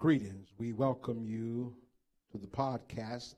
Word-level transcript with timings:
Greetings. 0.00 0.48
We 0.56 0.72
welcome 0.72 1.26
you 1.26 1.74
to 2.32 2.38
the 2.38 2.46
podcast 2.46 3.34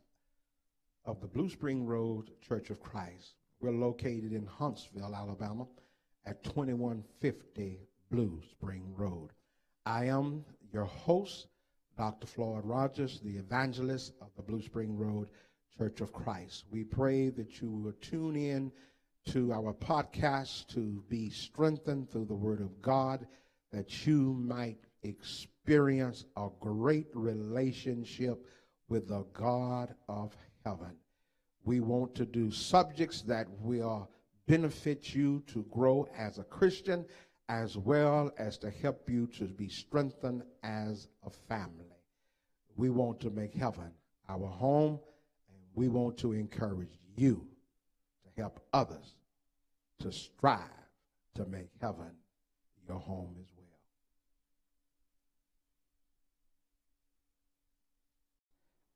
of 1.04 1.20
the 1.20 1.26
Blue 1.26 1.50
Spring 1.50 1.84
Road 1.84 2.30
Church 2.40 2.70
of 2.70 2.80
Christ. 2.80 3.34
We're 3.60 3.72
located 3.72 4.32
in 4.32 4.46
Huntsville, 4.46 5.12
Alabama 5.12 5.66
at 6.24 6.44
2150 6.44 7.80
Blue 8.12 8.40
Spring 8.48 8.94
Road. 8.96 9.30
I 9.86 10.04
am 10.04 10.44
your 10.72 10.84
host, 10.84 11.48
Dr. 11.98 12.28
Floyd 12.28 12.64
Rogers, 12.64 13.18
the 13.24 13.38
evangelist 13.38 14.12
of 14.20 14.28
the 14.36 14.42
Blue 14.42 14.62
Spring 14.62 14.96
Road 14.96 15.30
Church 15.76 16.00
of 16.00 16.12
Christ. 16.12 16.66
We 16.70 16.84
pray 16.84 17.30
that 17.30 17.60
you 17.60 17.72
will 17.72 17.94
tune 18.00 18.36
in 18.36 18.70
to 19.30 19.52
our 19.52 19.74
podcast 19.74 20.68
to 20.74 21.02
be 21.08 21.28
strengthened 21.28 22.08
through 22.08 22.26
the 22.26 22.34
Word 22.34 22.60
of 22.60 22.80
God, 22.80 23.26
that 23.72 24.06
you 24.06 24.34
might 24.34 24.78
experience 25.02 26.24
a 26.36 26.48
great 26.60 27.08
relationship 27.14 28.44
with 28.88 29.08
the 29.08 29.24
God 29.32 29.94
of 30.08 30.36
heaven. 30.64 30.96
We 31.64 31.80
want 31.80 32.14
to 32.16 32.26
do 32.26 32.50
subjects 32.50 33.22
that 33.22 33.46
will 33.60 34.10
benefit 34.46 35.14
you 35.14 35.42
to 35.46 35.64
grow 35.70 36.08
as 36.16 36.38
a 36.38 36.44
Christian 36.44 37.06
as 37.48 37.76
well 37.76 38.30
as 38.38 38.58
to 38.58 38.70
help 38.70 39.08
you 39.08 39.26
to 39.26 39.44
be 39.44 39.68
strengthened 39.68 40.42
as 40.62 41.08
a 41.24 41.30
family. 41.30 41.86
We 42.76 42.90
want 42.90 43.20
to 43.20 43.30
make 43.30 43.54
heaven 43.54 43.92
our 44.28 44.46
home, 44.46 44.98
and 45.48 45.60
we 45.74 45.88
want 45.88 46.16
to 46.18 46.32
encourage 46.32 46.98
you 47.16 47.46
to 48.24 48.40
help 48.40 48.60
others 48.72 49.16
to 50.00 50.10
strive 50.10 50.60
to 51.34 51.44
make 51.46 51.68
heaven 51.80 52.10
your 52.88 52.98
home 52.98 53.34
as 53.40 53.46
well. 53.56 53.66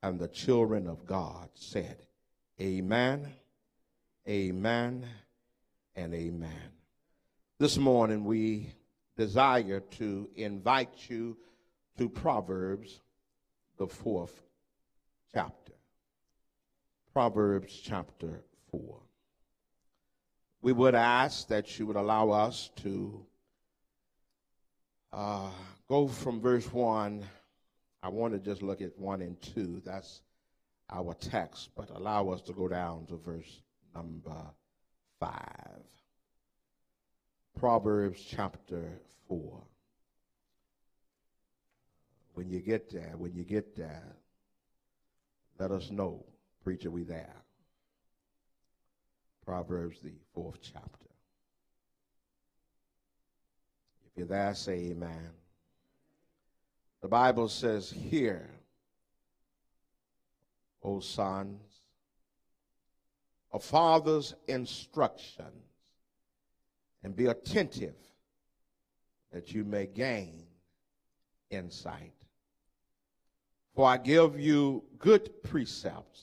And 0.06 0.20
the 0.20 0.28
children 0.28 0.86
of 0.86 1.04
God 1.04 1.48
said, 1.54 1.96
Amen, 2.60 3.26
Amen, 4.28 5.04
and 5.96 6.14
Amen. 6.14 6.70
This 7.58 7.76
morning 7.76 8.24
we 8.24 8.68
desire 9.16 9.80
to 9.98 10.28
invite 10.36 11.10
you 11.10 11.36
to 11.98 12.08
Proverbs, 12.08 13.00
the 13.78 13.88
fourth 13.88 14.44
chapter. 15.34 15.72
Proverbs 17.12 17.76
chapter 17.82 18.44
4. 18.70 19.00
We 20.62 20.72
would 20.72 20.94
ask 20.94 21.48
that 21.48 21.80
you 21.80 21.86
would 21.88 21.96
allow 21.96 22.30
us 22.30 22.70
to 22.76 23.26
uh, 25.12 25.50
go 25.88 26.06
from 26.06 26.40
verse 26.40 26.72
1. 26.72 27.24
I 28.06 28.08
want 28.08 28.34
to 28.34 28.38
just 28.38 28.62
look 28.62 28.80
at 28.82 28.96
1 28.96 29.20
and 29.20 29.36
2. 29.56 29.82
That's 29.84 30.20
our 30.88 31.12
text, 31.14 31.70
but 31.76 31.90
allow 31.90 32.28
us 32.28 32.40
to 32.42 32.52
go 32.52 32.68
down 32.68 33.04
to 33.06 33.16
verse 33.16 33.62
number 33.96 34.44
5. 35.18 35.32
Proverbs 37.58 38.22
chapter 38.24 39.00
4. 39.28 39.60
When 42.34 42.48
you 42.48 42.60
get 42.60 42.92
there, 42.92 43.14
when 43.18 43.34
you 43.34 43.42
get 43.42 43.74
there, 43.74 44.14
let 45.58 45.72
us 45.72 45.90
know, 45.90 46.24
preacher, 46.62 46.92
we 46.92 47.02
there. 47.02 47.34
Proverbs, 49.44 49.98
the 49.98 50.14
fourth 50.32 50.60
chapter. 50.62 51.10
If 54.06 54.16
you're 54.16 54.28
there, 54.28 54.54
say 54.54 54.90
amen. 54.90 55.30
The 57.02 57.08
Bible 57.08 57.48
says, 57.48 57.90
Hear, 57.90 58.50
O 60.82 61.00
sons, 61.00 61.60
a 63.52 63.58
father's 63.58 64.34
instructions 64.48 65.52
and 67.02 67.14
be 67.14 67.26
attentive 67.26 67.94
that 69.32 69.52
you 69.52 69.64
may 69.64 69.86
gain 69.86 70.44
insight. 71.50 72.12
For 73.74 73.86
I 73.86 73.98
give 73.98 74.40
you 74.40 74.82
good 74.98 75.42
precepts 75.42 76.22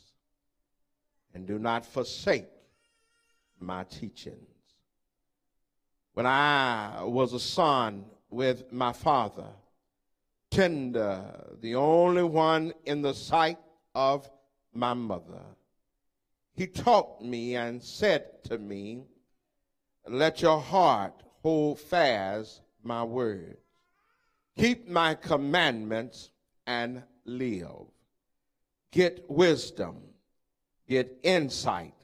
and 1.34 1.46
do 1.46 1.60
not 1.60 1.86
forsake 1.86 2.50
my 3.60 3.84
teachings. 3.86 4.38
When 6.14 6.26
I 6.26 7.04
was 7.04 7.34
a 7.34 7.40
son 7.40 8.06
with 8.30 8.72
my 8.72 8.94
father, 8.94 9.48
tender, 10.54 11.24
the 11.62 11.76
only 11.76 12.24
one 12.24 12.74
in 12.86 13.02
the 13.02 13.14
sight 13.14 13.58
of 13.96 14.30
my 14.74 14.94
mother, 14.94 15.42
he 16.56 16.68
taught 16.68 17.22
me 17.24 17.56
and 17.56 17.82
said 17.82 18.44
to 18.44 18.60
me, 18.60 19.04
let 20.08 20.42
your 20.42 20.60
heart 20.60 21.24
hold 21.42 21.80
fast 21.80 22.62
my 22.84 23.04
words. 23.04 23.58
Keep 24.58 24.88
my 24.88 25.16
commandments 25.16 26.30
and 26.68 27.02
live. 27.26 27.88
Get 28.92 29.30
wisdom. 29.30 29.98
Get 30.88 31.18
insight. 31.24 31.96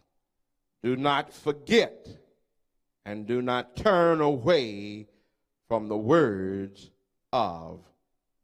Do 0.82 0.96
not 0.96 1.32
forget 1.34 2.08
and 3.06 3.28
do 3.28 3.42
not 3.42 3.76
turn 3.76 4.22
away 4.22 5.08
from 5.68 5.88
the 5.88 5.98
words 5.98 6.90
of 7.32 7.82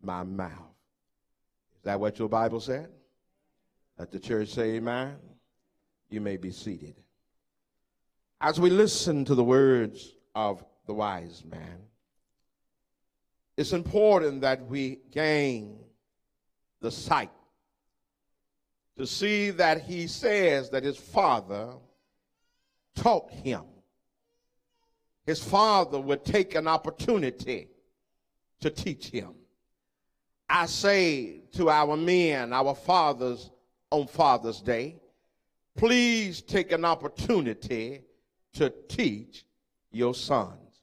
my 0.06 0.24
mouth. 0.24 0.52
Is 1.78 1.84
that 1.84 2.00
what 2.00 2.20
your 2.20 2.30
Bible 2.30 2.60
said? 2.60 2.90
Let 3.98 4.12
the 4.12 4.20
church 4.20 4.50
say 4.50 4.76
amen. 4.76 5.16
You 6.10 6.22
may 6.22 6.38
be 6.38 6.52
seated. 6.52 6.96
As 8.40 8.60
we 8.60 8.70
listen 8.70 9.26
to 9.26 9.36
the 9.36 9.44
words 9.44 10.14
of 10.36 10.64
the 10.86 10.94
wise 10.94 11.44
man, 11.50 11.80
it's 13.58 13.74
important 13.74 14.42
that 14.42 14.68
we 14.68 15.00
gain 15.12 15.80
the 16.82 16.92
sight 16.92 17.32
to 18.98 19.08
see 19.08 19.50
that 19.52 19.82
he 19.82 20.08
says 20.08 20.70
that 20.70 20.84
his 20.84 20.98
father 20.98 21.74
taught 22.96 23.32
him. 23.32 23.64
His 25.26 25.44
father 25.44 26.00
would 26.00 26.24
take 26.24 26.56
an 26.56 26.68
opportunity 26.68 27.70
to 28.62 28.70
teach 28.70 29.08
him. 29.08 29.34
I 30.50 30.68
say 30.68 31.42
to 31.54 31.70
our 31.70 31.98
men, 31.98 32.54
our 32.54 32.76
fathers 32.76 33.50
on 33.90 34.08
Father's 34.08 34.62
Day, 34.62 34.98
please 35.76 36.42
take 36.42 36.72
an 36.72 36.86
opportunity 36.86 38.02
to 38.54 38.70
teach 38.88 39.46
your 39.92 40.14
sons. 40.14 40.82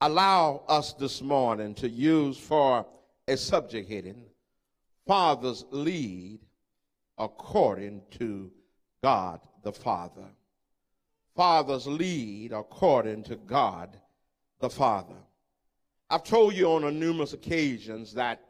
Allow 0.00 0.62
us 0.68 0.92
this 0.94 1.22
morning 1.22 1.74
to 1.74 1.88
use 1.88 2.38
for 2.38 2.86
a 3.28 3.36
subject 3.36 3.88
heading, 3.90 4.24
Fathers 5.06 5.64
Lead 5.70 6.40
According 7.20 8.00
to 8.18 8.50
God 9.02 9.40
the 9.62 9.72
Father. 9.72 10.24
Fathers 11.36 11.86
lead 11.86 12.52
according 12.52 13.24
to 13.24 13.36
God 13.36 13.98
the 14.58 14.70
Father. 14.70 15.16
I've 16.08 16.24
told 16.24 16.54
you 16.54 16.66
on 16.70 16.98
numerous 16.98 17.34
occasions 17.34 18.14
that 18.14 18.40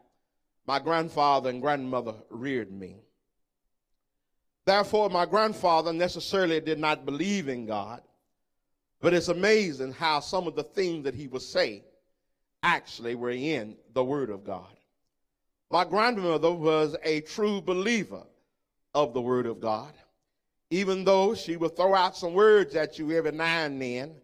my 0.70 0.78
grandfather 0.78 1.50
and 1.50 1.60
grandmother 1.60 2.14
reared 2.28 2.70
me. 2.70 2.94
Therefore, 4.64 5.10
my 5.10 5.26
grandfather 5.26 5.92
necessarily 5.92 6.60
did 6.60 6.78
not 6.78 7.04
believe 7.04 7.48
in 7.48 7.66
God, 7.66 8.02
but 9.00 9.12
it's 9.12 9.26
amazing 9.26 9.90
how 9.90 10.20
some 10.20 10.46
of 10.46 10.54
the 10.54 10.62
things 10.62 11.02
that 11.02 11.14
he 11.16 11.26
would 11.26 11.42
say 11.42 11.82
actually 12.62 13.16
were 13.16 13.32
in 13.32 13.76
the 13.94 14.04
Word 14.04 14.30
of 14.30 14.44
God. 14.44 14.70
My 15.72 15.84
grandmother 15.84 16.52
was 16.52 16.94
a 17.02 17.22
true 17.22 17.60
believer 17.60 18.22
of 18.94 19.12
the 19.12 19.20
Word 19.20 19.46
of 19.46 19.58
God, 19.58 19.92
even 20.70 21.02
though 21.02 21.34
she 21.34 21.56
would 21.56 21.74
throw 21.74 21.96
out 21.96 22.16
some 22.16 22.32
words 22.32 22.76
at 22.76 22.96
you 22.96 23.10
every 23.10 23.32
now 23.32 23.64
and 23.64 23.82
then 23.82 24.14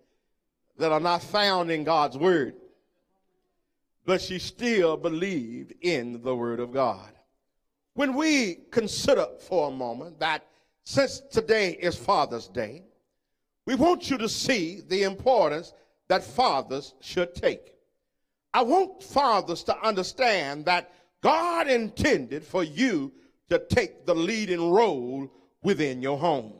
that 0.78 0.92
are 0.92 1.00
not 1.00 1.25
found 1.25 1.72
in 1.72 1.82
God's 1.82 2.16
Word. 2.16 2.54
But 4.06 4.23
she 4.23 4.38
still 4.38 4.97
believed 4.97 5.75
in 5.82 6.23
the 6.23 6.35
Word 6.35 6.61
of 6.61 6.73
God. 6.73 7.12
When 7.94 8.14
we 8.14 8.61
consider 8.70 9.26
for 9.41 9.69
a 9.69 9.73
moment 9.73 10.20
that 10.20 10.47
since 10.85 11.20
today 11.20 11.73
is 11.73 11.97
Father's 11.97 12.47
Day, 12.47 12.85
we 13.67 13.75
want 13.75 14.08
you 14.08 14.17
to 14.19 14.29
see 14.29 14.81
the 14.87 15.03
importance 15.03 15.73
that 16.08 16.23
fathers 16.23 16.94
should 17.00 17.35
take. 17.35 17.73
I 18.55 18.62
want 18.62 19.03
fathers 19.03 19.64
to 19.64 19.76
understand 19.85 20.67
that 20.67 20.93
God 21.20 21.67
intended 21.67 22.44
for 22.44 22.62
you 22.62 23.12
to 23.50 23.59
take 23.59 24.06
the 24.06 24.14
leading 24.14 24.70
role 24.70 25.29
within 25.62 26.00
your 26.00 26.17
home. 26.17 26.52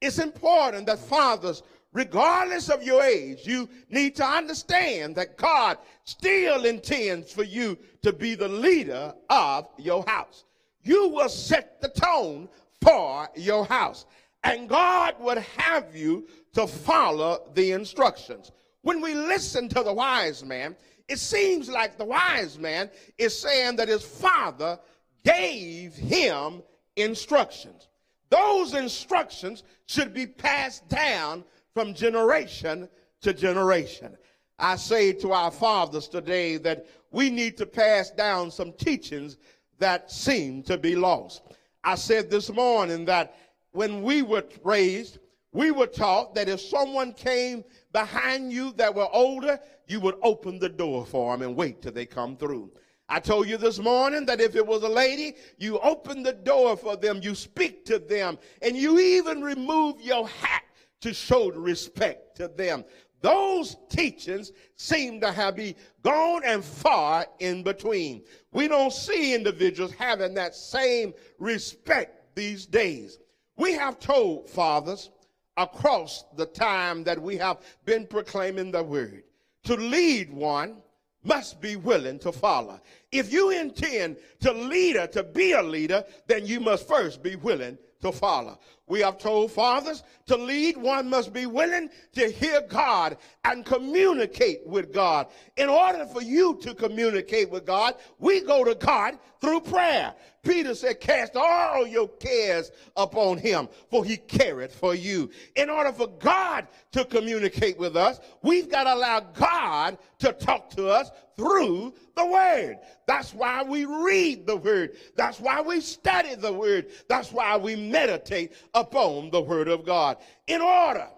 It's 0.00 0.18
important 0.18 0.86
that 0.86 1.00
fathers 1.00 1.62
regardless 1.96 2.68
of 2.68 2.82
your 2.82 3.02
age, 3.02 3.46
you 3.46 3.66
need 3.88 4.14
to 4.14 4.24
understand 4.24 5.16
that 5.16 5.38
God 5.38 5.78
still 6.04 6.66
intends 6.66 7.32
for 7.32 7.42
you 7.42 7.78
to 8.02 8.12
be 8.12 8.34
the 8.34 8.48
leader 8.48 9.14
of 9.30 9.66
your 9.78 10.04
house. 10.06 10.44
You 10.82 11.08
will 11.08 11.30
set 11.30 11.80
the 11.80 11.88
tone 11.88 12.50
for 12.82 13.30
your 13.34 13.64
house. 13.64 14.04
And 14.44 14.68
God 14.68 15.14
would 15.20 15.38
have 15.38 15.96
you 15.96 16.28
to 16.52 16.66
follow 16.66 17.50
the 17.54 17.72
instructions. 17.72 18.52
When 18.82 19.00
we 19.00 19.14
listen 19.14 19.66
to 19.70 19.82
the 19.82 19.94
wise 19.94 20.44
man, 20.44 20.76
it 21.08 21.18
seems 21.18 21.70
like 21.70 21.96
the 21.96 22.04
wise 22.04 22.58
man 22.58 22.90
is 23.16 23.36
saying 23.36 23.76
that 23.76 23.88
his 23.88 24.02
father 24.02 24.78
gave 25.24 25.94
him 25.94 26.62
instructions. 26.96 27.88
Those 28.28 28.74
instructions 28.74 29.62
should 29.86 30.12
be 30.12 30.26
passed 30.26 30.86
down 30.88 31.44
from 31.76 31.92
generation 31.92 32.88
to 33.20 33.34
generation. 33.34 34.16
I 34.58 34.76
say 34.76 35.12
to 35.12 35.32
our 35.32 35.50
fathers 35.50 36.08
today 36.08 36.56
that 36.56 36.86
we 37.10 37.28
need 37.28 37.58
to 37.58 37.66
pass 37.66 38.10
down 38.10 38.50
some 38.50 38.72
teachings 38.72 39.36
that 39.78 40.10
seem 40.10 40.62
to 40.62 40.78
be 40.78 40.96
lost. 40.96 41.42
I 41.84 41.96
said 41.96 42.30
this 42.30 42.50
morning 42.50 43.04
that 43.04 43.36
when 43.72 44.02
we 44.02 44.22
were 44.22 44.44
raised, 44.64 45.18
we 45.52 45.70
were 45.70 45.86
taught 45.86 46.34
that 46.36 46.48
if 46.48 46.62
someone 46.62 47.12
came 47.12 47.62
behind 47.92 48.54
you 48.54 48.72
that 48.78 48.94
were 48.94 49.12
older, 49.12 49.60
you 49.86 50.00
would 50.00 50.16
open 50.22 50.58
the 50.58 50.70
door 50.70 51.04
for 51.04 51.36
them 51.36 51.46
and 51.46 51.54
wait 51.54 51.82
till 51.82 51.92
they 51.92 52.06
come 52.06 52.38
through. 52.38 52.70
I 53.10 53.20
told 53.20 53.48
you 53.48 53.58
this 53.58 53.78
morning 53.78 54.24
that 54.24 54.40
if 54.40 54.56
it 54.56 54.66
was 54.66 54.82
a 54.82 54.88
lady, 54.88 55.34
you 55.58 55.78
open 55.80 56.22
the 56.22 56.32
door 56.32 56.74
for 56.74 56.96
them, 56.96 57.20
you 57.22 57.34
speak 57.34 57.84
to 57.84 57.98
them, 57.98 58.38
and 58.62 58.74
you 58.78 58.98
even 58.98 59.42
remove 59.42 60.00
your 60.00 60.26
hat 60.26 60.62
to 61.00 61.12
show 61.12 61.50
respect 61.50 62.36
to 62.36 62.48
them. 62.48 62.84
Those 63.22 63.76
teachings 63.88 64.52
seem 64.76 65.20
to 65.20 65.32
have 65.32 65.56
been 65.56 65.74
gone 66.02 66.42
and 66.44 66.64
far 66.64 67.26
in 67.38 67.62
between. 67.62 68.22
We 68.52 68.68
don't 68.68 68.92
see 68.92 69.34
individuals 69.34 69.92
having 69.92 70.34
that 70.34 70.54
same 70.54 71.14
respect 71.38 72.34
these 72.34 72.66
days. 72.66 73.18
We 73.56 73.72
have 73.72 73.98
told 73.98 74.50
fathers 74.50 75.10
across 75.56 76.24
the 76.36 76.46
time 76.46 77.04
that 77.04 77.20
we 77.20 77.36
have 77.38 77.58
been 77.84 78.06
proclaiming 78.06 78.70
the 78.70 78.82
word 78.82 79.24
to 79.64 79.76
lead 79.76 80.30
one 80.32 80.76
must 81.24 81.60
be 81.60 81.74
willing 81.76 82.18
to 82.20 82.30
follow. 82.30 82.80
If 83.10 83.32
you 83.32 83.50
intend 83.50 84.16
to 84.40 84.52
lead 84.52 84.68
leader, 84.68 85.06
to 85.08 85.24
be 85.24 85.52
a 85.52 85.62
leader, 85.62 86.04
then 86.28 86.46
you 86.46 86.60
must 86.60 86.86
first 86.86 87.22
be 87.22 87.34
willing 87.36 87.78
to 88.00 88.12
follow. 88.12 88.58
We 88.88 89.00
have 89.00 89.18
told 89.18 89.50
fathers 89.50 90.04
to 90.26 90.36
lead, 90.36 90.76
one 90.76 91.10
must 91.10 91.32
be 91.32 91.46
willing 91.46 91.90
to 92.12 92.30
hear 92.30 92.60
God 92.60 93.16
and 93.44 93.64
communicate 93.64 94.64
with 94.64 94.92
God. 94.92 95.26
In 95.56 95.68
order 95.68 96.06
for 96.06 96.22
you 96.22 96.56
to 96.62 96.72
communicate 96.72 97.50
with 97.50 97.66
God, 97.66 97.94
we 98.20 98.42
go 98.42 98.62
to 98.62 98.76
God 98.76 99.18
through 99.40 99.60
prayer. 99.62 100.14
Peter 100.44 100.74
said, 100.74 101.00
Cast 101.00 101.34
all 101.34 101.86
your 101.86 102.08
cares 102.08 102.70
upon 102.96 103.38
him, 103.38 103.68
for 103.90 104.04
he 104.04 104.16
careth 104.16 104.74
for 104.74 104.94
you. 104.94 105.30
In 105.56 105.68
order 105.68 105.92
for 105.92 106.06
God 106.06 106.68
to 106.92 107.04
communicate 107.04 107.78
with 107.78 107.96
us, 107.96 108.20
we've 108.42 108.70
got 108.70 108.84
to 108.84 108.94
allow 108.94 109.20
God 109.20 109.98
to 110.20 110.32
talk 110.32 110.70
to 110.70 110.88
us 110.88 111.10
through 111.36 111.92
the 112.16 112.24
word. 112.24 112.78
That's 113.06 113.34
why 113.34 113.62
we 113.62 113.84
read 113.84 114.46
the 114.46 114.56
word. 114.56 114.96
That's 115.16 115.38
why 115.38 115.60
we 115.60 115.80
study 115.80 116.34
the 116.34 116.52
word. 116.52 116.86
That's 117.08 117.30
why 117.30 117.56
we 117.56 117.76
meditate 117.76 118.52
upon 118.76 119.30
the 119.30 119.40
word 119.40 119.66
of 119.66 119.84
God. 119.84 120.18
In 120.46 120.60
order 120.60 121.08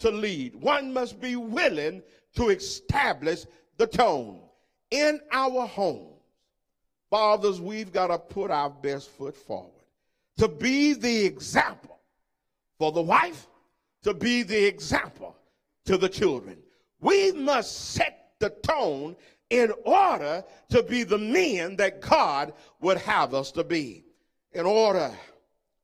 to 0.00 0.10
lead, 0.10 0.56
one 0.56 0.92
must 0.92 1.20
be 1.20 1.36
willing 1.36 2.02
to 2.34 2.48
establish 2.48 3.44
the 3.76 3.86
tone 3.86 4.40
in 4.90 5.20
our 5.30 5.66
homes. 5.66 6.10
Fathers, 7.10 7.60
we've 7.60 7.92
got 7.92 8.08
to 8.08 8.18
put 8.18 8.50
our 8.50 8.70
best 8.70 9.10
foot 9.10 9.36
forward 9.36 9.70
to 10.36 10.48
be 10.48 10.94
the 10.94 11.24
example 11.24 12.00
for 12.78 12.90
the 12.90 13.02
wife, 13.02 13.46
to 14.02 14.12
be 14.12 14.42
the 14.42 14.66
example 14.66 15.36
to 15.84 15.96
the 15.96 16.08
children. 16.08 16.58
We 17.00 17.30
must 17.32 17.92
set 17.92 18.30
the 18.40 18.50
tone 18.50 19.14
in 19.50 19.72
order 19.84 20.42
to 20.70 20.82
be 20.82 21.04
the 21.04 21.18
men 21.18 21.76
that 21.76 22.00
God 22.00 22.52
would 22.80 22.98
have 22.98 23.32
us 23.34 23.52
to 23.52 23.62
be. 23.62 24.04
In 24.52 24.66
order 24.66 25.12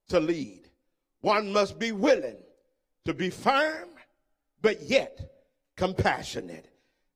to 0.08 0.18
lead, 0.18 0.59
one 1.20 1.52
must 1.52 1.78
be 1.78 1.92
willing 1.92 2.36
to 3.04 3.14
be 3.14 3.30
firm, 3.30 3.88
but 4.62 4.82
yet 4.82 5.18
compassionate. 5.76 6.66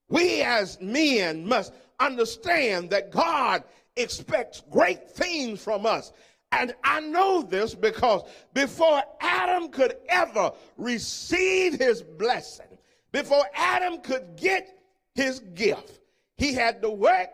We 0.08 0.42
as 0.42 0.80
men 0.80 1.46
must 1.46 1.72
understand 2.00 2.90
that 2.90 3.10
God 3.10 3.64
expects 3.96 4.62
great 4.70 5.10
things 5.10 5.62
from 5.62 5.86
us. 5.86 6.12
And 6.52 6.74
I 6.84 7.00
know 7.00 7.42
this 7.42 7.74
because 7.74 8.22
before 8.52 9.02
Adam 9.20 9.68
could 9.68 9.96
ever 10.08 10.52
receive 10.76 11.74
his 11.74 12.02
blessing, 12.02 12.78
before 13.12 13.44
Adam 13.54 14.00
could 14.00 14.36
get 14.36 14.78
his 15.14 15.40
gift, 15.54 16.00
he 16.36 16.52
had 16.52 16.82
to 16.82 16.90
work, 16.90 17.30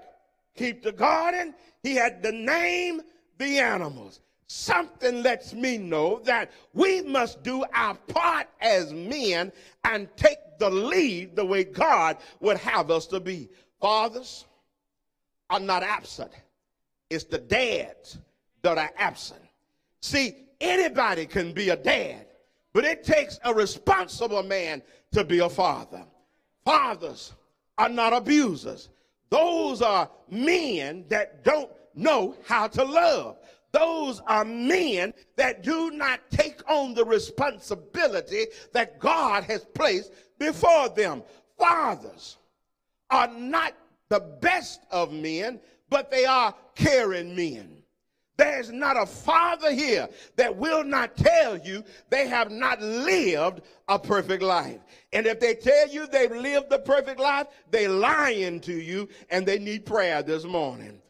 keep 0.57 0.83
the 0.83 0.93
garden, 0.93 1.55
he 1.83 1.95
had 1.95 2.23
to 2.23 2.33
name 2.33 3.03
the 3.39 3.59
animals. 3.59 4.21
Something 4.53 5.23
lets 5.23 5.55
me 5.55 5.79
know 5.79 6.21
that 6.25 6.51
we 6.75 7.03
must 7.03 7.43
do 7.43 7.65
our 7.73 7.95
part 7.95 8.49
as 8.61 8.93
men 8.93 9.53
and 9.85 10.09
take 10.17 10.39
the 10.59 10.69
lead 10.69 11.37
the 11.37 11.45
way 11.45 11.65
God 11.65 12.17
would 12.41 12.57
have 12.59 12.91
us 12.91 13.07
to 13.09 13.21
be. 13.21 13.49
Fathers 13.81 14.47
are 15.49 15.61
not 15.61 15.83
absent 15.83 16.33
it's 17.11 17.25
the 17.25 17.39
dads 17.39 18.19
that 18.63 18.79
are 18.79 18.91
absent. 18.97 19.41
See, 20.01 20.37
anybody 20.61 21.27
can 21.27 21.53
be 21.53 21.71
a 21.71 21.77
dad, 21.77 22.27
but 22.73 22.85
it 22.85 23.05
takes 23.05 23.39
a 23.45 23.53
responsible 23.53 24.45
man 24.45 24.81
to 25.13 25.25
be 25.25 25.41
a 25.41 25.49
father. 25.49 26.05
Fathers 26.65 27.33
are 27.77 27.89
not 27.89 28.13
abusers. 28.13 28.89
Those 29.29 29.83
are 29.83 30.09
men 30.31 31.05
that 31.09 31.45
don't 31.45 31.71
know 31.95 32.37
how 32.47 32.69
to 32.69 32.85
love. 32.85 33.37
Those 33.73 34.21
are 34.27 34.45
men 34.45 35.15
that 35.37 35.63
do 35.63 35.91
not 35.93 36.21
take 36.31 36.69
on 36.69 36.95
the 36.95 37.05
responsibility 37.05 38.47
that 38.73 38.99
God 38.99 39.45
has 39.45 39.65
placed 39.65 40.13
before 40.39 40.89
them. 40.89 41.23
Fathers 41.59 42.39
are 43.11 43.29
not 43.29 43.75
the 44.09 44.21
best 44.41 44.81
of 44.91 45.13
men, 45.13 45.61
but 45.89 46.11
they 46.11 46.25
are 46.25 46.55
caring 46.75 47.37
men. 47.37 47.81
There's 48.37 48.73
not 48.73 48.97
a 48.97 49.05
father 49.05 49.71
here 49.71 50.09
that 50.37 50.57
will 50.57 50.83
not 50.83 51.15
tell 51.15 51.59
you 51.59 51.85
they 52.09 52.27
have 52.27 52.51
not 52.51 52.81
lived 52.81 53.61
a 53.87 53.99
perfect 53.99 54.43
life. 54.43 54.81
And 55.13 55.27
if 55.27 55.41
they 55.41 55.55
tell 55.55 55.89
you 55.89 56.07
they've 56.07 56.31
lived 56.31 56.71
the 56.71 56.79
perfect 56.79 57.21
life, 57.21 57.49
they're 57.71 57.91
lying 57.91 58.61
to 58.61 58.73
you 58.73 59.11
and 59.29 59.45
they 59.45 59.59
need 59.59 59.85
prayer 59.85 60.23
this 60.23 60.45
morning. 60.45 61.03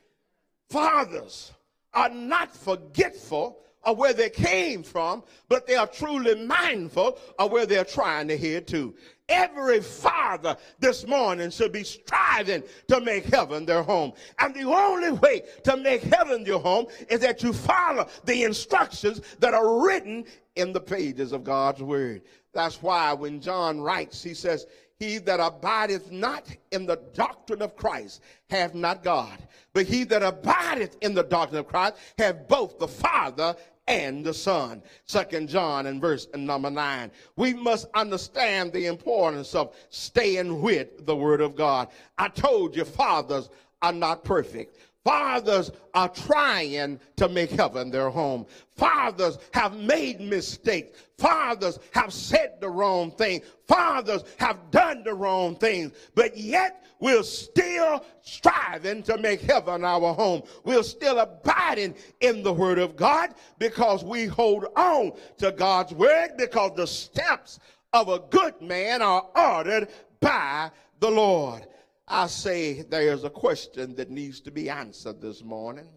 Fathers 0.70 1.52
are 1.94 2.10
not 2.10 2.54
forgetful 2.54 3.58
of 3.82 3.96
where 3.96 4.12
they 4.12 4.28
came 4.28 4.82
from, 4.82 5.22
but 5.48 5.66
they 5.66 5.74
are 5.74 5.86
truly 5.86 6.44
mindful 6.44 7.18
of 7.38 7.50
where 7.50 7.66
they're 7.66 7.84
trying 7.84 8.28
to 8.28 8.36
head 8.36 8.66
to. 8.68 8.94
Every 9.28 9.80
father 9.80 10.56
this 10.80 11.06
morning 11.06 11.50
should 11.50 11.72
be 11.72 11.84
striving 11.84 12.62
to 12.88 13.00
make 13.00 13.24
heaven 13.24 13.64
their 13.64 13.82
home. 13.82 14.12
And 14.38 14.54
the 14.54 14.64
only 14.64 15.12
way 15.12 15.44
to 15.64 15.76
make 15.76 16.02
heaven 16.02 16.44
your 16.44 16.60
home 16.60 16.86
is 17.08 17.20
that 17.20 17.42
you 17.42 17.52
follow 17.52 18.08
the 18.24 18.42
instructions 18.42 19.20
that 19.38 19.54
are 19.54 19.82
written 19.82 20.24
in 20.56 20.72
the 20.72 20.80
pages 20.80 21.32
of 21.32 21.44
God's 21.44 21.82
word. 21.82 22.22
That's 22.52 22.82
why 22.82 23.12
when 23.12 23.40
John 23.40 23.80
writes, 23.80 24.22
he 24.22 24.34
says, 24.34 24.66
he 25.00 25.16
that 25.16 25.40
abideth 25.40 26.12
not 26.12 26.46
in 26.70 26.84
the 26.84 27.00
doctrine 27.14 27.62
of 27.62 27.74
Christ 27.74 28.20
hath 28.50 28.74
not 28.74 29.02
God. 29.02 29.38
But 29.72 29.86
he 29.86 30.04
that 30.04 30.22
abideth 30.22 30.96
in 31.00 31.14
the 31.14 31.24
doctrine 31.24 31.58
of 31.58 31.66
Christ 31.66 31.96
hath 32.18 32.46
both 32.46 32.78
the 32.78 32.86
Father 32.86 33.56
and 33.88 34.24
the 34.24 34.34
Son. 34.34 34.82
Second 35.06 35.48
John 35.48 35.86
and 35.86 36.02
verse 36.02 36.28
number 36.34 36.70
nine. 36.70 37.10
We 37.36 37.54
must 37.54 37.88
understand 37.94 38.72
the 38.72 38.86
importance 38.86 39.54
of 39.54 39.74
staying 39.88 40.60
with 40.60 41.06
the 41.06 41.16
Word 41.16 41.40
of 41.40 41.56
God. 41.56 41.88
I 42.18 42.28
told 42.28 42.76
you, 42.76 42.84
fathers 42.84 43.48
are 43.80 43.92
not 43.92 44.22
perfect. 44.22 44.76
Fathers 45.04 45.72
are 45.94 46.08
trying 46.08 47.00
to 47.16 47.28
make 47.28 47.50
heaven 47.50 47.90
their 47.90 48.10
home. 48.10 48.46
Fathers 48.76 49.38
have 49.52 49.76
made 49.76 50.20
mistakes. 50.20 50.98
Fathers 51.16 51.78
have 51.92 52.12
said 52.12 52.60
the 52.60 52.68
wrong 52.68 53.10
thing. 53.12 53.40
Fathers 53.66 54.24
have 54.38 54.70
done 54.70 55.02
the 55.02 55.14
wrong 55.14 55.56
things. 55.56 55.92
But 56.14 56.36
yet 56.36 56.84
we're 57.00 57.22
still 57.22 58.04
striving 58.20 59.02
to 59.04 59.16
make 59.16 59.40
heaven 59.40 59.84
our 59.84 60.12
home. 60.12 60.42
We're 60.64 60.82
still 60.82 61.18
abiding 61.18 61.94
in 62.20 62.42
the 62.42 62.52
word 62.52 62.78
of 62.78 62.94
God 62.94 63.34
because 63.58 64.04
we 64.04 64.26
hold 64.26 64.66
on 64.76 65.12
to 65.38 65.50
God's 65.52 65.94
word 65.94 66.32
because 66.36 66.72
the 66.76 66.86
steps 66.86 67.58
of 67.94 68.10
a 68.10 68.20
good 68.30 68.60
man 68.60 69.00
are 69.00 69.26
ordered 69.34 69.88
by 70.20 70.70
the 71.00 71.10
Lord. 71.10 71.66
I 72.12 72.26
say 72.26 72.82
there's 72.82 73.22
a 73.22 73.30
question 73.30 73.94
that 73.94 74.10
needs 74.10 74.40
to 74.40 74.50
be 74.50 74.68
answered 74.68 75.22
this 75.22 75.44
morning. 75.44 75.88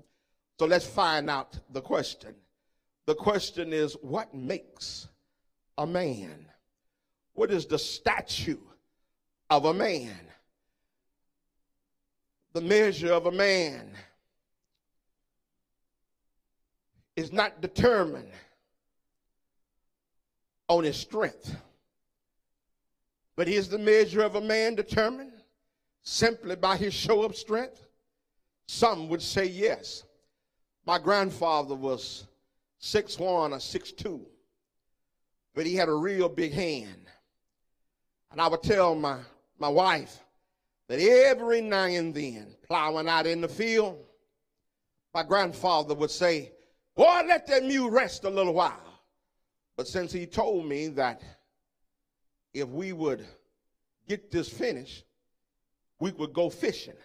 So 0.60 0.68
let's 0.68 0.86
find 0.86 1.28
out 1.28 1.58
the 1.72 1.82
question. 1.82 2.36
The 3.08 3.16
question 3.16 3.74
is 3.74 3.98
what 4.00 4.32
makes 4.32 5.08
a 5.80 5.88
man? 5.88 6.46
What 7.34 7.50
is 7.50 7.66
the 7.66 7.80
statue 7.80 8.60
of 9.50 9.66
a 9.66 9.74
man? 9.74 10.16
The 12.54 12.62
measure 12.62 13.12
of 13.12 13.26
a 13.26 13.32
man 13.32 13.90
is 17.16 17.34
not 17.34 17.60
determined 17.60 18.32
on 20.70 20.84
his 20.84 20.96
strength, 20.96 21.56
but 23.36 23.48
is 23.48 23.68
the 23.68 23.80
measure 23.80 24.22
of 24.22 24.36
a 24.36 24.42
man 24.42 24.76
determined 24.76 25.33
simply 26.04 26.56
by 26.56 26.78
his 26.78 26.94
show 26.94 27.24
of 27.24 27.36
strength? 27.36 27.88
Some 28.68 29.10
would 29.10 29.22
say 29.22 29.46
yes. 29.46 30.04
My 30.86 31.00
grandfather 31.00 31.76
was 31.76 32.28
six 32.78 33.18
one 33.18 33.54
or 33.54 33.60
six 33.60 33.92
two, 33.92 34.26
but 35.56 35.66
he 35.66 35.76
had 35.76 35.90
a 35.90 35.94
real 35.94 36.30
big 36.30 36.54
hand. 36.54 37.08
And 38.32 38.42
I 38.42 38.48
would 38.48 38.64
tell 38.64 38.96
my, 38.96 39.20
my 39.60 39.70
wife 39.70 40.20
that 40.88 41.00
every 41.00 41.62
now 41.62 41.86
and 41.86 42.14
then, 42.14 42.56
plowing 42.68 43.08
out 43.08 43.28
in 43.28 43.42
the 43.42 43.48
field, 43.48 43.98
my 45.14 45.24
grandfather 45.24 45.94
would 45.94 46.12
say, 46.12 46.52
Boy, 46.96 47.22
let 47.28 47.48
that 47.48 47.64
mule 47.64 47.90
rest 47.90 48.24
a 48.24 48.30
little 48.30 48.54
while. 48.54 49.02
But 49.76 49.88
since 49.88 50.12
he 50.12 50.26
told 50.26 50.66
me 50.66 50.88
that 50.90 51.22
if 52.54 52.68
we 52.68 52.94
would 52.94 53.26
get 54.08 54.32
this 54.32 54.50
finished, 54.50 55.06
we 56.04 56.12
would 56.12 56.34
go 56.34 56.50
fishing. 56.50 56.98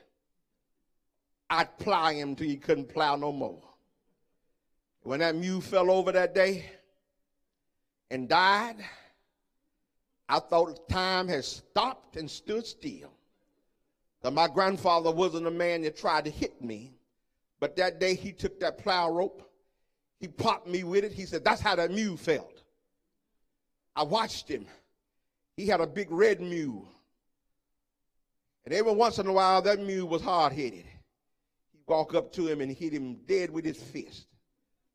I'd 1.48 1.78
plow 1.78 2.10
him 2.10 2.34
till 2.34 2.48
he 2.48 2.56
couldn't 2.56 2.88
plow 2.88 3.14
no 3.14 3.30
more. 3.30 3.62
When 5.02 5.20
that 5.20 5.36
mule 5.36 5.60
fell 5.60 5.88
over 5.88 6.10
that 6.10 6.34
day 6.34 6.64
and 8.10 8.28
died, 8.28 8.76
I 10.28 10.40
thought 10.40 10.88
time 10.88 11.28
had 11.28 11.44
stopped 11.44 12.16
and 12.16 12.28
stood 12.28 12.66
still. 12.66 13.12
But 14.20 14.32
my 14.32 14.48
grandfather 14.48 15.12
wasn't 15.12 15.46
a 15.46 15.50
man 15.52 15.82
that 15.82 15.96
tried 15.96 16.24
to 16.24 16.30
hit 16.32 16.60
me, 16.60 16.98
but 17.60 17.76
that 17.76 18.00
day 18.00 18.16
he 18.16 18.32
took 18.32 18.58
that 18.58 18.78
plow 18.78 19.12
rope 19.12 19.48
he 20.18 20.26
popped 20.26 20.66
me 20.66 20.82
with 20.82 21.04
it. 21.04 21.12
He 21.12 21.26
said, 21.26 21.44
That's 21.44 21.60
how 21.60 21.76
that 21.76 21.92
mule 21.92 22.16
felt. 22.16 22.62
I 23.94 24.02
watched 24.02 24.48
him. 24.48 24.66
He 25.56 25.68
had 25.68 25.80
a 25.80 25.86
big 25.86 26.10
red 26.10 26.40
mule. 26.40 26.88
And 28.68 28.76
every 28.76 28.92
once 28.92 29.18
in 29.18 29.26
a 29.26 29.32
while, 29.32 29.62
that 29.62 29.80
mule 29.80 30.06
was 30.06 30.20
hard 30.20 30.52
headed. 30.52 30.84
He'd 31.72 31.86
walk 31.86 32.14
up 32.14 32.30
to 32.34 32.46
him 32.46 32.60
and 32.60 32.70
hit 32.70 32.92
him 32.92 33.14
dead 33.24 33.48
with 33.48 33.64
his 33.64 33.82
fist, 33.82 34.26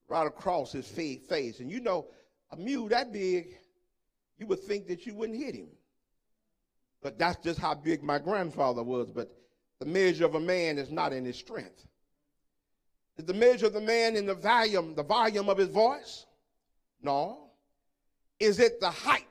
right 0.07 0.27
across 0.27 0.71
his 0.71 0.87
face. 0.87 1.59
And 1.59 1.71
you 1.71 1.79
know, 1.79 2.05
a 2.51 2.55
mule 2.55 2.87
that 2.89 3.11
big, 3.11 3.57
you 4.37 4.45
would 4.45 4.59
think 4.59 4.85
that 4.89 5.07
you 5.07 5.15
wouldn't 5.15 5.39
hit 5.39 5.55
him. 5.55 5.69
But 7.01 7.17
that's 7.17 7.43
just 7.43 7.57
how 7.57 7.73
big 7.73 8.03
my 8.03 8.19
grandfather 8.19 8.83
was. 8.83 9.09
But 9.09 9.35
the 9.79 9.87
measure 9.87 10.25
of 10.25 10.35
a 10.35 10.39
man 10.39 10.77
is 10.77 10.91
not 10.91 11.11
in 11.11 11.25
his 11.25 11.37
strength. 11.37 11.87
Is 13.17 13.25
the 13.25 13.33
measure 13.33 13.65
of 13.65 13.73
the 13.73 13.81
man 13.81 14.15
in 14.15 14.27
the 14.27 14.35
volume, 14.35 14.93
the 14.93 15.01
volume 15.01 15.49
of 15.49 15.57
his 15.57 15.69
voice? 15.69 16.27
No. 17.01 17.49
Is 18.39 18.59
it 18.59 18.79
the 18.79 18.91
height 18.91 19.25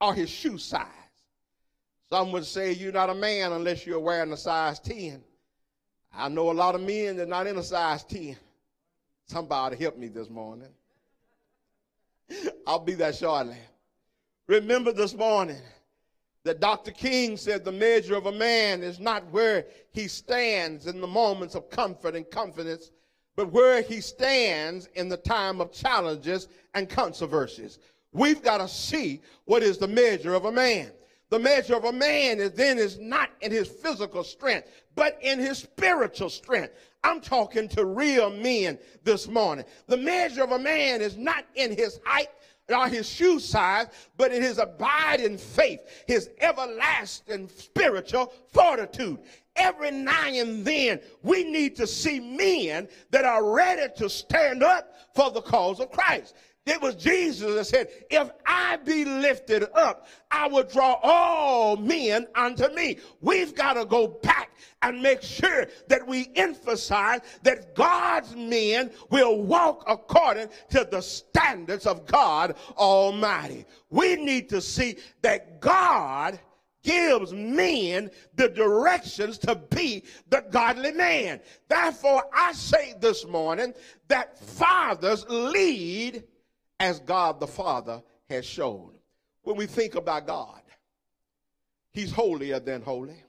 or 0.00 0.14
his 0.14 0.30
shoe 0.30 0.58
size? 0.58 0.97
Some 2.10 2.32
would 2.32 2.46
say 2.46 2.72
you're 2.72 2.92
not 2.92 3.10
a 3.10 3.14
man 3.14 3.52
unless 3.52 3.86
you're 3.86 4.00
wearing 4.00 4.32
a 4.32 4.36
size 4.36 4.80
10. 4.80 5.22
I 6.14 6.28
know 6.28 6.50
a 6.50 6.52
lot 6.52 6.74
of 6.74 6.80
men 6.80 7.16
that 7.16 7.24
are 7.24 7.26
not 7.26 7.46
in 7.46 7.58
a 7.58 7.62
size 7.62 8.02
10. 8.04 8.36
Somebody 9.26 9.76
help 9.76 9.98
me 9.98 10.08
this 10.08 10.30
morning. 10.30 10.68
I'll 12.66 12.78
be 12.78 12.94
that 12.94 13.14
shortly. 13.14 13.58
Remember 14.46 14.92
this 14.92 15.14
morning 15.14 15.60
that 16.44 16.60
Dr. 16.60 16.92
King 16.92 17.36
said 17.36 17.62
the 17.62 17.72
measure 17.72 18.16
of 18.16 18.24
a 18.24 18.32
man 18.32 18.82
is 18.82 18.98
not 18.98 19.30
where 19.30 19.66
he 19.92 20.08
stands 20.08 20.86
in 20.86 21.02
the 21.02 21.06
moments 21.06 21.54
of 21.54 21.68
comfort 21.68 22.14
and 22.14 22.28
confidence, 22.30 22.90
but 23.36 23.52
where 23.52 23.82
he 23.82 24.00
stands 24.00 24.88
in 24.94 25.10
the 25.10 25.16
time 25.18 25.60
of 25.60 25.72
challenges 25.72 26.48
and 26.72 26.88
controversies. 26.88 27.78
We've 28.12 28.42
got 28.42 28.58
to 28.58 28.68
see 28.68 29.20
what 29.44 29.62
is 29.62 29.76
the 29.76 29.88
measure 29.88 30.32
of 30.32 30.46
a 30.46 30.52
man. 30.52 30.90
The 31.30 31.38
measure 31.38 31.76
of 31.76 31.84
a 31.84 31.92
man 31.92 32.40
is 32.40 32.52
then 32.52 32.78
is 32.78 32.98
not 32.98 33.30
in 33.40 33.52
his 33.52 33.68
physical 33.68 34.24
strength, 34.24 34.68
but 34.94 35.18
in 35.20 35.38
his 35.38 35.58
spiritual 35.58 36.30
strength. 36.30 36.74
I'm 37.04 37.20
talking 37.20 37.68
to 37.70 37.84
real 37.84 38.30
men 38.30 38.78
this 39.04 39.28
morning. 39.28 39.64
The 39.86 39.96
measure 39.96 40.42
of 40.42 40.52
a 40.52 40.58
man 40.58 41.02
is 41.02 41.16
not 41.16 41.44
in 41.54 41.76
his 41.76 42.00
height 42.04 42.28
not 42.68 42.90
his 42.90 43.08
shoe 43.08 43.40
size, 43.40 43.86
but 44.16 44.32
in 44.32 44.42
his 44.42 44.58
abiding 44.58 45.38
faith, 45.38 45.80
his 46.06 46.30
everlasting 46.40 47.48
spiritual 47.48 48.32
fortitude. 48.52 49.18
Every 49.56 49.90
now 49.90 50.26
and 50.26 50.64
then, 50.64 51.00
we 51.22 51.44
need 51.44 51.74
to 51.76 51.86
see 51.86 52.20
men 52.20 52.88
that 53.10 53.24
are 53.24 53.44
ready 53.44 53.92
to 53.96 54.08
stand 54.08 54.62
up 54.62 54.94
for 55.14 55.30
the 55.30 55.42
cause 55.42 55.80
of 55.80 55.90
Christ. 55.90 56.36
It 56.68 56.82
was 56.82 56.96
Jesus 56.96 57.54
that 57.54 57.64
said, 57.64 57.88
If 58.10 58.30
I 58.44 58.76
be 58.76 59.06
lifted 59.06 59.64
up, 59.74 60.06
I 60.30 60.48
will 60.48 60.64
draw 60.64 60.98
all 61.02 61.76
men 61.78 62.26
unto 62.34 62.68
me. 62.74 62.98
We've 63.22 63.54
got 63.54 63.74
to 63.74 63.86
go 63.86 64.08
back 64.08 64.50
and 64.82 65.00
make 65.00 65.22
sure 65.22 65.66
that 65.88 66.06
we 66.06 66.30
emphasize 66.36 67.20
that 67.42 67.74
God's 67.74 68.36
men 68.36 68.90
will 69.08 69.42
walk 69.42 69.84
according 69.88 70.48
to 70.70 70.86
the 70.90 71.00
standards 71.00 71.86
of 71.86 72.06
God 72.06 72.54
Almighty. 72.76 73.64
We 73.88 74.16
need 74.16 74.50
to 74.50 74.60
see 74.60 74.96
that 75.22 75.60
God 75.60 76.38
gives 76.82 77.32
men 77.32 78.10
the 78.34 78.48
directions 78.50 79.38
to 79.38 79.54
be 79.54 80.04
the 80.28 80.44
godly 80.50 80.92
man. 80.92 81.40
Therefore, 81.68 82.24
I 82.34 82.52
say 82.52 82.94
this 83.00 83.26
morning 83.26 83.72
that 84.08 84.38
fathers 84.38 85.24
lead 85.28 86.24
as 86.80 87.00
God 87.00 87.40
the 87.40 87.46
Father 87.46 88.02
has 88.28 88.44
shown. 88.44 88.92
When 89.42 89.56
we 89.56 89.66
think 89.66 89.94
about 89.94 90.26
God, 90.26 90.60
He's 91.92 92.12
holier 92.12 92.60
than 92.60 92.82
holy. 92.82 93.22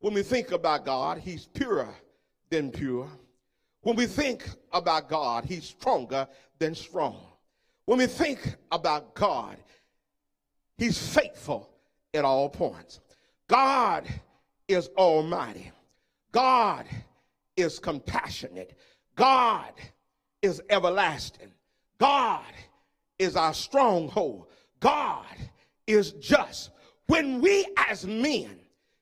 When 0.00 0.14
we 0.14 0.22
think 0.22 0.52
about 0.52 0.84
God, 0.84 1.18
He's 1.18 1.46
purer 1.46 1.94
than 2.50 2.70
pure. 2.70 3.08
When 3.82 3.96
we 3.96 4.06
think 4.06 4.48
about 4.72 5.08
God, 5.08 5.44
He's 5.44 5.64
stronger 5.64 6.28
than 6.58 6.74
strong. 6.74 7.20
When 7.84 7.98
we 7.98 8.06
think 8.06 8.56
about 8.72 9.14
God, 9.14 9.56
He's 10.76 10.98
faithful 10.98 11.70
at 12.12 12.24
all 12.24 12.48
points. 12.48 13.00
God 13.48 14.06
is 14.68 14.88
almighty. 14.96 15.70
God 16.32 16.86
is 17.56 17.78
compassionate. 17.78 18.76
God 19.14 19.72
is 20.42 20.60
everlasting. 20.68 21.52
God 21.98 22.44
is 23.18 23.36
our 23.36 23.54
stronghold. 23.54 24.46
God 24.80 25.26
is 25.86 26.12
just. 26.12 26.70
When 27.06 27.40
we 27.40 27.66
as 27.88 28.06
men 28.06 28.58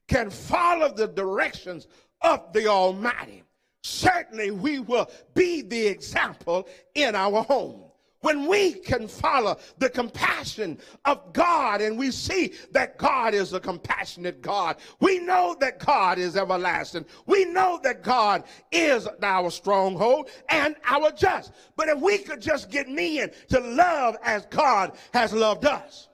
can 0.07 0.29
follow 0.29 0.93
the 0.93 1.07
directions 1.07 1.87
of 2.21 2.53
the 2.53 2.67
Almighty, 2.67 3.43
certainly 3.83 4.51
we 4.51 4.79
will 4.79 5.09
be 5.33 5.61
the 5.61 5.87
example 5.87 6.67
in 6.93 7.15
our 7.15 7.43
home 7.43 7.84
when 8.25 8.47
we 8.47 8.73
can 8.73 9.07
follow 9.07 9.55
the 9.77 9.87
compassion 9.87 10.79
of 11.05 11.31
God 11.31 11.79
and 11.79 11.95
we 11.95 12.09
see 12.09 12.53
that 12.71 12.97
God 12.97 13.35
is 13.35 13.53
a 13.53 13.59
compassionate 13.59 14.41
God, 14.41 14.77
we 14.99 15.19
know 15.19 15.55
that 15.59 15.77
God 15.77 16.17
is 16.17 16.35
everlasting. 16.35 17.05
We 17.27 17.45
know 17.45 17.79
that 17.83 18.01
God 18.01 18.43
is 18.71 19.07
our 19.21 19.51
stronghold 19.51 20.31
and 20.49 20.75
our 20.85 21.11
just. 21.11 21.51
But 21.75 21.87
if 21.87 21.99
we 21.99 22.17
could 22.17 22.41
just 22.41 22.71
get 22.71 22.89
men 22.89 23.29
to 23.49 23.59
love 23.59 24.17
as 24.23 24.47
God 24.47 24.93
has 25.13 25.31
loved 25.31 25.65
us, 25.65 26.09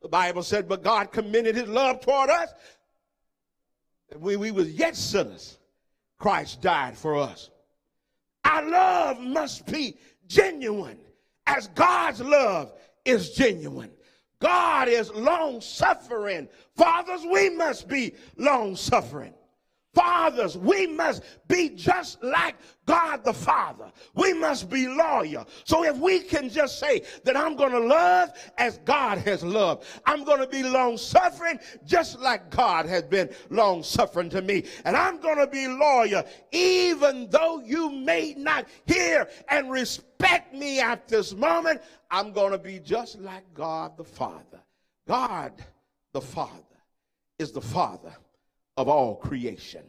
the 0.00 0.08
Bible 0.08 0.44
said, 0.44 0.68
but 0.68 0.84
God 0.84 1.10
commended 1.10 1.56
his 1.56 1.66
love 1.66 2.00
toward 2.00 2.30
us. 2.30 2.50
When 4.16 4.38
we 4.38 4.52
was 4.52 4.70
yet 4.70 4.94
sinners, 4.94 5.58
Christ 6.20 6.62
died 6.62 6.96
for 6.96 7.16
us. 7.16 7.50
Our 8.44 8.64
love 8.70 9.18
must 9.18 9.66
be 9.66 9.98
genuine 10.28 11.00
as 11.48 11.66
God's 11.68 12.20
love 12.20 12.72
is 13.04 13.30
genuine. 13.30 13.90
God 14.40 14.86
is 14.88 15.10
long 15.12 15.60
suffering. 15.60 16.48
Fathers, 16.76 17.22
we 17.28 17.50
must 17.50 17.88
be 17.88 18.14
long 18.36 18.76
suffering. 18.76 19.34
Fathers, 19.94 20.56
we 20.56 20.86
must 20.86 21.22
be 21.48 21.70
just 21.70 22.22
like 22.22 22.54
God 22.86 23.24
the 23.24 23.32
Father. 23.32 23.90
We 24.14 24.32
must 24.32 24.70
be 24.70 24.86
loyal. 24.86 25.48
So 25.64 25.82
if 25.82 25.96
we 25.96 26.20
can 26.20 26.50
just 26.50 26.78
say 26.78 27.02
that 27.24 27.36
I'm 27.36 27.56
going 27.56 27.72
to 27.72 27.80
love 27.80 28.30
as 28.58 28.78
God 28.84 29.18
has 29.18 29.42
loved, 29.42 29.84
I'm 30.06 30.24
going 30.24 30.40
to 30.40 30.46
be 30.46 30.62
long 30.62 30.98
suffering 30.98 31.58
just 31.84 32.20
like 32.20 32.50
God 32.50 32.86
has 32.86 33.02
been 33.04 33.30
long 33.50 33.82
suffering 33.82 34.28
to 34.30 34.42
me, 34.42 34.64
and 34.84 34.96
I'm 34.96 35.18
going 35.20 35.38
to 35.38 35.48
be 35.48 35.66
loyal 35.66 36.22
even 36.52 37.28
though 37.30 37.60
you 37.60 37.90
may 37.90 38.34
not 38.36 38.66
hear 38.86 39.28
and 39.48 39.70
respect 40.18 40.54
me 40.54 40.80
at 40.80 41.08
this 41.08 41.34
moment, 41.34 41.80
I'm 42.10 42.32
going 42.32 42.52
to 42.52 42.58
be 42.58 42.78
just 42.78 43.18
like 43.20 43.44
God 43.54 43.96
the 43.96 44.04
Father. 44.04 44.60
God 45.06 45.52
the 46.12 46.20
Father 46.20 46.52
is 47.38 47.52
the 47.52 47.60
Father 47.60 48.14
of 48.76 48.88
all 48.88 49.16
creation. 49.16 49.82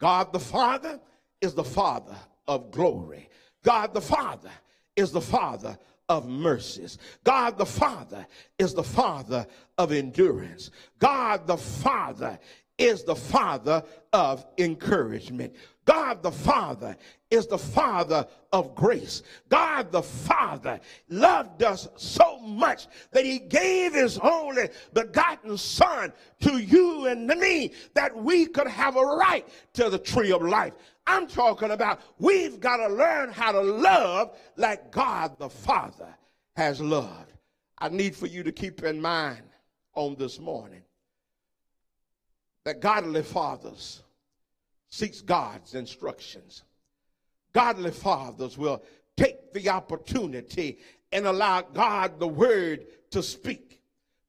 God 0.00 0.32
the 0.32 0.40
Father 0.40 1.00
is 1.40 1.54
the 1.54 1.64
Father 1.64 2.16
of 2.46 2.70
glory. 2.70 3.28
God 3.64 3.94
the 3.94 4.00
Father 4.00 4.50
is 4.96 5.12
the 5.12 5.20
Father 5.20 5.78
of 6.08 6.28
mercies. 6.28 6.98
God 7.24 7.58
the 7.58 7.66
Father 7.66 8.26
is 8.58 8.74
the 8.74 8.82
Father 8.82 9.46
of 9.78 9.92
endurance. 9.92 10.70
God 10.98 11.46
the 11.46 11.56
Father 11.56 12.38
is 12.78 13.04
the 13.04 13.14
Father 13.14 13.82
of 14.12 14.44
encouragement. 14.58 15.54
God 15.84 16.22
the 16.22 16.30
Father 16.30 16.96
is 17.30 17.46
the 17.46 17.58
Father 17.58 18.26
of 18.52 18.74
grace. 18.74 19.22
God 19.48 19.90
the 19.90 20.02
Father 20.02 20.80
loved 21.08 21.62
us 21.62 21.88
so 21.96 22.38
much 22.40 22.86
that 23.10 23.24
he 23.24 23.38
gave 23.38 23.94
his 23.94 24.18
only 24.18 24.68
begotten 24.92 25.56
Son 25.56 26.12
to 26.40 26.58
you 26.58 27.06
and 27.06 27.28
to 27.28 27.36
me 27.36 27.72
that 27.94 28.16
we 28.16 28.46
could 28.46 28.68
have 28.68 28.96
a 28.96 29.04
right 29.04 29.46
to 29.74 29.90
the 29.90 29.98
tree 29.98 30.32
of 30.32 30.42
life. 30.42 30.74
I'm 31.06 31.26
talking 31.26 31.72
about 31.72 32.00
we've 32.18 32.60
got 32.60 32.76
to 32.76 32.94
learn 32.94 33.32
how 33.32 33.52
to 33.52 33.60
love 33.60 34.36
like 34.56 34.92
God 34.92 35.36
the 35.38 35.50
Father 35.50 36.14
has 36.54 36.80
loved. 36.80 37.32
I 37.78 37.88
need 37.88 38.14
for 38.14 38.26
you 38.26 38.44
to 38.44 38.52
keep 38.52 38.84
in 38.84 39.00
mind 39.00 39.42
on 39.94 40.14
this 40.16 40.38
morning 40.38 40.82
that 42.64 42.80
godly 42.80 43.22
fathers 43.22 44.02
seeks 44.88 45.20
God's 45.20 45.74
instructions. 45.74 46.62
Godly 47.52 47.90
fathers 47.90 48.56
will 48.56 48.82
take 49.16 49.52
the 49.52 49.68
opportunity 49.68 50.78
and 51.10 51.26
allow 51.26 51.62
God 51.62 52.18
the 52.18 52.28
word 52.28 52.86
to 53.10 53.22
speak. 53.22 53.80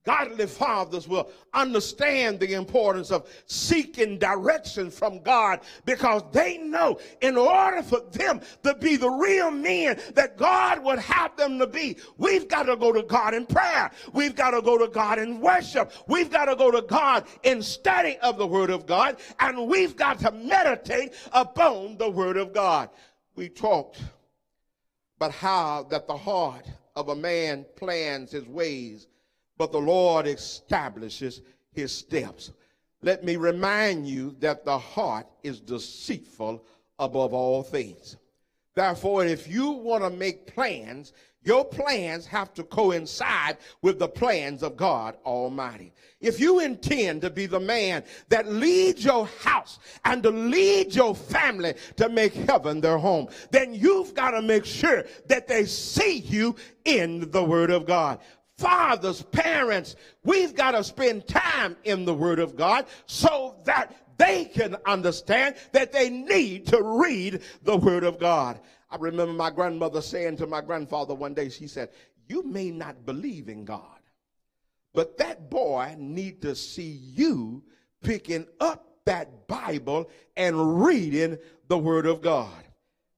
Godly 0.05 0.47
fathers 0.47 1.07
will 1.07 1.29
understand 1.53 2.39
the 2.39 2.53
importance 2.53 3.09
of 3.09 3.29
seeking 3.45 4.17
direction 4.19 4.91
from 4.91 5.21
God 5.23 5.61
because 5.85 6.23
they 6.33 6.57
know 6.57 6.99
in 7.21 7.37
order 7.37 7.81
for 7.81 8.01
them 8.11 8.41
to 8.63 8.75
be 8.75 8.97
the 8.97 9.09
real 9.09 9.49
men 9.49 9.97
that 10.15 10.37
God 10.37 10.83
would 10.83 10.99
have 10.99 11.37
them 11.37 11.57
to 11.59 11.67
be, 11.67 11.95
we've 12.17 12.49
got 12.49 12.63
to 12.63 12.75
go 12.75 12.91
to 12.91 13.03
God 13.03 13.33
in 13.33 13.45
prayer. 13.45 13.91
We've 14.11 14.35
got 14.35 14.51
to 14.51 14.61
go 14.61 14.77
to 14.77 14.89
God 14.89 15.19
in 15.19 15.39
worship. 15.39 15.93
We've 16.07 16.29
got 16.29 16.45
to 16.45 16.57
go 16.57 16.69
to 16.69 16.81
God 16.81 17.25
in 17.43 17.61
study 17.61 18.17
of 18.21 18.37
the 18.37 18.47
Word 18.47 18.71
of 18.71 18.85
God. 18.85 19.17
And 19.39 19.67
we've 19.67 19.95
got 19.95 20.19
to 20.19 20.31
meditate 20.31 21.13
upon 21.31 21.97
the 21.97 22.09
Word 22.09 22.35
of 22.35 22.53
God. 22.53 22.89
We 23.35 23.47
talked 23.47 24.01
about 25.15 25.31
how 25.31 25.83
that 25.83 26.07
the 26.07 26.17
heart 26.17 26.67
of 26.97 27.07
a 27.07 27.15
man 27.15 27.65
plans 27.77 28.31
his 28.31 28.47
ways 28.47 29.07
but 29.57 29.71
the 29.71 29.79
Lord 29.79 30.27
establishes 30.27 31.41
his 31.71 31.91
steps. 31.91 32.51
Let 33.01 33.23
me 33.23 33.35
remind 33.35 34.07
you 34.07 34.35
that 34.39 34.63
the 34.65 34.77
heart 34.77 35.27
is 35.43 35.59
deceitful 35.59 36.63
above 36.99 37.33
all 37.33 37.63
things. 37.63 38.17
Therefore, 38.75 39.25
if 39.25 39.47
you 39.47 39.71
want 39.71 40.03
to 40.03 40.09
make 40.09 40.47
plans, 40.47 41.13
your 41.43 41.65
plans 41.65 42.25
have 42.25 42.53
to 42.53 42.63
coincide 42.63 43.57
with 43.81 43.99
the 43.99 44.07
plans 44.07 44.63
of 44.63 44.77
God 44.77 45.17
Almighty. 45.25 45.93
If 46.21 46.39
you 46.39 46.61
intend 46.61 47.21
to 47.21 47.29
be 47.29 47.45
the 47.45 47.59
man 47.59 48.03
that 48.29 48.47
leads 48.47 49.03
your 49.03 49.27
house 49.41 49.79
and 50.05 50.23
to 50.23 50.31
lead 50.31 50.95
your 50.95 51.13
family 51.13 51.75
to 51.97 52.07
make 52.07 52.33
heaven 52.33 52.79
their 52.79 52.97
home, 52.97 53.27
then 53.51 53.73
you've 53.73 54.13
got 54.13 54.31
to 54.31 54.41
make 54.41 54.63
sure 54.63 55.03
that 55.27 55.47
they 55.47 55.65
see 55.65 56.19
you 56.19 56.55
in 56.85 57.29
the 57.31 57.43
Word 57.43 57.71
of 57.71 57.85
God 57.85 58.19
fathers, 58.57 59.21
parents, 59.21 59.95
we've 60.23 60.55
got 60.55 60.71
to 60.71 60.83
spend 60.83 61.27
time 61.27 61.75
in 61.83 62.05
the 62.05 62.13
Word 62.13 62.39
of 62.39 62.55
God 62.55 62.85
so 63.05 63.55
that 63.65 63.95
they 64.17 64.45
can 64.45 64.75
understand 64.85 65.55
that 65.71 65.91
they 65.91 66.09
need 66.09 66.67
to 66.67 66.81
read 66.81 67.41
the 67.63 67.77
Word 67.77 68.03
of 68.03 68.19
God. 68.19 68.59
I 68.89 68.97
remember 68.97 69.33
my 69.33 69.49
grandmother 69.49 70.01
saying 70.01 70.37
to 70.37 70.47
my 70.47 70.61
grandfather 70.61 71.15
one 71.15 71.33
day, 71.33 71.49
she 71.49 71.67
said, 71.67 71.89
You 72.29 72.43
may 72.43 72.69
not 72.69 73.05
believe 73.05 73.49
in 73.49 73.65
God, 73.65 73.81
but 74.93 75.17
that 75.17 75.49
boy 75.49 75.95
need 75.97 76.41
to 76.43 76.55
see 76.55 76.91
you 76.91 77.63
picking 78.03 78.45
up 78.59 78.97
that 79.05 79.47
Bible 79.47 80.09
and 80.37 80.83
reading 80.83 81.37
the 81.67 81.77
Word 81.77 82.05
of 82.05 82.21
God. 82.21 82.51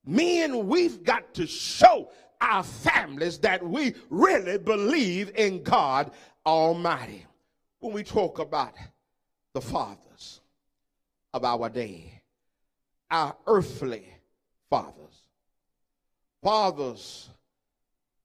Men, 0.05 0.67
we've 0.67 1.03
got 1.03 1.33
to 1.33 1.47
show 1.47 2.09
our 2.41 2.63
families 2.63 3.37
that 3.39 3.65
we 3.65 3.95
really 4.09 4.57
believe 4.57 5.31
in 5.35 5.63
God 5.63 6.11
Almighty. 6.45 7.25
When 7.79 7.93
we 7.93 8.03
talk 8.03 8.39
about 8.39 8.73
the 9.53 9.61
fathers 9.61 10.41
of 11.33 11.43
our 11.43 11.69
day, 11.69 12.21
our 13.11 13.35
earthly 13.47 14.07
fathers, 14.69 15.21
fathers 16.41 17.29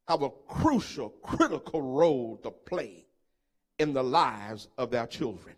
have 0.09 0.23
a 0.23 0.31
crucial, 0.49 1.11
critical 1.23 1.83
role 1.83 2.38
to 2.42 2.51
play 2.51 3.07
in 3.79 3.92
the 3.92 4.03
lives 4.03 4.68
of 4.77 4.90
their 4.90 5.07
children. 5.07 5.55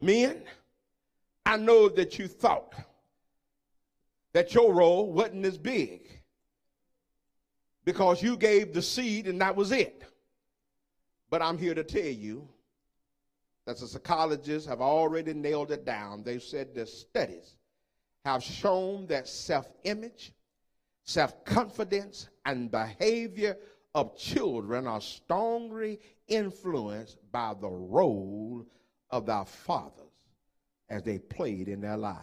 Men, 0.00 0.42
I 1.44 1.56
know 1.56 1.88
that 1.88 2.18
you 2.18 2.28
thought 2.28 2.74
that 4.32 4.52
your 4.54 4.74
role 4.74 5.10
wasn't 5.10 5.46
as 5.46 5.56
big 5.56 6.02
because 7.86 8.20
you 8.20 8.36
gave 8.36 8.74
the 8.74 8.82
seed 8.82 9.28
and 9.28 9.40
that 9.40 9.56
was 9.56 9.72
it. 9.72 10.02
But 11.30 11.40
I'm 11.40 11.56
here 11.56 11.74
to 11.74 11.84
tell 11.84 12.04
you 12.04 12.46
that 13.64 13.78
the 13.78 13.86
psychologists 13.86 14.68
have 14.68 14.80
already 14.80 15.32
nailed 15.32 15.70
it 15.70 15.86
down. 15.86 16.22
They've 16.22 16.42
said 16.42 16.74
the 16.74 16.84
studies 16.84 17.56
have 18.24 18.42
shown 18.42 19.06
that 19.06 19.28
self 19.28 19.72
image, 19.84 20.32
self 21.04 21.44
confidence, 21.44 22.28
and 22.44 22.70
behavior 22.70 23.56
of 23.94 24.16
children 24.18 24.86
are 24.86 25.00
strongly 25.00 26.00
influenced 26.28 27.18
by 27.32 27.54
the 27.60 27.68
role 27.70 28.66
of 29.10 29.26
their 29.26 29.44
fathers 29.44 30.02
as 30.90 31.02
they 31.04 31.18
played 31.18 31.68
in 31.68 31.80
their 31.80 31.96
lives. 31.96 32.20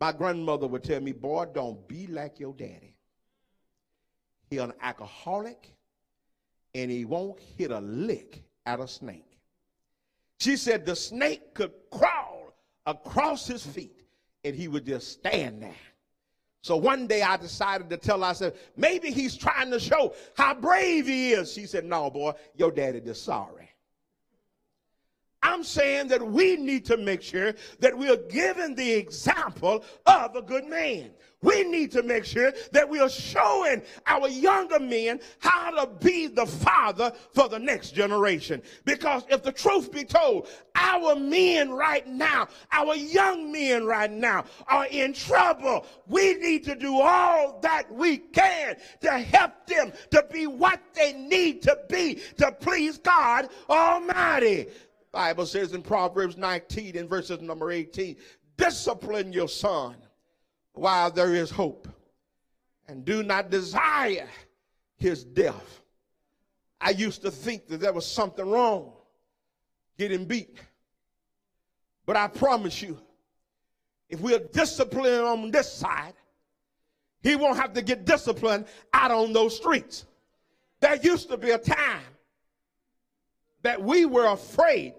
My 0.00 0.12
grandmother 0.12 0.66
would 0.66 0.84
tell 0.84 1.00
me, 1.00 1.12
Boy, 1.12 1.46
don't 1.54 1.86
be 1.86 2.06
like 2.06 2.40
your 2.40 2.54
daddy. 2.54 2.95
He's 4.48 4.60
an 4.60 4.72
alcoholic, 4.80 5.72
and 6.74 6.90
he 6.90 7.04
won't 7.04 7.40
hit 7.56 7.70
a 7.70 7.80
lick 7.80 8.42
at 8.64 8.80
a 8.80 8.88
snake. 8.88 9.38
She 10.38 10.56
said 10.56 10.84
the 10.84 10.96
snake 10.96 11.54
could 11.54 11.72
crawl 11.90 12.52
across 12.84 13.46
his 13.46 13.64
feet, 13.64 14.02
and 14.44 14.54
he 14.54 14.68
would 14.68 14.86
just 14.86 15.12
stand 15.12 15.62
there. 15.62 15.74
So 16.62 16.76
one 16.76 17.06
day 17.06 17.22
I 17.22 17.36
decided 17.36 17.90
to 17.90 17.96
tell 17.96 18.20
her, 18.20 18.26
I 18.26 18.32
said, 18.32 18.54
maybe 18.76 19.10
he's 19.10 19.36
trying 19.36 19.70
to 19.70 19.78
show 19.78 20.14
how 20.36 20.54
brave 20.54 21.06
he 21.06 21.30
is. 21.30 21.52
She 21.52 21.64
said, 21.66 21.84
no, 21.84 22.10
boy, 22.10 22.32
your 22.56 22.72
daddy 22.72 22.98
is 22.98 23.20
sorry. 23.20 23.65
I'm 25.42 25.62
saying 25.62 26.08
that 26.08 26.26
we 26.26 26.56
need 26.56 26.84
to 26.86 26.96
make 26.96 27.22
sure 27.22 27.54
that 27.80 27.96
we 27.96 28.08
are 28.10 28.16
giving 28.16 28.74
the 28.74 28.92
example 28.92 29.84
of 30.06 30.34
a 30.34 30.42
good 30.42 30.66
man. 30.66 31.10
We 31.42 31.64
need 31.64 31.92
to 31.92 32.02
make 32.02 32.24
sure 32.24 32.52
that 32.72 32.88
we 32.88 32.98
are 32.98 33.10
showing 33.10 33.82
our 34.06 34.28
younger 34.28 34.80
men 34.80 35.20
how 35.38 35.70
to 35.70 35.86
be 35.86 36.26
the 36.26 36.46
father 36.46 37.12
for 37.34 37.48
the 37.48 37.58
next 37.58 37.90
generation. 37.90 38.62
Because 38.84 39.22
if 39.28 39.42
the 39.42 39.52
truth 39.52 39.92
be 39.92 40.04
told, 40.04 40.48
our 40.74 41.14
men 41.14 41.70
right 41.70 42.06
now, 42.06 42.48
our 42.72 42.96
young 42.96 43.52
men 43.52 43.84
right 43.84 44.10
now 44.10 44.44
are 44.66 44.86
in 44.86 45.12
trouble. 45.12 45.86
We 46.08 46.34
need 46.34 46.64
to 46.64 46.74
do 46.74 47.00
all 47.00 47.60
that 47.60 47.92
we 47.92 48.18
can 48.18 48.76
to 49.02 49.10
help 49.12 49.66
them 49.66 49.92
to 50.10 50.26
be 50.32 50.46
what 50.46 50.80
they 50.94 51.12
need 51.12 51.62
to 51.62 51.78
be 51.88 52.20
to 52.38 52.50
please 52.50 52.98
God 52.98 53.50
Almighty. 53.68 54.68
Bible 55.12 55.46
says 55.46 55.72
in 55.72 55.82
Proverbs 55.82 56.36
19 56.36 56.96
and 56.96 57.08
verses 57.08 57.40
number 57.40 57.70
18, 57.70 58.16
discipline 58.56 59.32
your 59.32 59.48
son 59.48 59.96
while 60.72 61.10
there 61.10 61.34
is 61.34 61.50
hope 61.50 61.88
and 62.88 63.04
do 63.04 63.22
not 63.22 63.50
desire 63.50 64.28
his 64.96 65.24
death. 65.24 65.80
I 66.80 66.90
used 66.90 67.22
to 67.22 67.30
think 67.30 67.68
that 67.68 67.80
there 67.80 67.92
was 67.92 68.06
something 68.06 68.48
wrong 68.48 68.92
getting 69.98 70.24
beat. 70.24 70.58
But 72.04 72.16
I 72.16 72.28
promise 72.28 72.82
you, 72.82 72.98
if 74.08 74.20
we're 74.20 74.38
disciplined 74.38 75.22
on 75.22 75.50
this 75.50 75.72
side, 75.72 76.14
he 77.22 77.34
won't 77.34 77.56
have 77.56 77.72
to 77.72 77.82
get 77.82 78.04
disciplined 78.04 78.66
out 78.92 79.10
on 79.10 79.32
those 79.32 79.56
streets. 79.56 80.04
There 80.80 80.96
used 80.96 81.28
to 81.30 81.36
be 81.36 81.50
a 81.50 81.58
time 81.58 82.04
that 83.66 83.82
we 83.82 84.06
were 84.06 84.26
afraid 84.26 84.94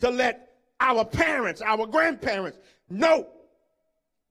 to 0.00 0.10
let 0.10 0.56
our 0.80 1.04
parents, 1.04 1.62
our 1.62 1.86
grandparents 1.86 2.58
know 2.90 3.28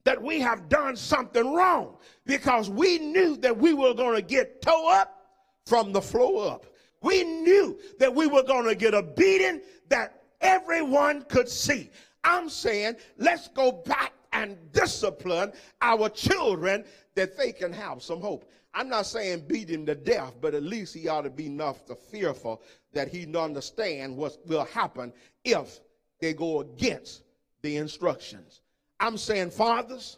that 0.04 0.22
we 0.22 0.42
have 0.42 0.68
done 0.68 0.94
something 0.98 1.54
wrong 1.54 1.96
because 2.26 2.70
we 2.70 3.00
knew 3.00 3.38
that 3.38 3.58
we 3.58 3.74
were 3.74 3.94
going 3.94 4.14
to 4.14 4.22
get 4.22 4.62
toe 4.62 4.90
up 4.92 5.26
from 5.66 5.94
the 5.94 6.02
floor 6.02 6.52
up. 6.52 6.66
We 7.02 7.24
knew 7.24 7.80
that 7.98 8.14
we 8.14 8.28
were 8.28 8.44
going 8.44 8.66
to 8.66 8.76
get 8.76 8.94
a 8.94 9.02
beating 9.02 9.62
that 9.88 10.22
everyone 10.42 11.22
could 11.30 11.48
see. 11.48 11.90
I'm 12.26 12.50
saying 12.50 12.98
let's 13.20 13.48
go 13.48 13.72
back 13.72 14.12
and 14.34 14.58
discipline 14.74 15.54
our 15.82 16.10
children 16.10 16.84
that 17.16 17.38
they 17.38 17.54
can 17.54 17.72
have 17.72 18.04
some 18.04 18.20
hope. 18.20 18.52
I'm 18.74 18.88
not 18.88 19.06
saying 19.06 19.46
beat 19.48 19.70
him 19.70 19.86
to 19.88 19.96
death, 19.96 20.34
but 20.40 20.54
at 20.54 20.64
least 20.64 20.94
he 20.94 21.08
ought 21.08 21.22
to 21.22 21.30
be 21.30 21.48
enough 21.48 21.86
to 21.88 21.96
fearful 21.96 22.62
that 22.94 23.10
he 23.10 23.36
understand 23.36 24.16
what 24.16 24.38
will 24.46 24.66
happen 24.66 25.12
if 25.44 25.80
they 26.20 26.34
go 26.34 26.62
against 26.62 27.24
the 27.62 27.78
instructions. 27.78 28.62
I'm 29.00 29.18
saying, 29.18 29.52
fathers, 29.52 30.18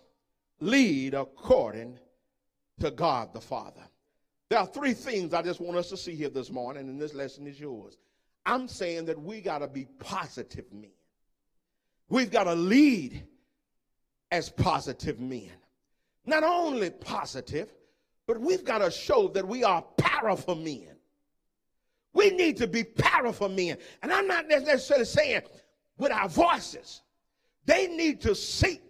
lead 0.59 1.13
according 1.13 1.99
to 2.79 2.91
God 2.91 3.33
the 3.33 3.41
Father. 3.41 3.81
There 4.49 4.59
are 4.59 4.67
three 4.67 4.93
things 4.93 5.33
I 5.33 5.41
just 5.41 5.59
want 5.59 5.77
us 5.77 5.89
to 5.89 5.97
see 5.97 6.15
here 6.15 6.29
this 6.29 6.51
morning, 6.51 6.87
and 6.89 7.01
this 7.01 7.13
lesson 7.13 7.47
is 7.47 7.59
yours. 7.59 7.97
I'm 8.45 8.67
saying 8.67 9.05
that 9.05 9.19
we 9.19 9.41
got 9.41 9.59
to 9.59 9.67
be 9.67 9.85
positive 9.99 10.65
men. 10.71 10.91
We've 12.09 12.29
got 12.29 12.43
to 12.43 12.53
lead 12.53 13.25
as 14.31 14.49
positive 14.49 15.19
men. 15.19 15.51
Not 16.25 16.43
only 16.43 16.89
positive, 16.89 17.69
but 18.27 18.39
we've 18.39 18.63
got 18.63 18.79
to 18.79 18.91
show 18.91 19.27
that 19.29 19.47
we 19.47 19.63
are 19.63 19.81
powerful 19.97 20.55
men. 20.55 20.95
We 22.13 22.29
need 22.29 22.57
to 22.57 22.67
be 22.67 22.83
powerful 22.83 23.49
men. 23.49 23.77
And 24.01 24.13
I'm 24.13 24.27
not 24.27 24.47
necessarily 24.47 25.05
saying 25.05 25.41
with 25.97 26.11
our 26.11 26.29
voices. 26.29 27.01
They 27.65 27.87
need 27.87 28.21
to 28.21 28.35
see 28.35 28.81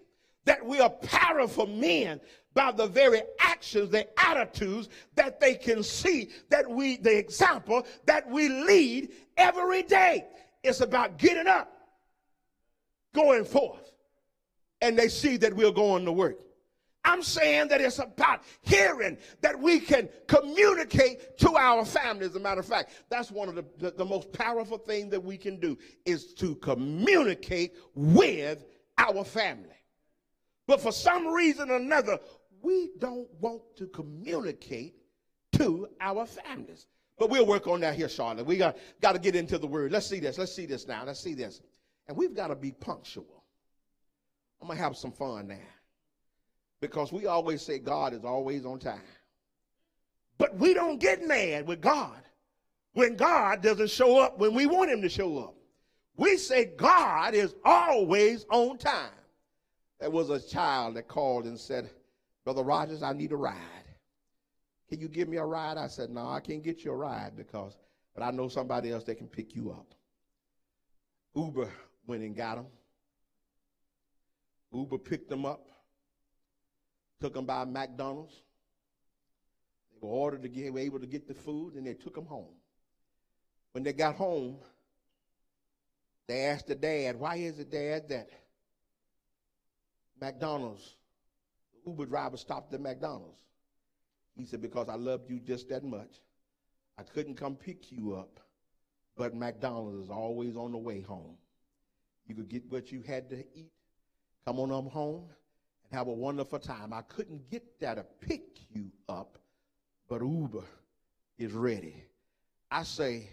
that 0.46 0.66
we 0.66 0.80
are 0.80 0.90
powerful 0.90 1.68
men 1.68 2.20
by 2.54 2.72
the 2.72 2.86
very 2.86 3.22
actions, 3.40 3.90
the 3.90 4.08
attitudes 4.20 4.90
that 5.16 5.40
they 5.40 5.56
can 5.56 5.84
see 5.84 6.30
that 6.50 6.70
we, 6.70 6.98
the 6.98 7.18
example 7.18 7.86
that 8.06 8.30
we 8.30 8.50
lead 8.50 9.12
every 9.38 9.84
day. 9.84 10.26
It's 10.64 10.82
about 10.82 11.18
getting 11.18 11.48
up, 11.48 11.74
going 13.16 13.46
forth, 13.46 13.94
and 14.82 14.98
they 14.98 15.08
see 15.08 15.38
that 15.38 15.54
we're 15.54 15.72
going 15.72 16.06
to 16.06 16.12
work. 16.12 16.40
I'm 17.06 17.22
saying 17.22 17.68
that 17.68 17.82
it's 17.82 18.00
about 18.00 18.44
hearing 18.62 19.18
that 19.42 19.60
we 19.60 19.80
can 19.80 20.08
communicate 20.28 21.38
to 21.40 21.56
our 21.56 21.84
family. 21.84 22.26
As 22.26 22.36
a 22.36 22.40
matter 22.40 22.62
of 22.62 22.66
fact, 22.66 22.92
that's 23.10 23.30
one 23.30 23.50
of 23.50 23.56
the, 23.56 23.66
the, 23.78 23.92
the, 23.92 24.06
most 24.06 24.32
powerful 24.32 24.78
things 24.78 25.12
that 25.12 25.22
we 25.22 25.38
can 25.38 25.60
do 25.60 25.78
is 26.06 26.34
to 26.36 26.56
communicate 26.56 27.76
with 27.94 28.66
our 28.98 29.26
family. 29.26 29.76
But 30.66 30.80
for 30.80 30.94
some 30.94 31.28
reason 31.28 31.70
or 31.70 31.76
another, 31.76 32.20
we 32.62 32.92
don't 33.00 33.28
want 33.42 33.62
to 33.78 33.88
communicate 33.88 34.96
to 35.54 35.90
our 36.00 36.26
families. 36.26 36.88
But 37.20 37.30
we'll 37.30 37.46
work 37.46 37.68
on 37.68 37.82
that 37.82 37.96
here, 37.96 38.10
Charlotte. 38.10 38.46
We 38.46 38.58
got, 38.58 38.78
got 39.02 39.12
to 39.12 39.20
get 39.20 39.36
into 39.36 39.58
the 39.58 39.68
word. 39.68 39.92
Let's 39.92 40.08
see 40.08 40.22
this. 40.22 40.38
Let's 40.38 40.56
see 40.56 40.66
this 40.66 40.88
now. 40.88 41.04
Let's 41.06 41.20
see 41.20 41.34
this. 41.34 41.62
And 42.08 42.16
we've 42.16 42.34
got 42.34 42.48
to 42.48 42.56
be 42.56 42.72
punctual. 42.72 43.44
I'm 44.62 44.68
going 44.68 44.78
to 44.78 44.84
have 44.84 44.96
some 44.96 45.12
fun 45.12 45.48
now 45.50 45.58
because 46.84 47.14
we 47.14 47.28
always 47.28 47.62
say 47.62 47.80
God 47.80 48.14
is 48.14 48.26
always 48.26 48.66
on 48.66 48.78
time. 48.78 49.00
But 50.38 50.58
we 50.58 50.74
don't 50.74 51.00
get 51.00 51.26
mad 51.26 51.66
with 51.66 51.80
God 51.80 52.22
when 52.92 53.16
God 53.16 53.62
doesn't 53.62 53.90
show 53.90 54.20
up 54.20 54.38
when 54.38 54.54
we 54.54 54.66
want 54.66 54.92
him 54.92 55.02
to 55.02 55.08
show 55.08 55.38
up. 55.38 55.56
We 56.18 56.36
say 56.36 56.66
God 56.76 57.36
is 57.36 57.56
always 57.64 58.46
on 58.50 58.78
time. 58.80 59.14
There 60.02 60.10
was 60.10 60.30
a 60.30 60.42
child 60.42 60.98
that 60.98 61.08
called 61.08 61.46
and 61.46 61.58
said, 61.58 61.90
Brother 62.44 62.64
Rogers, 62.64 63.02
I 63.02 63.14
need 63.14 63.32
a 63.32 63.38
ride. 63.38 63.56
Can 64.90 65.00
you 65.00 65.08
give 65.08 65.30
me 65.30 65.38
a 65.38 65.46
ride? 65.46 65.78
I 65.78 65.88
said, 65.88 66.10
No, 66.10 66.28
I 66.28 66.42
can't 66.42 66.62
get 66.62 66.84
you 66.84 66.92
a 66.92 66.98
ride 66.98 67.38
because, 67.38 67.78
but 68.14 68.24
I 68.24 68.32
know 68.32 68.50
somebody 68.50 68.92
else 68.92 69.06
that 69.06 69.16
can 69.16 69.28
pick 69.28 69.56
you 69.56 69.72
up. 69.72 69.88
Uber 71.34 71.72
went 72.08 72.24
and 72.24 72.36
got 72.36 72.58
him. 72.58 72.66
Uber 74.74 74.98
picked 74.98 75.32
him 75.32 75.46
up 75.46 75.70
took 77.20 77.34
them 77.34 77.46
by 77.46 77.66
McDonald's. 77.66 78.42
They 79.94 80.08
were 80.08 80.14
ordered 80.14 80.44
to 80.44 80.50
get, 80.50 80.74
were 80.74 80.80
able 80.80 81.00
to 81.00 81.08
get 81.08 81.28
the 81.28 81.34
food, 81.34 81.76
and 81.76 81.86
they 81.86 81.94
took 81.94 82.16
them 82.16 82.26
home. 82.26 82.56
When 83.72 83.84
they 83.84 83.94
got 83.94 84.16
home, 84.16 84.58
they 86.28 86.42
asked 86.42 86.68
the 86.68 86.76
dad, 86.76 87.20
"Why 87.20 87.38
is 87.38 87.60
it, 87.60 87.72
Dad, 87.72 88.10
that 88.10 88.30
McDonald's, 90.22 90.96
the 91.74 91.90
Uber 91.90 92.06
driver 92.06 92.38
stopped 92.38 92.74
at 92.74 92.82
McDonald's?" 92.82 93.42
He 94.36 94.46
said, 94.46 94.62
"Because 94.62 94.90
I 94.90 94.96
loved 94.96 95.30
you 95.30 95.40
just 95.40 95.70
that 95.70 95.84
much. 95.84 96.22
I 96.98 97.04
couldn't 97.04 97.36
come 97.36 97.56
pick 97.56 97.92
you 97.92 98.16
up, 98.16 98.40
but 99.16 99.36
McDonald's 99.36 100.06
is 100.06 100.10
always 100.10 100.56
on 100.56 100.72
the 100.72 100.78
way 100.78 101.02
home. 101.02 101.38
You 102.28 102.36
could 102.36 102.50
get 102.50 102.72
what 102.72 102.92
you 102.92 103.02
had 103.02 103.30
to 103.32 103.46
eat, 103.56 103.72
come 104.46 104.60
on 104.60 104.72
up 104.72 104.92
home." 104.92 105.30
Have 105.94 106.08
a 106.08 106.12
wonderful 106.14 106.58
time. 106.58 106.92
I 106.92 107.04
couldn't 107.04 107.50
get 107.52 107.80
there 107.80 107.94
to 107.94 108.04
pick 108.20 108.58
you 108.72 108.92
up, 109.08 109.38
but 110.10 110.22
Uber 110.22 110.66
is 111.38 111.54
ready. 111.54 112.04
I 112.72 112.82
say, 112.82 113.30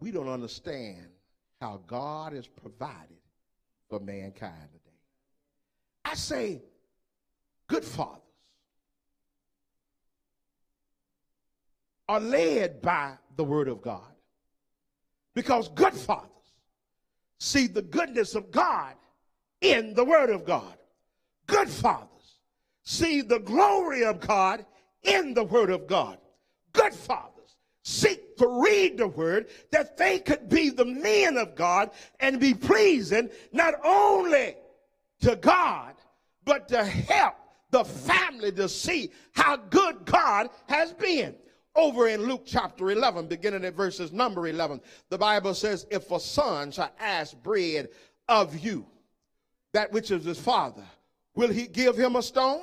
we 0.00 0.10
don't 0.10 0.28
understand 0.28 1.06
how 1.60 1.80
God 1.86 2.34
has 2.34 2.46
provided 2.46 3.16
for 3.88 3.98
mankind 4.00 4.68
today. 4.70 4.96
I 6.04 6.14
say, 6.14 6.62
good 7.66 7.84
fathers 7.84 8.20
are 12.06 12.20
led 12.20 12.82
by 12.82 13.14
the 13.36 13.44
Word 13.44 13.68
of 13.68 13.80
God 13.80 14.12
because 15.34 15.68
good 15.70 15.94
fathers 15.94 16.28
see 17.38 17.66
the 17.66 17.82
goodness 17.82 18.34
of 18.34 18.50
God 18.50 18.94
in 19.62 19.94
the 19.94 20.04
Word 20.04 20.30
of 20.30 20.44
God 20.44 20.77
good 21.48 21.68
fathers 21.68 22.08
see 22.84 23.20
the 23.20 23.40
glory 23.40 24.04
of 24.04 24.20
God 24.20 24.64
in 25.02 25.34
the 25.34 25.44
Word 25.44 25.70
of 25.70 25.86
God. 25.86 26.18
Good 26.72 26.94
fathers 26.94 27.56
seek 27.82 28.36
to 28.36 28.62
read 28.62 28.98
the 28.98 29.08
Word 29.08 29.48
that 29.72 29.96
they 29.96 30.20
could 30.20 30.48
be 30.48 30.70
the 30.70 30.84
men 30.84 31.36
of 31.36 31.56
God 31.56 31.90
and 32.20 32.38
be 32.38 32.54
pleasing 32.54 33.28
not 33.52 33.74
only 33.84 34.54
to 35.22 35.36
God, 35.36 35.94
but 36.44 36.68
to 36.68 36.84
help 36.84 37.34
the 37.70 37.84
family 37.84 38.52
to 38.52 38.68
see 38.68 39.10
how 39.32 39.56
good 39.56 40.04
God 40.04 40.48
has 40.68 40.92
been. 40.92 41.34
Over 41.74 42.08
in 42.08 42.22
Luke 42.22 42.44
chapter 42.46 42.90
11, 42.90 43.26
beginning 43.26 43.64
at 43.64 43.74
verses 43.74 44.12
number 44.12 44.48
11, 44.48 44.80
the 45.10 45.18
Bible 45.18 45.54
says, 45.54 45.86
If 45.90 46.10
a 46.10 46.18
son 46.18 46.72
shall 46.72 46.90
ask 46.98 47.40
bread 47.42 47.88
of 48.28 48.58
you, 48.58 48.86
that 49.74 49.92
which 49.92 50.10
is 50.10 50.24
his 50.24 50.40
father, 50.40 50.84
Will 51.38 51.50
he 51.50 51.68
give 51.68 51.96
him 51.96 52.16
a 52.16 52.22
stone? 52.22 52.62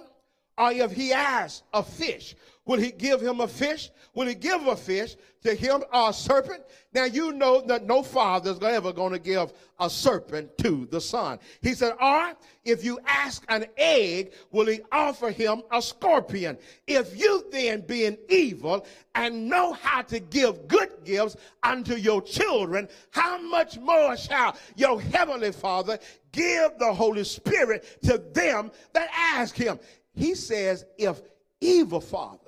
Or 0.58 0.70
if 0.70 0.92
he 0.92 1.14
asks 1.14 1.64
a 1.74 1.82
fish, 1.82 2.36
will 2.66 2.80
he 2.80 2.92
give 2.92 3.22
him 3.22 3.40
a 3.40 3.48
fish? 3.48 3.90
Will 4.14 4.28
he 4.28 4.36
give 4.36 4.66
a 4.68 4.76
fish 4.76 5.16
to 5.44 5.54
him 5.54 5.84
or 5.94 6.10
a 6.10 6.14
serpent? 6.14 6.64
Now 6.94 7.06
you 7.06 7.34
know 7.34 7.62
that 7.62 7.86
no 7.86 8.02
father 8.02 8.52
is 8.52 8.62
ever 8.62 8.94
going 8.94 9.12
to 9.12 9.20
give 9.20 9.54
a 9.80 9.90
serpent 9.90 10.58
to 10.60 10.88
the 10.90 11.02
son. 11.02 11.40
He 11.62 11.74
said, 11.74 11.94
or 12.02 12.34
if 12.64 12.84
you 12.84 13.00
ask 13.06 13.44
an 13.50 13.66
egg, 13.78 14.34
will 14.52 14.68
he 14.68 14.80
offer 14.92 15.32
him 15.32 15.64
a 15.72 15.82
scorpion? 15.82 16.58
If 16.88 17.20
you 17.20 17.46
then 17.52 17.82
being 17.82 18.18
evil 18.30 18.88
and 19.14 19.50
know 19.50 19.74
how 19.74 20.02
to 20.04 20.20
give 20.20 20.68
good 20.68 20.90
gifts 21.04 21.36
unto 21.62 21.96
your 21.96 22.22
children, 22.22 22.88
how 23.12 23.42
much 23.42 23.78
more 23.78 24.16
shall 24.16 24.56
your 24.76 25.02
heavenly 25.02 25.52
father 25.52 26.00
give 26.32 26.72
the 26.80 26.94
Holy 26.94 27.24
Spirit 27.24 28.00
to 28.04 28.18
them 28.18 28.72
that 28.94 29.10
ask 29.14 29.56
him. 29.56 29.80
He 30.14 30.36
says, 30.36 30.86
if 30.98 31.22
evil 31.60 32.02
fathers 32.02 32.45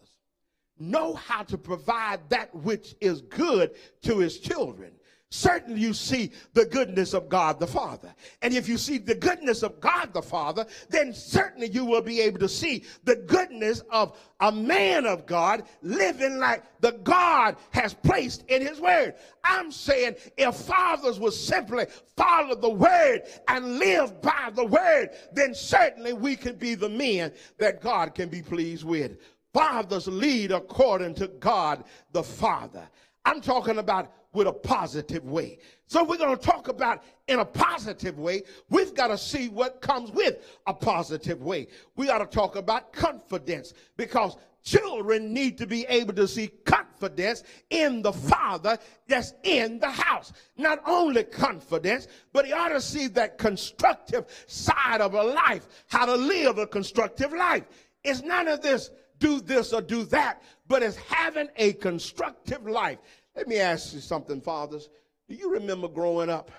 know 0.80 1.13
how 1.13 1.44
to 1.44 1.58
provide 1.58 2.30
that 2.30 2.54
which 2.54 2.96
is 3.02 3.22
good 3.22 3.72
to 4.04 4.20
his 4.20 4.40
children, 4.40 4.92
certainly 5.30 5.82
you 5.82 5.94
see 5.94 6.32
the 6.54 6.66
goodness 6.66 7.13
of 7.13 7.28
God 7.28 7.60
the 7.60 7.68
Father. 7.68 8.13
And 8.42 8.54
if 8.54 8.70
you 8.70 8.78
see 8.78 8.98
the 8.98 9.16
goodness 9.16 9.62
of 9.63 9.80
God 9.82 10.13
the 10.13 10.22
Father, 10.22 10.66
then 10.90 11.13
certainly 11.13 11.70
you 11.70 11.84
will 11.84 12.02
be 12.02 12.22
able 12.22 12.40
to 12.40 12.50
see 12.50 12.86
the 13.04 13.16
goodness 13.16 13.82
of 13.90 14.18
a 14.40 14.52
man 14.52 15.06
of 15.06 15.26
God 15.26 15.63
living 15.82 16.38
like 16.38 16.63
the 16.80 16.94
God 17.04 17.58
has 17.72 17.94
placed 17.94 18.46
in 18.48 18.66
his 18.66 18.80
word. 18.80 19.16
I'm 19.44 19.72
saying 19.72 20.16
if 20.38 20.56
fathers 20.56 21.20
would 21.20 21.34
simply 21.34 21.88
follow 22.16 22.56
the 22.56 22.70
word 22.70 23.24
and 23.48 23.80
live 23.80 24.22
by 24.22 24.52
the 24.54 24.66
word, 24.66 25.10
then 25.34 25.54
certainly 25.54 26.13
we 26.13 26.36
could 26.36 26.60
be 26.60 26.76
the 26.76 26.90
men 26.90 27.34
that 27.58 27.82
God 27.82 28.16
can 28.16 28.30
be 28.30 28.42
pleased 28.42 28.84
with. 28.84 29.18
Fathers 29.58 30.08
lead 30.08 30.52
according 30.52 31.15
to 31.15 31.28
God 31.28 31.84
the 32.12 32.22
Father. 32.22 32.88
I'm 33.26 33.41
talking 33.41 33.80
about 33.80 34.13
with 34.32 34.46
a 34.46 34.54
positive 34.54 35.26
way. 35.26 35.58
So 35.88 36.04
we're 36.04 36.20
going 36.20 36.38
to 36.38 36.46
talk 36.46 36.67
about 36.67 37.04
in 37.28 37.39
a 37.39 37.46
positive 37.46 38.20
way. 38.20 38.43
We've 38.70 38.93
got 38.93 39.08
to 39.08 39.17
see 39.17 39.50
what 39.50 39.82
comes 39.82 40.12
with 40.12 40.46
a 40.67 40.76
positive 40.76 41.41
way. 41.41 41.70
We 41.96 42.06
got 42.06 42.20
to 42.20 42.28
talk 42.28 42.56
about 42.56 42.93
confidence 42.93 43.74
because 43.96 44.38
children 44.62 45.34
need 45.34 45.58
to 45.58 45.65
be 45.65 45.88
able 45.89 46.13
to 46.13 46.28
see 46.28 46.50
confidence 46.63 47.41
in 47.72 48.04
the 48.04 48.13
father 48.13 48.78
that's 49.08 49.34
in 49.41 49.80
the 49.80 49.89
house. 49.89 50.34
Not 50.56 50.84
only 50.86 51.24
confidence, 51.24 52.08
but 52.32 52.46
he 52.46 52.54
ought 52.54 52.70
to 52.70 52.82
see 52.82 53.08
that 53.08 53.39
constructive 53.39 54.28
side 54.46 55.02
of 55.02 55.15
a 55.15 55.24
life, 55.24 55.67
how 55.88 56.06
to 56.06 56.15
live 56.15 56.60
a 56.60 56.67
constructive 56.67 57.34
life. 57.34 57.63
It's 58.04 58.22
none 58.22 58.48
of 58.48 58.62
this 58.62 58.91
do 59.19 59.39
this 59.39 59.73
or 59.73 59.82
do 59.82 60.03
that, 60.06 60.41
but 60.67 60.84
it's 60.84 60.97
having 60.97 61.49
a 61.56 61.73
constructive 61.73 62.65
life. 62.65 62.99
Let 63.36 63.47
me 63.47 63.60
ask 63.60 63.93
you 63.93 63.99
something, 63.99 64.41
fathers. 64.41 64.89
Do 65.30 65.36
you 65.36 65.51
remember 65.51 65.88
growing 65.88 66.30
up 66.30 66.51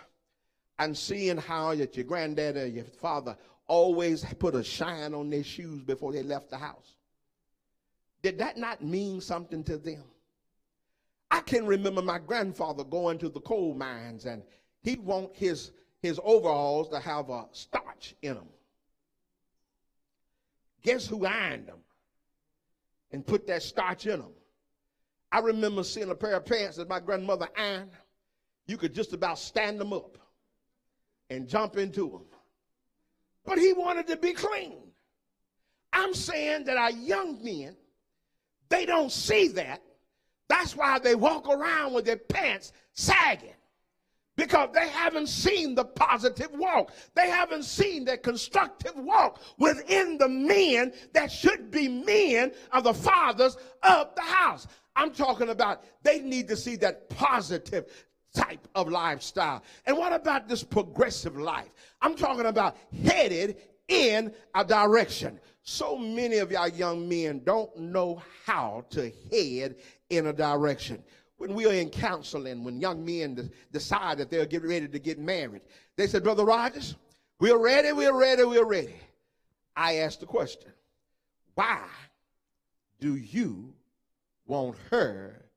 and 0.78 0.96
seeing 0.96 1.36
how 1.36 1.74
that 1.74 1.96
your 1.96 2.04
granddad 2.04 2.56
or 2.56 2.66
your 2.66 2.84
father 2.84 3.36
always 3.66 4.24
put 4.38 4.54
a 4.54 4.62
shine 4.62 5.14
on 5.14 5.30
their 5.30 5.44
shoes 5.44 5.82
before 5.82 6.12
they 6.12 6.22
left 6.22 6.50
the 6.50 6.58
house? 6.58 6.94
Did 8.22 8.38
that 8.38 8.56
not 8.56 8.82
mean 8.82 9.20
something 9.20 9.62
to 9.64 9.78
them? 9.78 10.04
I 11.30 11.40
can 11.40 11.66
remember 11.66 12.02
my 12.02 12.18
grandfather 12.18 12.84
going 12.84 13.18
to 13.18 13.28
the 13.28 13.40
coal 13.40 13.74
mines 13.74 14.24
and 14.24 14.42
he'd 14.82 15.00
want 15.00 15.34
his, 15.34 15.72
his 16.00 16.18
overalls 16.24 16.88
to 16.90 16.98
have 16.98 17.28
a 17.28 17.46
starch 17.52 18.14
in 18.22 18.34
them. 18.34 18.48
Guess 20.82 21.06
who 21.06 21.26
ironed 21.26 21.66
them 21.66 21.78
and 23.12 23.26
put 23.26 23.46
that 23.46 23.62
starch 23.62 24.06
in 24.06 24.20
them? 24.20 24.32
I 25.30 25.40
remember 25.40 25.84
seeing 25.84 26.10
a 26.10 26.14
pair 26.14 26.34
of 26.34 26.46
pants 26.46 26.76
that 26.76 26.88
my 26.88 27.00
grandmother 27.00 27.48
ironed. 27.56 27.90
You 28.66 28.76
could 28.76 28.94
just 28.94 29.12
about 29.12 29.38
stand 29.38 29.80
them 29.80 29.92
up 29.92 30.18
and 31.30 31.48
jump 31.48 31.76
into 31.76 32.10
them. 32.10 32.24
But 33.44 33.58
he 33.58 33.72
wanted 33.72 34.06
to 34.08 34.16
be 34.16 34.32
clean. 34.32 34.78
I'm 35.92 36.14
saying 36.14 36.64
that 36.64 36.76
our 36.76 36.90
young 36.90 37.42
men, 37.42 37.76
they 38.68 38.84
don't 38.84 39.10
see 39.10 39.48
that. 39.48 39.82
That's 40.48 40.76
why 40.76 40.98
they 40.98 41.14
walk 41.14 41.48
around 41.48 41.94
with 41.94 42.04
their 42.04 42.16
pants 42.16 42.72
sagging. 42.92 43.54
Because 44.38 44.68
they 44.72 44.88
haven't 44.88 45.26
seen 45.26 45.74
the 45.74 45.84
positive 45.84 46.52
walk. 46.52 46.92
They 47.16 47.28
haven't 47.28 47.64
seen 47.64 48.04
that 48.04 48.22
constructive 48.22 48.94
walk 48.94 49.40
within 49.58 50.16
the 50.16 50.28
men 50.28 50.92
that 51.12 51.32
should 51.32 51.72
be 51.72 51.88
men 51.88 52.52
of 52.70 52.84
the 52.84 52.94
fathers 52.94 53.56
of 53.82 54.14
the 54.14 54.22
house. 54.22 54.68
I'm 54.94 55.10
talking 55.10 55.48
about 55.48 55.82
they 56.04 56.20
need 56.20 56.46
to 56.48 56.56
see 56.56 56.76
that 56.76 57.10
positive 57.10 57.86
type 58.32 58.68
of 58.76 58.88
lifestyle. 58.88 59.64
And 59.86 59.98
what 59.98 60.12
about 60.12 60.48
this 60.48 60.62
progressive 60.62 61.36
life? 61.36 61.74
I'm 62.00 62.14
talking 62.14 62.46
about 62.46 62.76
headed 63.04 63.56
in 63.88 64.32
a 64.54 64.64
direction. 64.64 65.40
So 65.62 65.98
many 65.98 66.38
of 66.38 66.52
y'all 66.52 66.68
young 66.68 67.08
men 67.08 67.42
don't 67.42 67.76
know 67.76 68.22
how 68.46 68.84
to 68.90 69.10
head 69.32 69.74
in 70.10 70.28
a 70.28 70.32
direction. 70.32 71.02
When 71.38 71.54
we 71.54 71.66
are 71.66 71.72
in 71.72 71.90
counseling, 71.90 72.64
when 72.64 72.80
young 72.80 73.04
men 73.04 73.50
decide 73.72 74.18
that 74.18 74.30
they're 74.30 74.46
getting 74.46 74.68
ready 74.68 74.88
to 74.88 74.98
get 74.98 75.18
married, 75.18 75.62
they 75.96 76.06
said, 76.06 76.22
Brother 76.22 76.44
Rogers, 76.44 76.96
we're 77.40 77.58
ready, 77.58 77.92
we're 77.92 78.16
ready, 78.16 78.44
we're 78.44 78.64
ready. 78.64 78.96
I 79.74 79.98
asked 79.98 80.20
the 80.20 80.26
question, 80.26 80.72
why 81.54 81.84
do 83.00 83.14
you 83.14 83.72
want 84.46 84.76
her 84.90 85.48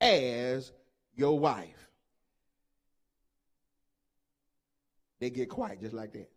as 0.00 0.72
your 1.14 1.38
wife. 1.38 1.88
They 5.18 5.30
get 5.30 5.48
quiet 5.48 5.80
just 5.80 5.94
like 5.94 6.12
that. 6.12 6.30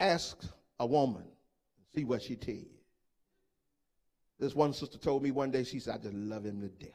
Ask 0.00 0.42
a 0.80 0.86
woman, 0.86 1.24
see 1.94 2.04
what 2.04 2.22
she 2.22 2.36
tells 2.36 2.58
you. 2.58 2.77
This 4.38 4.54
one 4.54 4.72
sister 4.72 4.98
told 4.98 5.22
me 5.22 5.30
one 5.30 5.50
day, 5.50 5.64
she 5.64 5.80
said, 5.80 5.94
I 5.94 5.98
just 5.98 6.14
love 6.14 6.44
him 6.44 6.60
to 6.60 6.68
death. 6.68 6.92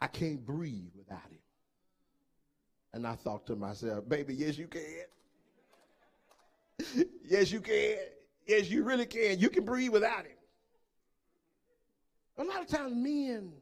I 0.00 0.06
can't 0.06 0.44
breathe 0.44 0.92
without 0.96 1.22
him. 1.30 1.38
And 2.92 3.06
I 3.06 3.14
thought 3.14 3.46
to 3.46 3.56
myself, 3.56 4.08
baby, 4.08 4.34
yes, 4.34 4.58
you 4.58 4.68
can. 4.68 4.82
yes, 7.24 7.50
you 7.50 7.60
can. 7.60 7.96
Yes, 8.46 8.68
you 8.70 8.84
really 8.84 9.06
can. 9.06 9.38
You 9.38 9.48
can 9.48 9.64
breathe 9.64 9.92
without 9.92 10.26
him. 10.26 10.32
A 12.38 12.44
lot 12.44 12.60
of 12.60 12.68
times 12.68 12.94
men 12.94 13.52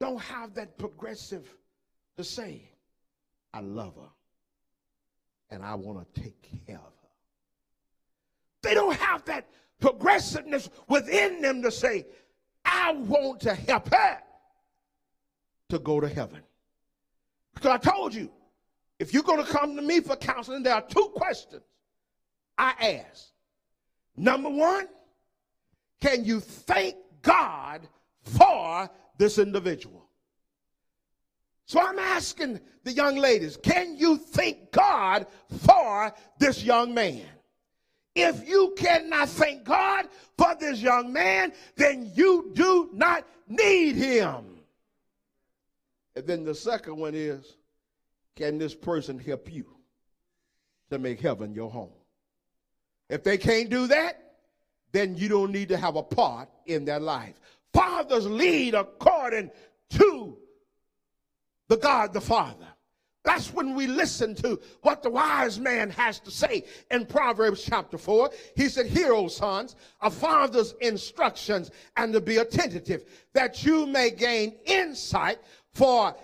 don't 0.00 0.20
have 0.20 0.54
that 0.54 0.76
progressive 0.76 1.48
to 2.16 2.24
say, 2.24 2.68
I 3.54 3.60
love 3.60 3.94
her 3.94 4.10
and 5.50 5.62
I 5.64 5.74
want 5.76 6.14
to 6.14 6.20
take 6.20 6.66
care 6.66 6.76
of 6.76 6.82
her. 6.82 7.08
They 8.62 8.74
don't 8.74 8.96
have 8.96 9.24
that 9.26 9.48
progressiveness 9.80 10.70
within 10.88 11.40
them 11.40 11.62
to 11.62 11.70
say, 11.70 12.06
I 12.64 12.92
want 12.92 13.40
to 13.40 13.54
help 13.54 13.92
her 13.92 14.18
to 15.70 15.78
go 15.78 16.00
to 16.00 16.08
heaven. 16.08 16.42
Because 17.54 17.70
I 17.70 17.78
told 17.78 18.14
you, 18.14 18.30
if 18.98 19.14
you're 19.14 19.22
going 19.22 19.44
to 19.44 19.50
come 19.50 19.76
to 19.76 19.82
me 19.82 20.00
for 20.00 20.16
counseling, 20.16 20.62
there 20.62 20.74
are 20.74 20.82
two 20.82 21.12
questions 21.14 21.62
I 22.56 23.00
ask. 23.08 23.28
Number 24.16 24.48
one, 24.48 24.88
can 26.00 26.24
you 26.24 26.40
thank 26.40 26.96
God 27.22 27.86
for 28.22 28.90
this 29.16 29.38
individual? 29.38 30.08
So 31.66 31.80
I'm 31.80 31.98
asking 31.98 32.60
the 32.82 32.92
young 32.92 33.16
ladies, 33.16 33.56
can 33.56 33.96
you 33.96 34.16
thank 34.16 34.72
God 34.72 35.26
for 35.64 36.12
this 36.38 36.64
young 36.64 36.94
man? 36.94 37.26
If 38.20 38.48
you 38.48 38.74
cannot 38.76 39.28
thank 39.28 39.64
God 39.64 40.08
for 40.36 40.54
this 40.58 40.80
young 40.80 41.12
man, 41.12 41.52
then 41.76 42.10
you 42.14 42.50
do 42.52 42.90
not 42.92 43.26
need 43.46 43.94
him. 43.94 44.44
And 46.16 46.26
then 46.26 46.44
the 46.44 46.54
second 46.54 46.96
one 46.96 47.14
is, 47.14 47.56
can 48.34 48.58
this 48.58 48.74
person 48.74 49.18
help 49.18 49.52
you 49.52 49.66
to 50.90 50.98
make 50.98 51.20
heaven 51.20 51.54
your 51.54 51.70
home? 51.70 51.92
If 53.08 53.22
they 53.22 53.38
can't 53.38 53.70
do 53.70 53.86
that, 53.86 54.34
then 54.92 55.16
you 55.16 55.28
don't 55.28 55.52
need 55.52 55.68
to 55.68 55.76
have 55.76 55.96
a 55.96 56.02
part 56.02 56.48
in 56.66 56.84
their 56.84 57.00
life. 57.00 57.40
Fathers 57.72 58.26
lead 58.26 58.74
according 58.74 59.50
to 59.90 60.38
the 61.68 61.76
God 61.76 62.12
the 62.12 62.20
Father. 62.20 62.66
That's 63.28 63.52
when 63.52 63.74
we 63.74 63.86
listen 63.86 64.34
to 64.36 64.58
what 64.80 65.02
the 65.02 65.10
wise 65.10 65.60
man 65.60 65.90
has 65.90 66.18
to 66.20 66.30
say 66.30 66.64
in 66.90 67.04
Proverbs 67.04 67.62
chapter 67.62 67.98
4. 67.98 68.30
He 68.56 68.70
said, 68.70 68.86
Hear, 68.86 69.12
O 69.12 69.28
sons, 69.28 69.76
a 70.00 70.10
father's 70.10 70.74
instructions 70.80 71.70
and 71.98 72.14
to 72.14 72.22
be 72.22 72.38
attentive, 72.38 73.04
that 73.34 73.62
you 73.62 73.84
may 73.84 74.12
gain 74.12 74.54
insight, 74.64 75.40
for, 75.74 76.16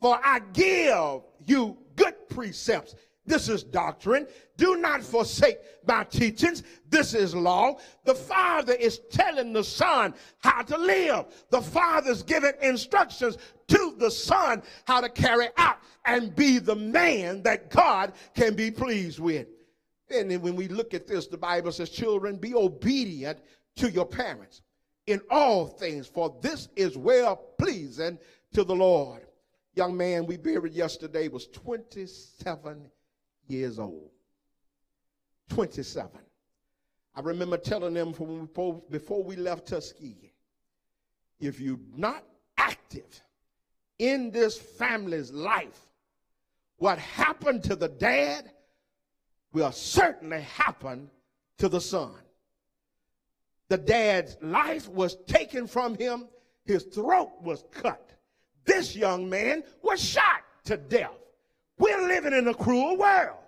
for 0.00 0.20
I 0.22 0.38
give 0.52 1.22
you 1.46 1.76
good 1.96 2.14
precepts. 2.28 2.94
This 3.26 3.48
is 3.48 3.64
doctrine. 3.64 4.28
Do 4.56 4.76
not 4.76 5.02
forsake 5.02 5.58
my 5.84 6.04
teachings. 6.04 6.62
This 6.88 7.12
is 7.12 7.34
law. 7.34 7.78
The 8.04 8.14
Father 8.14 8.72
is 8.72 9.00
telling 9.10 9.52
the 9.52 9.64
Son 9.64 10.14
how 10.38 10.62
to 10.62 10.78
live. 10.78 11.26
The 11.50 11.60
Father 11.60 12.12
is 12.12 12.22
giving 12.22 12.52
instructions 12.62 13.36
to 13.66 13.75
the 13.98 14.10
Son 14.10 14.62
how 14.84 15.00
to 15.00 15.08
carry 15.08 15.48
out 15.56 15.78
and 16.04 16.34
be 16.34 16.58
the 16.58 16.76
man 16.76 17.42
that 17.42 17.70
God 17.70 18.12
can 18.34 18.54
be 18.54 18.70
pleased 18.70 19.18
with. 19.18 19.48
And 20.10 20.30
then 20.30 20.40
when 20.40 20.54
we 20.56 20.68
look 20.68 20.94
at 20.94 21.06
this, 21.06 21.26
the 21.26 21.36
Bible 21.36 21.72
says, 21.72 21.90
Children, 21.90 22.36
be 22.36 22.54
obedient 22.54 23.40
to 23.76 23.90
your 23.90 24.06
parents 24.06 24.62
in 25.06 25.20
all 25.30 25.66
things, 25.66 26.06
for 26.06 26.36
this 26.40 26.68
is 26.76 26.96
well 26.96 27.36
pleasing 27.58 28.18
to 28.52 28.64
the 28.64 28.74
Lord. 28.74 29.22
Young 29.74 29.96
man 29.96 30.26
we 30.26 30.36
buried 30.36 30.72
yesterday 30.72 31.28
was 31.28 31.48
27 31.48 32.90
years 33.46 33.78
old. 33.78 34.10
27. 35.50 36.10
I 37.14 37.20
remember 37.20 37.56
telling 37.56 37.94
them 37.94 38.12
before 38.90 39.24
we 39.24 39.36
left 39.36 39.68
Tuskegee, 39.68 40.32
if 41.40 41.60
you're 41.60 41.78
not 41.94 42.24
active 42.58 43.22
in 43.98 44.30
this 44.30 44.56
family's 44.58 45.32
life, 45.32 45.80
what 46.76 46.98
happened 46.98 47.64
to 47.64 47.76
the 47.76 47.88
dad 47.88 48.50
will 49.52 49.72
certainly 49.72 50.42
happen 50.42 51.10
to 51.58 51.68
the 51.68 51.80
son. 51.80 52.14
The 53.68 53.78
dad's 53.78 54.36
life 54.40 54.88
was 54.88 55.16
taken 55.26 55.66
from 55.66 55.96
him, 55.96 56.28
his 56.64 56.84
throat 56.84 57.32
was 57.42 57.64
cut. 57.70 58.10
This 58.64 58.94
young 58.94 59.28
man 59.28 59.62
was 59.82 60.00
shot 60.00 60.42
to 60.64 60.76
death. 60.76 61.10
We're 61.78 62.06
living 62.06 62.32
in 62.32 62.48
a 62.48 62.54
cruel 62.54 62.96
world. 62.96 63.38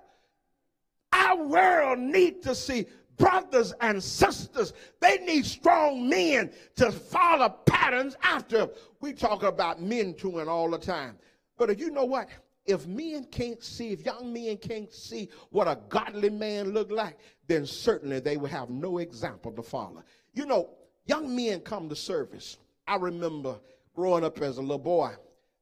Our 1.13 1.45
world 1.45 1.99
needs 1.99 2.45
to 2.47 2.55
see 2.55 2.87
brothers 3.19 3.75
and 3.81 4.03
sisters. 4.03 4.73
They 5.01 5.19
need 5.19 5.45
strong 5.45 6.09
men 6.09 6.51
to 6.77 6.91
follow 6.91 7.49
patterns 7.49 8.17
after. 8.23 8.69
We 9.01 9.13
talk 9.13 9.43
about 9.43 9.83
men 9.83 10.15
mentoring 10.15 10.49
all 10.49 10.71
the 10.71 10.79
time. 10.79 11.19
But 11.57 11.79
you 11.79 11.91
know 11.91 12.05
what? 12.05 12.29
If 12.67 12.87
men 12.87 13.25
can't 13.25 13.63
see, 13.63 13.93
if 13.93 14.05
young 14.05 14.33
men 14.33 14.59
can't 14.59 14.93
see 14.93 15.31
what 15.51 15.67
a 15.67 15.79
godly 15.89 16.31
man 16.31 16.73
look 16.73 16.91
like, 16.91 17.19
then 17.47 17.65
certainly 17.67 18.21
they 18.21 18.37
will 18.37 18.49
have 18.49 18.69
no 18.69 18.99
example 18.99 19.53
to 19.53 19.63
follow. 19.63 20.03
You 20.35 20.47
know, 20.47 20.71
young 21.07 21.35
men 21.35 21.61
come 21.61 21.89
to 21.89 21.97
service. 21.97 22.59
I 22.87 22.97
remember 22.97 23.59
growing 23.95 24.23
up 24.25 24.41
as 24.41 24.59
a 24.59 24.61
little 24.61 24.79
boy, 24.79 25.15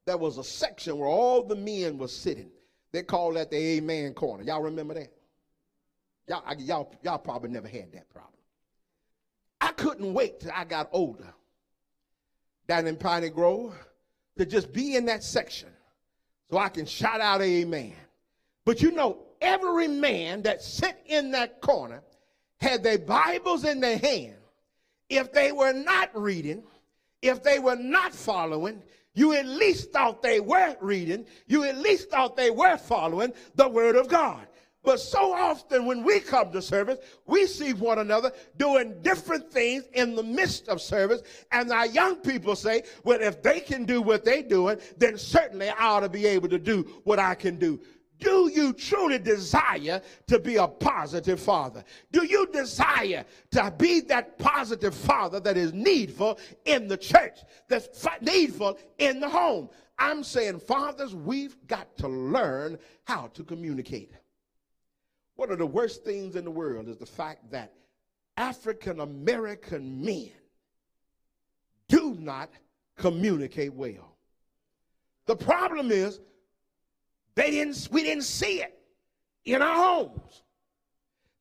there 0.05 0.17
was 0.17 0.39
a 0.39 0.45
section 0.45 0.99
where 0.99 1.09
all 1.09 1.45
the 1.45 1.57
men 1.57 1.97
were 1.97 2.09
sitting. 2.09 2.51
They 2.93 3.03
called 3.03 3.37
that 3.37 3.51
the 3.51 3.57
Amen 3.57 4.15
corner. 4.15 4.43
Y'all 4.43 4.63
remember 4.63 4.95
that? 4.95 5.13
Y'all, 6.29 6.43
y'all, 6.59 6.93
y'all 7.03 7.19
probably 7.19 7.51
never 7.51 7.69
had 7.69 7.93
that 7.93 8.09
problem. 8.11 8.33
I 9.61 9.73
couldn't 9.73 10.13
wait 10.13 10.41
till 10.41 10.51
I 10.55 10.65
got 10.65 10.89
older 10.93 11.33
down 12.67 12.87
in 12.87 12.97
Piney 12.97 13.31
Grove 13.31 13.75
to 14.37 14.45
just 14.45 14.73
be 14.73 14.97
in 14.97 15.07
that 15.07 15.23
section 15.23 15.69
so 16.51 16.59
I 16.59 16.69
can 16.69 16.87
shout 16.87 17.21
out 17.21 17.43
amen. 17.43 17.95
But 18.65 18.83
you 18.83 18.91
know, 18.91 19.19
every 19.41 19.89
man 19.89 20.43
that 20.43 20.63
sit 20.63 20.99
in 21.07 21.31
that 21.33 21.61
corner 21.61 22.03
had 22.59 22.83
their 22.83 22.99
Bibles 22.99 23.65
in 23.65 23.81
their 23.81 23.99
hand. 23.99 24.35
If 25.09 25.33
they 25.33 25.53
were 25.53 25.73
not 25.73 26.11
reading, 26.15 26.65
if 27.23 27.43
they 27.43 27.59
were 27.59 27.77
not 27.77 28.13
following, 28.13 28.83
you 29.15 29.33
at 29.33 29.47
least 29.47 29.93
thought 29.93 30.23
they 30.23 30.41
were 30.41 30.77
reading, 30.81 31.27
you 31.47 31.65
at 31.65 31.79
least 31.79 32.11
thought 32.11 32.37
they 32.37 32.51
were 32.51 32.77
following 32.77 33.33
the 33.55 33.69
Word 33.69 33.97
of 33.97 34.09
God. 34.09 34.47
But 34.87 35.01
so 35.01 35.33
often 35.33 35.85
when 35.85 36.05
we 36.05 36.21
come 36.21 36.53
to 36.53 36.63
service, 36.63 37.01
we 37.27 37.49
see 37.49 37.73
one 37.73 37.99
another 37.99 38.31
doing 38.57 38.95
different 39.03 39.51
things 39.51 39.83
in 39.95 40.15
the 40.15 40.23
midst 40.23 40.69
of 40.69 40.81
service. 40.81 41.23
And 41.51 41.73
our 41.73 41.89
young 41.89 42.15
people 42.15 42.55
say, 42.55 42.85
well, 43.03 43.21
if 43.21 43.43
they 43.43 43.59
can 43.59 43.85
do 43.85 44.01
what 44.01 44.25
they're 44.25 44.45
doing, 44.45 44.79
then 44.97 45.19
certainly 45.19 45.71
I 45.71 45.87
ought 45.87 46.01
to 46.01 46.09
be 46.09 46.25
able 46.27 46.49
to 46.51 46.59
do 46.61 46.85
what 47.03 47.19
I 47.19 47.35
can 47.35 47.59
do. 47.59 47.81
Do 48.21 48.49
you 48.55 48.73
truly 48.73 49.19
desire 49.19 50.01
to 50.29 50.39
be 50.39 50.55
a 50.55 50.69
positive 50.69 51.41
father? 51.41 51.83
Do 52.13 52.25
you 52.25 52.47
desire 52.53 53.25
to 53.51 53.75
be 53.77 53.99
that 54.03 54.39
positive 54.39 54.95
father 54.95 55.41
that 55.41 55.57
is 55.57 55.73
needful 55.73 56.39
in 56.65 56.87
the 56.87 56.97
church, 56.97 57.41
that's 57.69 58.07
needful 58.21 58.79
in 58.99 59.19
the 59.19 59.29
home? 59.29 59.69
I'm 59.99 60.23
saying, 60.23 60.61
fathers, 60.61 61.13
we've 61.13 61.57
got 61.67 61.97
to 61.99 62.07
learn 62.07 62.79
how 63.03 63.33
to 63.35 63.43
communicate. 63.43 64.13
One 65.37 65.51
of 65.51 65.59
the 65.59 65.67
worst 65.67 66.05
things 66.05 66.35
in 66.35 66.45
the 66.45 66.51
world 66.51 66.89
is 66.89 66.97
the 66.97 67.07
fact 67.07 67.51
that 67.51 67.73
African 68.37 69.01
American 69.01 70.05
men 70.05 70.31
do 71.89 72.17
not 72.19 72.51
communicate 72.97 73.73
well. 73.73 74.17
The 75.27 75.37
problem 75.37 75.91
is 75.91 76.21
they 77.35 77.51
didn't 77.51 77.89
we 77.93 78.03
didn't 78.03 78.25
see 78.25 78.63
it 78.63 78.79
in 79.45 79.63
our 79.63 79.77
homes. 79.77 80.43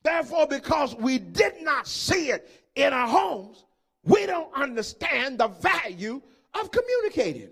Therefore, 0.04 0.46
because 0.46 0.94
we 0.96 1.18
did 1.18 1.62
not 1.62 1.88
see 1.88 2.30
it 2.30 2.50
in 2.76 2.94
our 2.94 3.08
homes, 3.08 3.66
we 4.04 4.26
don't 4.28 4.54
understand 4.54 5.40
the 5.40 5.48
value 5.48 6.22
of 6.54 6.70
communicating. 6.70 7.50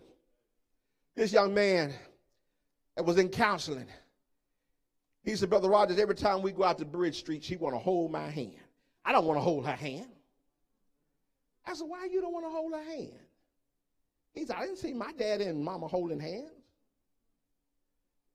This 1.16 1.34
young 1.34 1.54
man 1.54 1.94
that 2.96 3.06
was 3.06 3.18
in 3.18 3.30
counseling 3.30 3.88
he 5.24 5.36
said, 5.36 5.50
Brother 5.50 5.70
Rogers, 5.70 6.00
every 6.00 6.16
time 6.16 6.42
we 6.42 6.52
go 6.52 6.64
out 6.64 6.78
to 6.80 6.86
Bridge 6.86 7.20
Street, 7.20 7.44
she 7.44 7.56
want 7.56 7.76
to 7.76 7.80
hold 7.80 8.12
my 8.12 8.30
hand. 8.30 8.58
I 9.06 9.12
don't 9.12 9.26
want 9.26 9.38
to 9.38 9.42
hold 9.42 9.66
her 9.66 9.76
hand. 9.76 10.08
I 11.66 11.74
said, 11.74 11.88
why 11.88 12.08
you 12.12 12.20
don't 12.22 12.34
want 12.34 12.46
to 12.46 12.50
hold 12.50 12.74
her 12.74 12.84
hand? 12.84 13.20
He 14.34 14.46
said, 14.46 14.58
I 14.58 14.66
didn't 14.66 14.80
see 14.80 14.94
my 14.94 15.14
daddy 15.14 15.46
and 15.46 15.64
mama 15.64 15.88
holding 15.88 16.20
hands. 16.20 16.52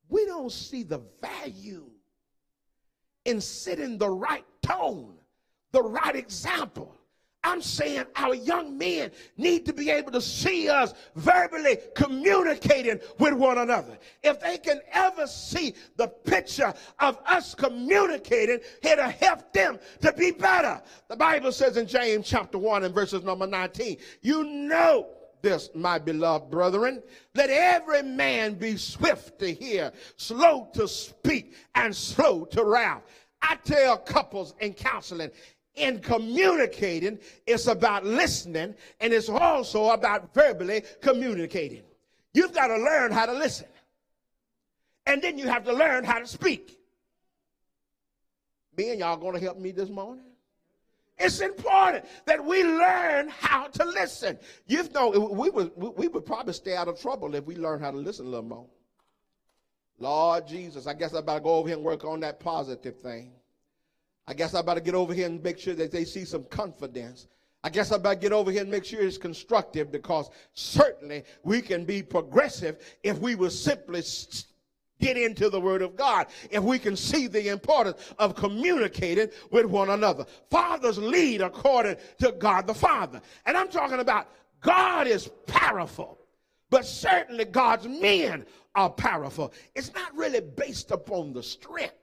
We 0.09 0.25
don't 0.25 0.51
see 0.51 0.83
the 0.83 1.03
value 1.21 1.91
in 3.27 3.41
setting 3.43 3.99
the 3.99 4.09
right 4.09 4.45
tone, 4.63 5.17
the 5.73 5.83
right 5.83 6.17
example. 6.17 6.98
I'm 7.49 7.63
saying 7.63 8.05
our 8.15 8.35
young 8.35 8.77
men 8.77 9.11
need 9.39 9.65
to 9.65 9.73
be 9.73 9.89
able 9.89 10.13
to 10.13 10.21
see 10.21 10.69
us 10.69 10.93
verbally 11.17 11.79
communicating 11.95 13.01
with 13.19 13.33
one 13.33 13.57
another. 13.57 13.97
If 14.23 14.39
they 14.39 14.59
can 14.59 14.83
ever 14.93 15.27
see 15.27 15.75
the 15.97 16.09
picture 16.09 16.75
of 17.01 17.19
us 17.25 17.55
communicating, 17.55 18.59
it'll 18.83 19.09
help 19.09 19.51
them 19.55 19.79
to 20.03 20.13
be 20.13 20.31
better. 20.31 20.83
The 21.09 21.17
Bible 21.17 21.51
says 21.51 21.79
in 21.79 21.87
James 21.87 22.29
chapter 22.29 22.59
1 22.59 22.85
and 22.85 22.95
verses 22.95 23.25
number 23.25 23.47
19, 23.47 23.97
you 24.21 24.45
know 24.45 25.09
this, 25.41 25.71
my 25.75 25.99
beloved 25.99 26.51
brethren. 26.51 27.03
Let 27.35 27.49
every 27.49 28.03
man 28.03 28.55
be 28.55 28.77
swift 28.77 29.39
to 29.39 29.51
hear, 29.51 29.91
slow 30.17 30.69
to 30.75 30.87
speak, 30.87 31.55
and 31.75 31.97
slow 31.97 32.45
to 32.45 32.63
wrath. 32.63 33.05
I 33.41 33.57
tell 33.57 33.97
couples 33.97 34.55
in 34.61 34.75
counseling, 34.75 35.31
in 35.79 36.01
communicating, 36.01 37.19
it's 37.47 37.67
about 37.67 38.05
listening 38.05 38.75
and 39.01 39.13
it's 39.13 39.29
also 39.29 39.91
about 39.91 40.33
verbally 40.35 40.83
communicating. 41.01 41.83
You've 42.35 42.53
got 42.53 42.69
to 42.69 42.77
learn 42.77 43.13
how 43.13 43.27
to 43.27 43.33
listen. 43.33 43.67
And 45.07 45.23
then 45.23 45.39
you 45.39 45.49
have 45.49 45.65
to 45.65 45.73
learn 45.73 46.05
how 46.05 46.19
to 46.19 46.27
speak. 46.27 46.79
Me 48.77 48.91
and 48.91 49.01
y'all 49.01 49.17
going 49.17 49.35
to 49.35 49.41
help 49.41 49.59
me 49.59 49.73
this 49.73 49.89
morning? 49.89 50.25
It's 51.19 51.41
important 51.41 52.05
that 52.27 52.45
we 52.45 52.63
learn 52.63 53.29
how 53.29 53.67
to 53.67 53.85
listen. 53.85 54.39
You 54.67 54.89
know, 54.95 55.09
we 55.09 55.51
would, 55.51 55.73
we 55.77 56.07
would 56.07 56.25
probably 56.25 56.53
stay 56.53 56.77
out 56.77 56.87
of 56.87 57.01
trouble 57.01 57.35
if 57.35 57.45
we 57.45 57.57
learn 57.57 57.81
how 57.81 57.91
to 57.91 57.97
listen 57.97 58.27
a 58.27 58.29
little 58.29 58.45
more. 58.45 58.67
Lord 59.99 60.47
Jesus, 60.47 60.87
I 60.87 60.95
guess 60.95 61.15
I 61.15 61.21
better 61.21 61.41
go 61.41 61.55
over 61.55 61.69
here 61.69 61.77
and 61.77 61.85
work 61.85 62.05
on 62.05 62.21
that 62.21 62.39
positive 62.39 62.97
thing. 63.01 63.33
I 64.29 64.35
guess 64.35 64.55
I 64.55 64.61
better 64.61 64.81
get 64.81 64.95
over 64.95 65.15
here 65.15 65.25
and 65.25 65.43
make 65.43 65.59
sure 65.59 65.73
that 65.73 65.91
they 65.91 66.05
see 66.05 66.27
some 66.27 66.45
confidence. 66.45 67.29
I 67.65 67.71
guess 67.71 67.91
I 67.91 67.97
better 67.97 68.21
get 68.21 68.31
over 68.31 68.51
here 68.51 68.61
and 68.61 68.71
make 68.71 68.85
sure 68.85 69.01
it's 69.01 69.17
constructive 69.17 69.91
because 69.91 70.29
certainly 70.53 71.25
we 71.45 71.63
can 71.63 71.87
be 71.87 72.03
progressive 72.03 72.77
if 73.03 73.19
we 73.21 73.35
will 73.35 73.49
simply 73.49 74.03
get 75.01 75.17
into 75.17 75.49
the 75.49 75.59
Word 75.59 75.81
of 75.81 75.97
God, 75.97 76.27
if 76.51 76.63
we 76.63 76.79
can 76.79 76.95
see 76.95 77.27
the 77.27 77.49
importance 77.49 78.13
of 78.19 78.35
communicating 78.35 79.31
with 79.51 79.65
one 79.65 79.89
another. 79.89 80.27
Fathers 80.51 80.99
lead 80.99 81.41
according 81.41 81.97
to 82.19 82.33
God 82.33 82.67
the 82.67 82.75
Father. 82.75 83.23
And 83.47 83.57
I'm 83.57 83.69
talking 83.69 84.01
about 84.01 84.29
God 84.61 85.07
is 85.07 85.31
powerful, 85.47 86.19
but 86.69 86.85
certainly 86.85 87.47
God's 87.47 87.89
men 87.89 88.45
are 88.75 88.91
powerful. 88.91 89.55
It's 89.75 89.95
not 89.95 90.15
really 90.15 90.41
based 90.41 90.91
upon 90.91 91.33
the 91.33 91.43
strength 91.43 91.95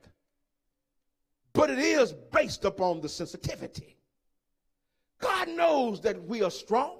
but 1.56 1.70
it 1.70 1.80
is 1.80 2.14
based 2.34 2.66
upon 2.66 3.00
the 3.00 3.08
sensitivity. 3.08 3.96
God 5.20 5.48
knows 5.48 6.02
that 6.02 6.22
we 6.26 6.44
are 6.44 6.52
strong. 6.52 6.98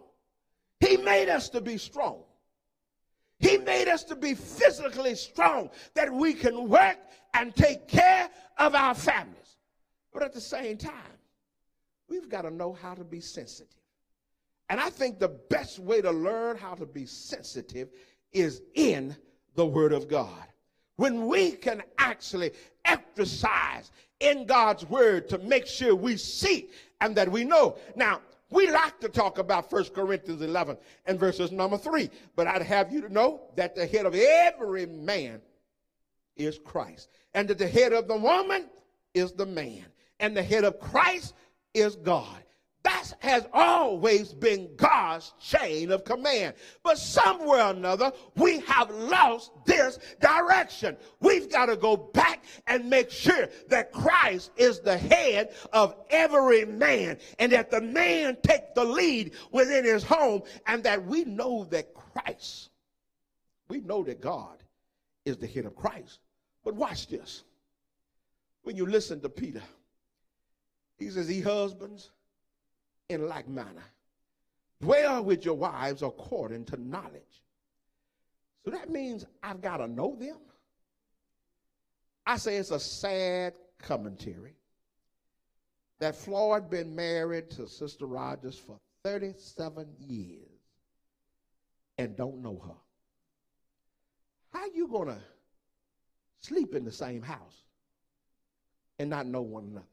He 0.80 0.96
made 0.96 1.30
us 1.30 1.50
to 1.50 1.62
be 1.62 1.78
strong. 1.78 2.24
He 3.38 3.58
made 3.58 3.90
us 3.90 4.06
to 4.06 4.16
be 4.16 4.34
physically 4.34 5.14
strong 5.16 5.70
that 5.94 6.12
we 6.12 6.34
can 6.34 6.70
work 6.70 6.98
and 7.34 7.54
take 7.54 7.90
care 7.90 8.30
of 8.58 8.74
our 8.74 8.96
families. 8.96 9.58
But 10.14 10.24
at 10.24 10.34
the 10.34 10.40
same 10.40 10.78
time, 10.78 11.20
we've 12.08 12.30
got 12.30 12.44
to 12.44 12.50
know 12.50 12.72
how 12.72 12.94
to 12.94 13.04
be 13.04 13.20
sensitive. 13.20 13.76
And 14.70 14.80
I 14.80 14.90
think 14.90 15.20
the 15.20 15.36
best 15.50 15.80
way 15.80 16.02
to 16.02 16.12
learn 16.12 16.56
how 16.56 16.76
to 16.76 16.86
be 16.86 17.06
sensitive 17.06 17.90
is 18.32 18.62
in 18.74 19.18
the 19.56 19.66
Word 19.66 19.92
of 19.92 20.08
God. 20.08 20.48
When 20.98 21.28
we 21.28 21.52
can 21.52 21.84
actually 21.98 22.52
exercise 22.86 23.92
in 24.20 24.46
God's 24.46 24.86
word 24.86 25.28
to 25.30 25.38
make 25.40 25.68
sure 25.68 25.96
we 25.96 26.18
see 26.18 26.70
and 27.02 27.16
that 27.16 27.30
we 27.30 27.44
know. 27.44 27.78
Now, 27.96 28.22
we 28.50 28.72
like 28.72 29.00
to 29.02 29.10
talk 29.10 29.38
about 29.38 29.72
1 29.72 29.86
Corinthians 29.86 30.42
11 30.42 30.78
and 31.06 31.20
verses 31.20 31.52
number 31.52 31.78
3, 31.78 32.10
but 32.36 32.48
I'd 32.48 32.62
have 32.62 32.94
you 32.94 33.02
to 33.02 33.12
know 33.12 33.42
that 33.56 33.76
the 33.76 33.86
head 33.86 34.06
of 34.06 34.16
every 34.16 34.86
man 34.86 35.42
is 36.38 36.60
Christ, 36.64 37.10
and 37.34 37.48
that 37.50 37.58
the 37.58 37.68
head 37.68 37.92
of 37.92 38.08
the 38.08 38.18
woman 38.18 38.70
is 39.14 39.32
the 39.32 39.46
man, 39.46 39.86
and 40.20 40.36
the 40.36 40.44
head 40.44 40.64
of 40.64 40.80
Christ 40.80 41.34
is 41.74 41.96
God. 41.96 42.45
That 42.86 43.14
has 43.18 43.48
always 43.52 44.32
been 44.32 44.70
God's 44.76 45.34
chain 45.42 45.90
of 45.90 46.06
command. 46.06 46.54
But 46.84 47.00
somewhere 47.00 47.66
or 47.66 47.72
another, 47.72 48.12
we 48.36 48.60
have 48.60 48.92
lost 48.92 49.52
this 49.66 49.98
direction. 50.22 50.96
We've 51.20 51.52
got 51.52 51.66
to 51.66 51.78
go 51.78 51.98
back 51.98 52.44
and 52.68 52.88
make 52.88 53.10
sure 53.10 53.50
that 53.70 53.92
Christ 53.92 54.52
is 54.56 54.82
the 54.82 55.00
head 55.00 55.56
of 55.74 55.96
every 56.12 56.66
man 56.66 57.18
and 57.40 57.52
that 57.54 57.72
the 57.72 57.82
man 57.82 58.38
take 58.44 58.76
the 58.76 58.86
lead 58.86 59.32
within 59.52 59.84
his 59.84 60.04
home 60.04 60.44
and 60.68 60.84
that 60.84 61.04
we 61.04 61.26
know 61.26 61.64
that 61.72 61.92
Christ, 61.96 62.70
we 63.68 63.80
know 63.80 64.04
that 64.04 64.22
God 64.22 64.62
is 65.26 65.38
the 65.38 65.48
head 65.48 65.66
of 65.66 65.76
Christ. 65.76 66.20
But 66.64 66.76
watch 66.76 67.08
this. 67.08 67.46
When 68.62 68.76
you 68.76 68.86
listen 68.86 69.22
to 69.22 69.30
Peter, 69.30 69.64
he 71.00 71.10
says, 71.10 71.28
He 71.28 71.42
husbands, 71.42 72.12
in 73.10 73.28
like 73.28 73.48
manner. 73.48 73.84
Dwell 74.82 75.24
with 75.24 75.46
your 75.46 75.56
wives 75.56 76.02
according 76.02 76.66
to 76.66 76.78
knowledge. 76.82 77.44
So 78.64 78.72
that 78.72 78.90
means 78.90 79.26
I've 79.44 79.62
got 79.62 79.78
to 79.78 79.88
know 79.88 80.16
them. 80.16 80.38
I 82.26 82.38
say 82.38 82.58
it's 82.58 82.72
a 82.72 82.80
sad 82.80 83.54
commentary 83.80 84.56
that 86.00 86.16
Floyd 86.16 86.70
been 86.70 86.96
married 86.96 87.50
to 87.52 87.68
Sister 87.68 88.06
Rogers 88.06 88.58
for 88.58 88.78
37 89.04 89.88
years 90.00 90.40
and 91.98 92.18
don't 92.18 92.42
know 92.42 92.60
her. 92.66 92.74
How 94.52 94.66
you 94.74 94.88
to 95.06 95.18
sleep 96.42 96.76
in 96.76 96.84
the 96.84 96.92
same 96.92 97.22
house 97.22 97.64
and 99.00 99.10
not 99.10 99.28
know 99.28 99.42
one 99.42 99.66
another? 99.66 99.86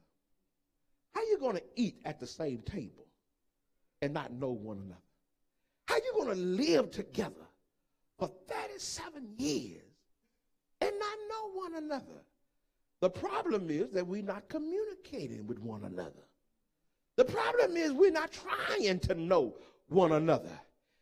Going 1.43 1.57
to 1.57 1.63
eat 1.75 1.97
at 2.05 2.21
the 2.21 2.25
same 2.25 2.59
table 2.59 3.05
and 4.01 4.13
not 4.13 4.31
know 4.31 4.51
one 4.51 4.77
another? 4.77 5.01
How 5.89 5.97
you 5.97 6.13
going 6.13 6.29
to 6.29 6.41
live 6.41 6.89
together 6.89 7.45
for 8.17 8.31
37 8.47 9.27
years 9.37 9.83
and 10.79 10.91
not 10.97 11.17
know 11.29 11.51
one 11.59 11.75
another? 11.83 12.23
The 13.01 13.09
problem 13.09 13.69
is 13.69 13.91
that 13.91 14.07
we're 14.07 14.23
not 14.23 14.47
communicating 14.47 15.45
with 15.45 15.59
one 15.59 15.83
another. 15.83 16.23
The 17.17 17.25
problem 17.25 17.75
is 17.75 17.91
we're 17.91 18.09
not 18.09 18.31
trying 18.31 18.99
to 18.99 19.15
know 19.15 19.57
one 19.89 20.13
another. 20.13 20.57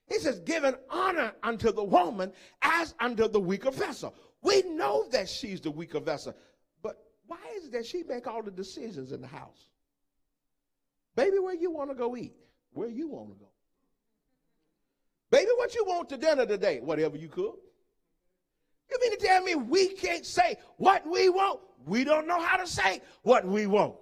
He 0.08 0.18
says, 0.18 0.40
giving 0.40 0.74
honor 0.90 1.34
unto 1.44 1.72
the 1.72 1.84
woman 1.84 2.34
as 2.64 2.96
unto 3.00 3.28
the 3.28 3.40
weaker 3.40 3.70
vessel. 3.70 4.16
We 4.42 4.64
know 4.64 5.08
that 5.10 5.30
she's 5.30 5.62
the 5.62 5.70
weaker 5.70 6.00
vessel, 6.00 6.34
but 6.82 6.98
why 7.28 7.38
is 7.58 7.66
it 7.66 7.74
that 7.74 7.86
she 7.86 8.02
make 8.02 8.26
all 8.26 8.42
the 8.42 8.50
decisions 8.50 9.12
in 9.12 9.22
the 9.22 9.28
house? 9.28 9.68
Baby, 11.16 11.40
where 11.40 11.56
you 11.56 11.72
want 11.72 11.90
to 11.90 11.96
go 11.96 12.16
eat? 12.16 12.34
Where 12.74 12.90
you 12.90 13.08
want 13.08 13.30
to 13.30 13.36
go? 13.36 13.50
Baby, 15.30 15.52
what 15.56 15.76
you 15.76 15.86
want 15.86 16.10
to 16.10 16.18
dinner 16.18 16.46
today? 16.46 16.80
Whatever 16.82 17.18
you 17.18 17.28
cook. 17.28 17.60
You 18.90 18.98
mean 19.02 19.18
to 19.18 19.26
tell 19.26 19.42
me 19.44 19.56
we 19.56 19.90
can't 19.90 20.26
say 20.26 20.58
what 20.78 21.10
we 21.10 21.30
want? 21.30 21.62
We 21.86 22.04
don't 22.04 22.28
know 22.28 22.42
how 22.42 22.58
to 22.58 22.68
say 22.68 23.02
what 23.24 23.46
we 23.46 23.66
want. 23.66 23.96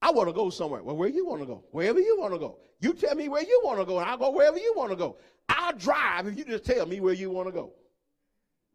I 0.00 0.10
want 0.10 0.28
to 0.28 0.32
go 0.32 0.50
somewhere. 0.50 0.82
Well, 0.82 0.96
where 0.96 1.08
you 1.08 1.26
want 1.26 1.40
to 1.40 1.46
go? 1.46 1.64
Wherever 1.72 1.98
you 1.98 2.18
want 2.20 2.32
to 2.34 2.38
go. 2.38 2.58
You 2.80 2.92
tell 2.92 3.14
me 3.14 3.28
where 3.28 3.42
you 3.42 3.60
want 3.64 3.80
to 3.80 3.84
go, 3.84 3.98
and 3.98 4.08
I'll 4.08 4.16
go 4.16 4.30
wherever 4.30 4.58
you 4.58 4.72
want 4.76 4.90
to 4.90 4.96
go. 4.96 5.16
I'll 5.48 5.72
drive 5.72 6.26
if 6.28 6.38
you 6.38 6.44
just 6.44 6.64
tell 6.64 6.86
me 6.86 7.00
where 7.00 7.14
you 7.14 7.30
want 7.30 7.48
to 7.48 7.52
go. 7.52 7.72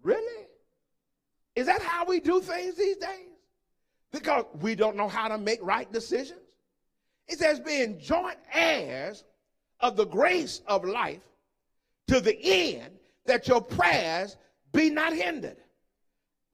Really? 0.01 0.47
Is 1.55 1.67
that 1.67 1.81
how 1.81 2.05
we 2.05 2.19
do 2.19 2.41
things 2.41 2.75
these 2.75 2.97
days? 2.97 3.29
Because 4.11 4.45
we 4.59 4.75
don't 4.75 4.97
know 4.97 5.07
how 5.07 5.27
to 5.29 5.37
make 5.37 5.59
right 5.61 5.89
decisions? 5.91 6.42
It 7.27 7.39
says, 7.39 7.59
being 7.59 7.99
joint 7.99 8.37
heirs 8.53 9.23
of 9.79 9.95
the 9.95 10.05
grace 10.05 10.61
of 10.67 10.85
life 10.85 11.21
to 12.07 12.19
the 12.19 12.37
end 12.41 12.93
that 13.25 13.47
your 13.47 13.61
prayers 13.61 14.37
be 14.71 14.89
not 14.89 15.13
hindered. 15.13 15.57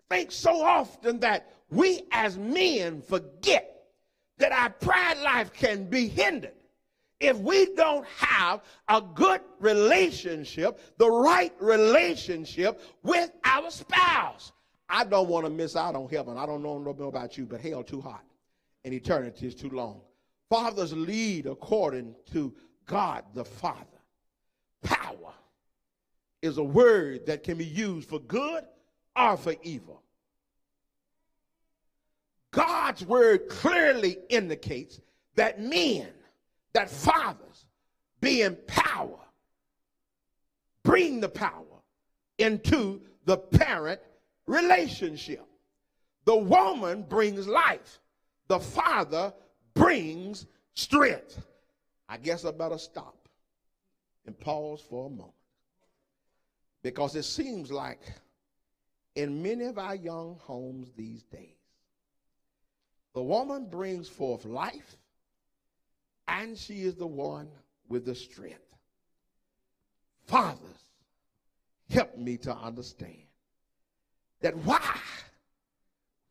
Think 0.09 0.31
so 0.31 0.61
often 0.61 1.19
that 1.19 1.51
we 1.69 2.03
as 2.11 2.37
men 2.37 3.01
forget 3.01 3.85
that 4.37 4.51
our 4.51 4.69
prayer 4.69 5.15
life 5.23 5.53
can 5.53 5.85
be 5.85 6.07
hindered 6.07 6.53
if 7.19 7.37
we 7.37 7.75
don't 7.75 8.07
have 8.07 8.61
a 8.87 9.01
good 9.01 9.41
relationship, 9.59 10.79
the 10.97 11.09
right 11.09 11.53
relationship 11.59 12.81
with 13.03 13.31
our 13.43 13.69
spouse. 13.69 14.53
I 14.87 15.03
don't 15.03 15.27
want 15.27 15.45
to 15.45 15.49
miss 15.51 15.75
out 15.75 15.95
on 15.95 16.07
heaven. 16.09 16.37
I 16.37 16.45
don't 16.45 16.63
know 16.63 16.77
about 17.07 17.37
you, 17.37 17.45
but 17.45 17.61
hell 17.61 17.83
too 17.83 18.01
hot 18.01 18.23
and 18.85 18.93
eternity 18.93 19.47
is 19.47 19.55
too 19.55 19.69
long. 19.69 20.01
Fathers 20.49 20.93
lead 20.93 21.45
according 21.45 22.15
to 22.31 22.53
God 22.85 23.23
the 23.33 23.45
Father. 23.45 23.85
Power 24.81 25.33
is 26.41 26.57
a 26.57 26.63
word 26.63 27.25
that 27.27 27.43
can 27.43 27.57
be 27.57 27.65
used 27.65 28.09
for 28.09 28.19
good 28.19 28.63
or 29.15 29.37
for 29.37 29.55
evil. 29.61 30.01
God's 32.51 33.05
word 33.05 33.47
clearly 33.49 34.17
indicates 34.29 34.99
that 35.35 35.61
men, 35.61 36.07
that 36.73 36.89
fathers, 36.89 37.65
be 38.21 38.41
in 38.41 38.57
power, 38.67 39.19
bring 40.83 41.19
the 41.19 41.29
power 41.29 41.63
into 42.39 43.01
the 43.25 43.37
parent 43.37 43.99
relationship. 44.47 45.45
The 46.25 46.35
woman 46.35 47.03
brings 47.03 47.47
life, 47.47 47.99
the 48.47 48.59
father 48.59 49.33
brings 49.79 50.45
strength. 50.73 51.41
I 52.07 52.17
guess 52.17 52.45
I 52.45 52.51
better 52.51 52.77
stop 52.77 53.27
and 54.25 54.39
pause 54.39 54.81
for 54.89 55.07
a 55.07 55.09
moment. 55.09 55.33
Because 56.83 57.15
it 57.15 57.23
seems 57.23 57.71
like 57.71 58.01
in 59.15 59.41
many 59.41 59.65
of 59.65 59.77
our 59.77 59.95
young 59.95 60.37
homes 60.41 60.91
these 60.95 61.23
days, 61.23 61.55
the 63.13 63.23
woman 63.23 63.67
brings 63.69 64.07
forth 64.07 64.45
life 64.45 64.97
and 66.27 66.57
she 66.57 66.83
is 66.83 66.95
the 66.95 67.07
one 67.07 67.49
with 67.87 68.05
the 68.05 68.15
strength. 68.15 68.59
Fathers, 70.27 70.59
help 71.89 72.17
me 72.17 72.37
to 72.37 72.55
understand 72.55 73.25
that 74.41 74.55
why 74.57 74.99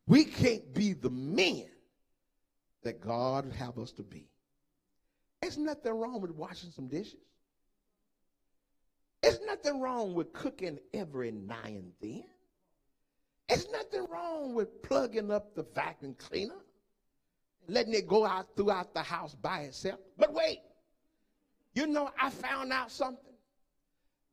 we 0.07 0.23
can't 0.23 0.73
be 0.73 0.93
the 0.93 1.09
men 1.09 1.67
that 2.83 3.01
God 3.01 3.45
would 3.45 3.55
have 3.55 3.77
us 3.77 3.91
to 3.93 4.03
be. 4.03 4.27
There's 5.41 5.57
nothing 5.57 5.93
wrong 5.93 6.21
with 6.21 6.31
washing 6.31 6.71
some 6.71 6.87
dishes. 6.87 7.15
There's 9.21 9.39
nothing 9.45 9.81
wrong 9.81 10.13
with 10.13 10.31
cooking 10.33 10.79
every 10.93 11.31
now 11.31 11.55
and 11.65 11.91
then. 12.01 12.23
There's 13.47 13.67
nothing 13.69 14.05
wrong 14.09 14.53
with 14.53 14.81
plugging 14.83 15.31
up 15.31 15.55
the 15.55 15.63
vacuum 15.63 16.15
cleaner, 16.17 16.59
letting 17.67 17.93
it 17.93 18.07
go 18.07 18.25
out 18.25 18.55
throughout 18.55 18.93
the 18.93 19.01
house 19.01 19.35
by 19.35 19.61
itself. 19.61 19.99
But 20.17 20.33
wait, 20.33 20.59
you 21.73 21.87
know, 21.87 22.11
I 22.21 22.29
found 22.29 22.71
out 22.71 22.91
something. 22.91 23.23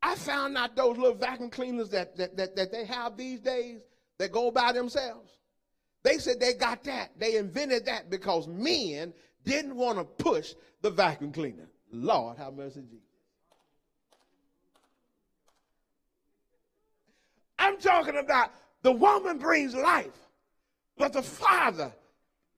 I 0.03 0.15
found 0.15 0.57
out 0.57 0.77
those 0.77 0.99
little 0.99 1.17
vacuum 1.17 1.51
cleaners 1.51 1.89
that, 1.91 2.17
that, 2.17 2.37
that, 2.37 2.55
that 2.57 2.71
they 2.71 2.85
have 2.85 3.17
these 3.17 3.41
days 3.41 3.81
that 4.19 4.31
go 4.31 4.51
by 4.51 4.73
themselves. 4.73 5.33
They 6.07 6.19
said 6.19 6.39
they 6.39 6.55
got 6.55 6.85
that. 6.85 7.11
They 7.19 7.35
invented 7.35 7.87
that 7.87 8.11
because 8.11 8.47
men 8.47 9.13
didn't 9.45 9.75
want 9.75 9.99
to 9.99 10.05
push 10.05 10.55
the 10.81 10.89
vacuum 10.89 11.33
cleaner. 11.33 11.67
Lord, 11.91 12.39
have 12.39 12.55
mercy, 12.55 12.83
Jesus. 12.83 13.01
I'm 17.59 17.77
talking 17.79 18.19
about 18.19 18.53
the 18.83 18.93
woman 18.93 19.39
brings 19.39 19.75
life, 19.75 20.17
but 20.97 21.13
the 21.13 21.23
father 21.23 21.93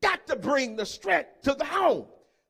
got 0.02 0.26
to 0.26 0.36
bring 0.36 0.76
the 0.76 0.84
strength 0.84 1.40
to 1.44 1.54
the 1.54 1.64
home. 1.64 2.04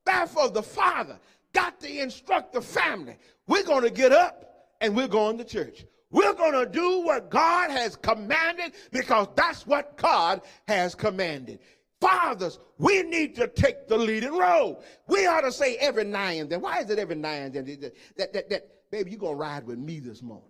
Therefore, 0.05 0.49
the 0.49 0.65
father 0.65 1.21
got 1.53 1.79
to 1.79 2.03
instruct 2.03 2.55
the 2.55 2.61
family. 2.61 3.17
We're 3.47 3.63
going 3.63 3.85
to 3.85 3.91
get 3.91 4.11
up 4.11 4.67
and 4.81 4.97
we're 4.97 5.07
going 5.07 5.39
to 5.39 5.45
church. 5.45 5.85
We're 6.11 6.35
going 6.35 6.53
to 6.53 6.71
do 6.71 7.03
what 7.03 7.31
God 7.31 7.71
has 7.71 7.97
commanded 7.97 8.73
because 8.91 9.29
that's 9.37 9.67
what 9.67 9.97
God 9.97 10.41
has 10.67 10.95
commanded. 10.95 11.59
Fathers, 12.01 12.59
we 12.79 13.03
need 13.03 13.35
to 13.37 13.49
take 13.49 13.89
the 13.89 13.99
leading 13.99 14.37
role. 14.37 14.83
We 15.07 15.27
ought 15.27 15.43
to 15.43 15.53
say 15.53 15.77
every 15.77 16.05
now 16.05 16.29
and 16.29 16.49
then. 16.49 16.61
Why 16.61 16.81
is 16.81 16.91
it 16.91 16.99
every 16.99 17.17
now 17.17 17.31
and 17.31 17.53
then 17.53 17.65
that, 17.67 17.95
that, 18.17 18.33
that, 18.33 18.51
that 18.51 18.91
baby, 18.91 19.11
you're 19.11 19.21
going 19.21 19.35
to 19.35 19.41
ride 19.41 19.67
with 19.67 19.79
me 19.79 19.99
this 20.01 20.23
morning? 20.23 20.49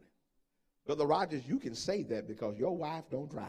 Brother 0.86 1.06
Rogers, 1.06 1.42
you 1.46 1.58
can 1.58 1.74
say 1.74 2.02
that 2.04 2.28
because 2.28 2.56
your 2.56 2.76
wife 2.76 3.04
don't 3.10 3.30
drive. 3.30 3.48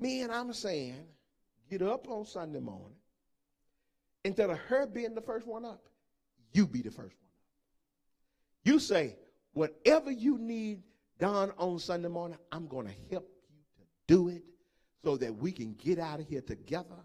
Me 0.00 0.22
and 0.22 0.32
I'm 0.32 0.52
saying, 0.52 1.06
get 1.70 1.82
up 1.82 2.08
on 2.08 2.24
Sunday 2.24 2.60
morning. 2.60 2.96
Instead 4.24 4.50
of 4.50 4.58
her 4.58 4.86
being 4.86 5.14
the 5.14 5.20
first 5.20 5.46
one 5.46 5.64
up, 5.64 5.84
you 6.52 6.66
be 6.66 6.80
the 6.80 6.90
first 6.90 7.16
one 7.16 7.28
up. 7.28 7.34
You 8.64 8.78
say, 8.78 9.16
whatever 9.54 10.10
you 10.10 10.36
need 10.38 10.82
done 11.18 11.52
on 11.56 11.78
Sunday 11.78 12.08
morning, 12.08 12.38
I'm 12.52 12.66
going 12.66 12.86
to 12.86 12.94
help 13.10 13.28
you 13.48 13.56
to 13.78 13.86
do 14.06 14.28
it 14.28 14.42
so 15.02 15.16
that 15.16 15.34
we 15.34 15.52
can 15.52 15.74
get 15.74 15.98
out 15.98 16.20
of 16.20 16.28
here 16.28 16.42
together 16.42 16.96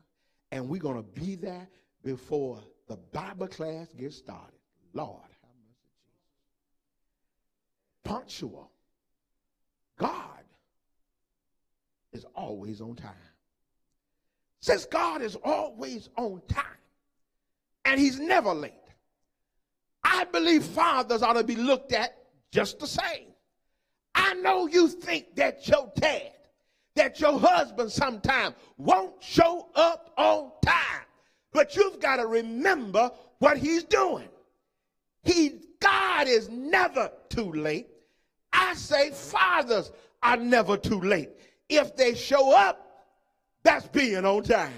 and 0.52 0.68
we're 0.68 0.82
going 0.82 0.98
to 0.98 1.22
be 1.22 1.36
there 1.36 1.68
before 2.04 2.60
the 2.88 2.98
Bible 2.98 3.48
class 3.48 3.94
gets 3.94 4.18
started. 4.18 4.58
Lord, 4.94 5.22
have 5.22 5.52
mercy, 5.68 5.92
Jesus. 8.04 8.04
Punctual. 8.04 8.72
God 9.98 10.44
is 12.14 12.26
always 12.36 12.82
on 12.82 12.96
time. 12.96 13.12
Since 14.62 14.86
God 14.86 15.22
is 15.22 15.36
always 15.36 16.10
on 16.18 16.42
time 16.48 16.66
and 17.86 18.00
he's 18.00 18.20
never 18.20 18.54
late, 18.54 18.74
I 20.04 20.24
believe 20.24 20.64
fathers 20.64 21.22
ought 21.22 21.34
to 21.34 21.44
be 21.44 21.56
looked 21.56 21.94
at 21.94 22.19
just 22.52 22.80
the 22.80 22.88
same. 22.88 23.28
I 24.16 24.34
know 24.36 24.68
you 24.68 24.88
think 24.88 25.36
that 25.36 25.68
your 25.68 25.92
dad, 25.96 26.32
that 26.96 27.20
your 27.20 27.40
husband 27.40 27.92
sometime 27.92 28.54
won't 28.78 29.22
show 29.24 29.70
up 29.76 30.12
on 30.18 30.52
time, 30.66 31.06
but 31.52 31.76
you've 31.76 32.00
got 32.00 32.18
to 32.18 32.28
remember 32.28 33.12
what 33.40 33.58
he's 33.58 33.84
doing. 33.84 34.28
He, 35.24 35.62
God 35.80 36.28
is 36.28 36.50
never 36.50 37.12
too 37.30 37.52
late. 37.52 37.88
I 38.52 38.74
say 38.74 39.12
fathers 39.12 39.92
are 40.24 40.38
never 40.38 40.76
too 40.76 41.00
late. 41.00 41.30
If 41.70 41.96
they 41.96 42.16
show 42.16 42.56
up, 42.56 43.06
that's 43.64 43.88
being 43.88 44.26
on 44.26 44.44
time. 44.44 44.74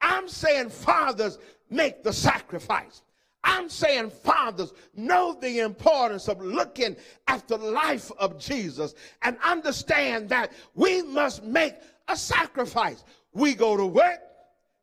I'm 0.00 0.28
saying 0.28 0.70
fathers 0.70 1.38
make 1.70 2.02
the 2.02 2.12
sacrifice. 2.12 3.02
I'm 3.46 3.68
saying, 3.68 4.10
fathers, 4.10 4.72
know 4.94 5.38
the 5.40 5.60
importance 5.60 6.28
of 6.28 6.42
looking 6.42 6.96
at 7.28 7.46
the 7.46 7.56
life 7.56 8.10
of 8.18 8.38
Jesus 8.38 8.94
and 9.22 9.38
understand 9.42 10.28
that 10.30 10.50
we 10.74 11.02
must 11.02 11.44
make 11.44 11.74
a 12.08 12.16
sacrifice. 12.16 13.04
We 13.32 13.54
go 13.54 13.76
to 13.76 13.86
work, 13.86 14.20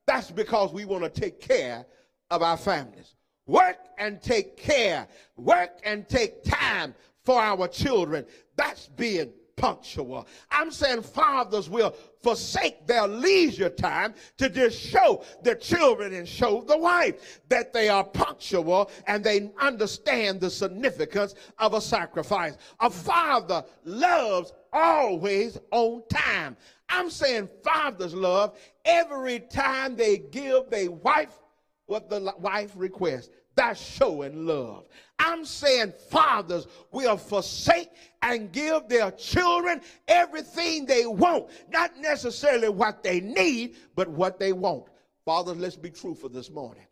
that's 0.07 0.31
because 0.31 0.71
we 0.71 0.85
want 0.85 1.03
to 1.03 1.09
take 1.09 1.41
care 1.41 1.85
of 2.31 2.41
our 2.41 2.55
families. 2.55 3.15
Work 3.47 3.79
and 3.97 4.21
take 4.21 4.55
care, 4.55 5.07
work 5.35 5.71
and 5.83 6.07
take 6.07 6.43
time 6.45 6.95
for 7.23 7.41
our 7.41 7.67
children. 7.67 8.25
That's 8.55 8.87
being 8.87 9.33
punctual. 9.55 10.27
I'm 10.51 10.71
saying 10.71 11.03
fathers 11.03 11.69
will 11.69 11.95
forsake 12.21 12.87
their 12.87 13.07
leisure 13.07 13.69
time 13.69 14.13
to 14.37 14.49
just 14.49 14.79
show 14.79 15.23
the 15.43 15.55
children 15.55 16.13
and 16.13 16.27
show 16.27 16.61
the 16.61 16.77
wife 16.77 17.41
that 17.49 17.73
they 17.73 17.89
are 17.89 18.03
punctual 18.03 18.89
and 19.07 19.23
they 19.23 19.51
understand 19.59 20.39
the 20.39 20.49
significance 20.49 21.35
of 21.59 21.73
a 21.73 21.81
sacrifice. 21.81 22.57
A 22.79 22.89
father 22.89 23.63
loves 23.83 24.53
always 24.71 25.57
on 25.71 26.03
time. 26.09 26.57
I'm 26.89 27.09
saying 27.09 27.49
fathers 27.63 28.13
love 28.13 28.57
every 28.85 29.39
time 29.39 29.95
they 29.95 30.17
give 30.17 30.69
their 30.69 30.91
wife 30.91 31.39
what 31.85 32.09
the 32.09 32.33
wife 32.39 32.71
requests. 32.75 33.29
That's 33.55 33.79
showing 33.79 34.47
love. 34.47 34.87
I'm 35.19 35.45
saying 35.45 35.93
fathers 36.09 36.67
will 36.91 37.17
forsake 37.17 37.89
and 38.23 38.53
give 38.53 38.87
their 38.87 39.11
children 39.11 39.81
everything 40.07 40.85
they 40.85 41.05
want, 41.05 41.49
not 41.69 41.97
necessarily 41.97 42.69
what 42.69 43.03
they 43.03 43.19
need, 43.19 43.75
but 43.95 44.07
what 44.07 44.39
they 44.39 44.53
want. 44.53 44.85
Fathers, 45.25 45.57
let's 45.57 45.75
be 45.75 45.89
truthful 45.89 46.29
this 46.29 46.49
morning. 46.49 46.85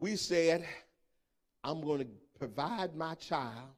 We 0.00 0.16
said, 0.16 0.66
I'm 1.62 1.80
going 1.80 2.00
to 2.00 2.06
provide 2.38 2.96
my 2.96 3.14
child 3.14 3.70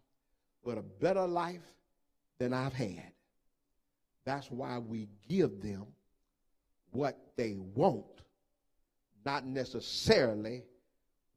with 0.65 0.79
a 0.79 0.83
better 0.83 1.27
life 1.27 1.63
than 2.39 2.55
I've 2.55 2.73
had. 2.73 3.13
That's 4.25 4.51
why 4.51 4.79
we 4.79 5.09
give 5.29 5.61
them 5.61 5.87
what 6.91 7.19
they 7.37 7.55
want, 7.75 8.23
not 9.27 9.45
necessarily 9.47 10.65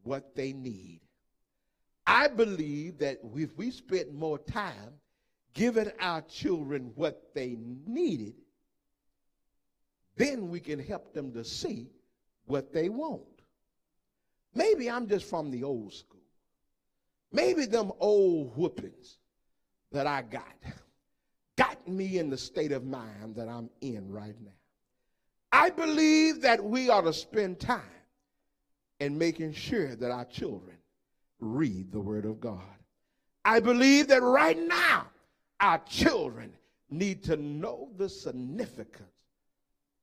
what 0.04 0.34
they 0.34 0.54
need. 0.54 1.02
I 2.08 2.30
believe 2.30 3.00
that 3.00 3.20
if 3.36 3.58
we 3.58 3.70
spent 3.72 4.14
more 4.14 4.40
time 4.40 4.94
giving 5.54 5.92
our 6.00 6.22
children 6.22 6.92
what 6.96 7.34
they 7.34 7.58
needed, 7.86 8.34
then 10.16 10.50
we 10.50 10.60
can 10.60 10.80
help 10.80 11.14
them 11.14 11.34
to 11.34 11.44
see 11.44 11.90
what 12.46 12.74
they 12.74 12.90
want. 12.90 13.22
Maybe 14.54 14.90
I'm 14.90 15.08
just 15.08 15.30
from 15.30 15.52
the 15.52 15.64
old 15.64 15.94
school. 15.94 16.20
Maybe 17.32 17.66
them 17.66 17.92
old 18.00 18.56
whoopings 18.56 19.18
that 19.92 20.06
I 20.06 20.22
got 20.22 20.56
got 21.58 21.88
me 21.88 22.18
in 22.18 22.30
the 22.30 22.38
state 22.38 22.72
of 22.72 22.84
mind 22.84 23.36
that 23.36 23.48
I'm 23.48 23.70
in 23.82 24.12
right 24.12 24.36
now. 24.42 24.52
I 25.52 25.70
believe 25.70 26.42
that 26.42 26.64
we 26.64 26.90
ought 26.90 27.02
to 27.02 27.14
spend 27.14 27.60
time 27.60 27.82
in 29.00 29.18
making 29.18 29.54
sure 29.54 29.96
that 29.96 30.12
our 30.12 30.26
children 30.26 30.78
read 31.40 31.92
the 31.92 32.00
Word 32.00 32.26
of 32.26 32.40
God. 32.40 32.62
I 33.44 33.60
believe 33.60 34.08
that 34.10 34.22
right 34.22 34.58
now 34.58 35.08
our 35.62 35.78
children 35.80 36.52
need 36.90 37.24
to 37.24 37.38
know 37.38 37.90
the 37.98 38.10
significance 38.10 39.08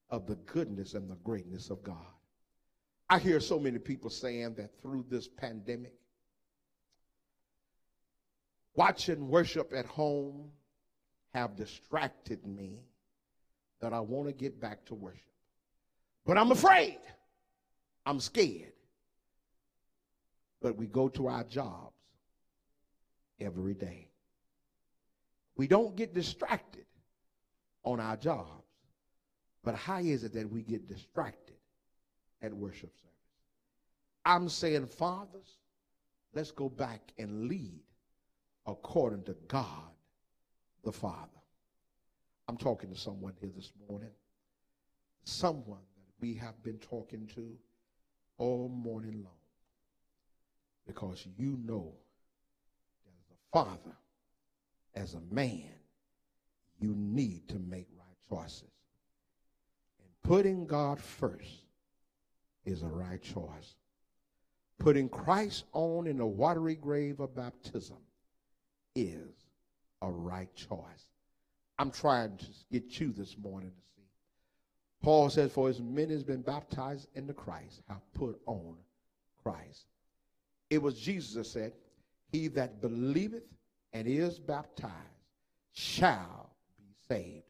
of 0.08 0.26
the 0.26 0.36
goodness 0.36 0.94
and 0.94 1.10
the 1.10 1.16
greatness 1.16 1.68
of 1.68 1.82
God. 1.82 1.96
I 3.10 3.18
hear 3.18 3.40
so 3.40 3.58
many 3.58 3.78
people 3.78 4.08
saying 4.08 4.54
that 4.54 4.70
through 4.80 5.04
this 5.10 5.28
pandemic, 5.28 5.94
watching 8.74 9.28
worship 9.28 9.72
at 9.74 9.86
home 9.86 10.50
have 11.34 11.56
distracted 11.56 12.46
me 12.46 12.78
that 13.80 13.92
I 13.92 14.00
want 14.00 14.28
to 14.28 14.32
get 14.32 14.60
back 14.60 14.84
to 14.86 14.94
worship. 14.94 15.22
But 16.24 16.38
I'm 16.38 16.52
afraid. 16.52 16.98
I'm 18.06 18.20
scared. 18.20 18.72
But 20.60 20.76
we 20.76 20.86
go 20.86 21.08
to 21.10 21.28
our 21.28 21.44
jobs 21.44 21.94
every 23.40 23.74
day. 23.74 24.07
We 25.58 25.66
don't 25.66 25.96
get 25.96 26.14
distracted 26.14 26.86
on 27.84 28.00
our 28.00 28.16
jobs. 28.16 28.64
But 29.64 29.74
how 29.74 29.98
is 29.98 30.24
it 30.24 30.32
that 30.32 30.48
we 30.48 30.62
get 30.62 30.88
distracted 30.88 31.56
at 32.40 32.54
worship 32.54 32.94
service? 32.96 33.14
I'm 34.24 34.48
saying, 34.48 34.86
fathers, 34.86 35.58
let's 36.32 36.52
go 36.52 36.68
back 36.68 37.12
and 37.18 37.48
lead 37.48 37.82
according 38.66 39.24
to 39.24 39.36
God 39.48 39.90
the 40.84 40.92
Father. 40.92 41.28
I'm 42.46 42.56
talking 42.56 42.90
to 42.90 42.98
someone 42.98 43.34
here 43.40 43.50
this 43.54 43.72
morning, 43.88 44.10
someone 45.24 45.82
that 45.96 46.14
we 46.20 46.34
have 46.34 46.62
been 46.62 46.78
talking 46.78 47.26
to 47.34 47.58
all 48.38 48.68
morning 48.68 49.22
long 49.24 49.32
because 50.86 51.26
you 51.36 51.58
know 51.64 51.92
as 53.06 53.30
a 53.30 53.52
father, 53.52 53.96
as 54.94 55.14
a 55.14 55.34
man, 55.34 55.70
you 56.80 56.94
need 56.96 57.48
to 57.48 57.58
make 57.58 57.88
right 57.96 58.16
choices. 58.28 58.62
And 60.00 60.10
putting 60.22 60.66
God 60.66 61.00
first 61.00 61.64
is 62.64 62.82
a 62.82 62.88
right 62.88 63.22
choice. 63.22 63.76
Putting 64.78 65.08
Christ 65.08 65.64
on 65.72 66.06
in 66.06 66.18
the 66.18 66.26
watery 66.26 66.76
grave 66.76 67.20
of 67.20 67.34
baptism 67.34 67.96
is 68.94 69.34
a 70.02 70.10
right 70.10 70.54
choice. 70.54 71.10
I'm 71.78 71.90
trying 71.90 72.36
to 72.36 72.46
get 72.70 73.00
you 73.00 73.12
this 73.12 73.36
morning 73.38 73.70
to 73.70 73.82
see. 73.96 74.06
Paul 75.02 75.30
says, 75.30 75.52
For 75.52 75.68
as 75.68 75.80
many 75.80 76.14
as 76.14 76.24
been 76.24 76.42
baptized 76.42 77.08
into 77.14 77.32
Christ 77.32 77.82
have 77.88 78.02
put 78.14 78.40
on 78.46 78.76
Christ. 79.42 79.86
It 80.70 80.82
was 80.82 80.98
Jesus 80.98 81.34
that 81.34 81.46
said, 81.46 81.72
He 82.30 82.48
that 82.48 82.80
believeth 82.80 83.44
and 83.92 84.06
is 84.06 84.38
baptized 84.38 84.92
shall 85.72 86.50
be 86.76 86.94
saved. 87.08 87.44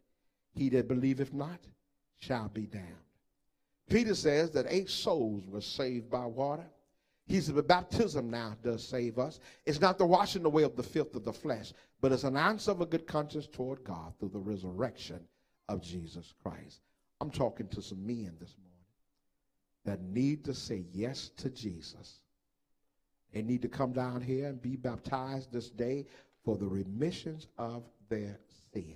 He 0.52 0.68
that 0.70 0.88
believeth 0.88 1.32
not 1.32 1.60
shall 2.18 2.48
be 2.48 2.66
damned. 2.66 2.86
Peter 3.88 4.14
says 4.14 4.50
that 4.50 4.66
eight 4.68 4.90
souls 4.90 5.46
were 5.46 5.60
saved 5.60 6.10
by 6.10 6.26
water. 6.26 6.66
He 7.26 7.40
said, 7.40 7.54
but 7.54 7.68
baptism 7.68 8.30
now 8.30 8.56
does 8.62 8.86
save 8.86 9.18
us. 9.18 9.40
It's 9.66 9.80
not 9.80 9.98
the 9.98 10.06
washing 10.06 10.44
away 10.44 10.62
of 10.62 10.76
the 10.76 10.82
filth 10.82 11.14
of 11.14 11.24
the 11.24 11.32
flesh, 11.32 11.72
but 12.00 12.12
it's 12.12 12.24
an 12.24 12.36
answer 12.36 12.70
of 12.70 12.80
a 12.80 12.86
good 12.86 13.06
conscience 13.06 13.46
toward 13.46 13.84
God 13.84 14.14
through 14.18 14.30
the 14.30 14.38
resurrection 14.38 15.20
of 15.68 15.82
Jesus 15.82 16.34
Christ. 16.42 16.80
I'm 17.20 17.30
talking 17.30 17.68
to 17.68 17.82
some 17.82 18.06
men 18.06 18.34
this 18.40 18.54
morning 18.58 18.68
that 19.84 20.02
need 20.02 20.44
to 20.44 20.54
say 20.54 20.84
yes 20.92 21.30
to 21.36 21.50
Jesus. 21.50 22.20
They 23.32 23.42
need 23.42 23.62
to 23.62 23.68
come 23.68 23.92
down 23.92 24.22
here 24.22 24.48
and 24.48 24.60
be 24.60 24.76
baptized 24.76 25.52
this 25.52 25.68
day 25.68 26.06
for 26.44 26.56
the 26.56 26.66
remissions 26.66 27.46
of 27.58 27.82
their 28.08 28.38
sins, 28.72 28.94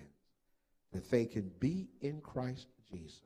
that 0.92 1.10
they 1.10 1.26
can 1.26 1.50
be 1.60 1.88
in 2.00 2.20
Christ 2.20 2.66
Jesus, 2.90 3.20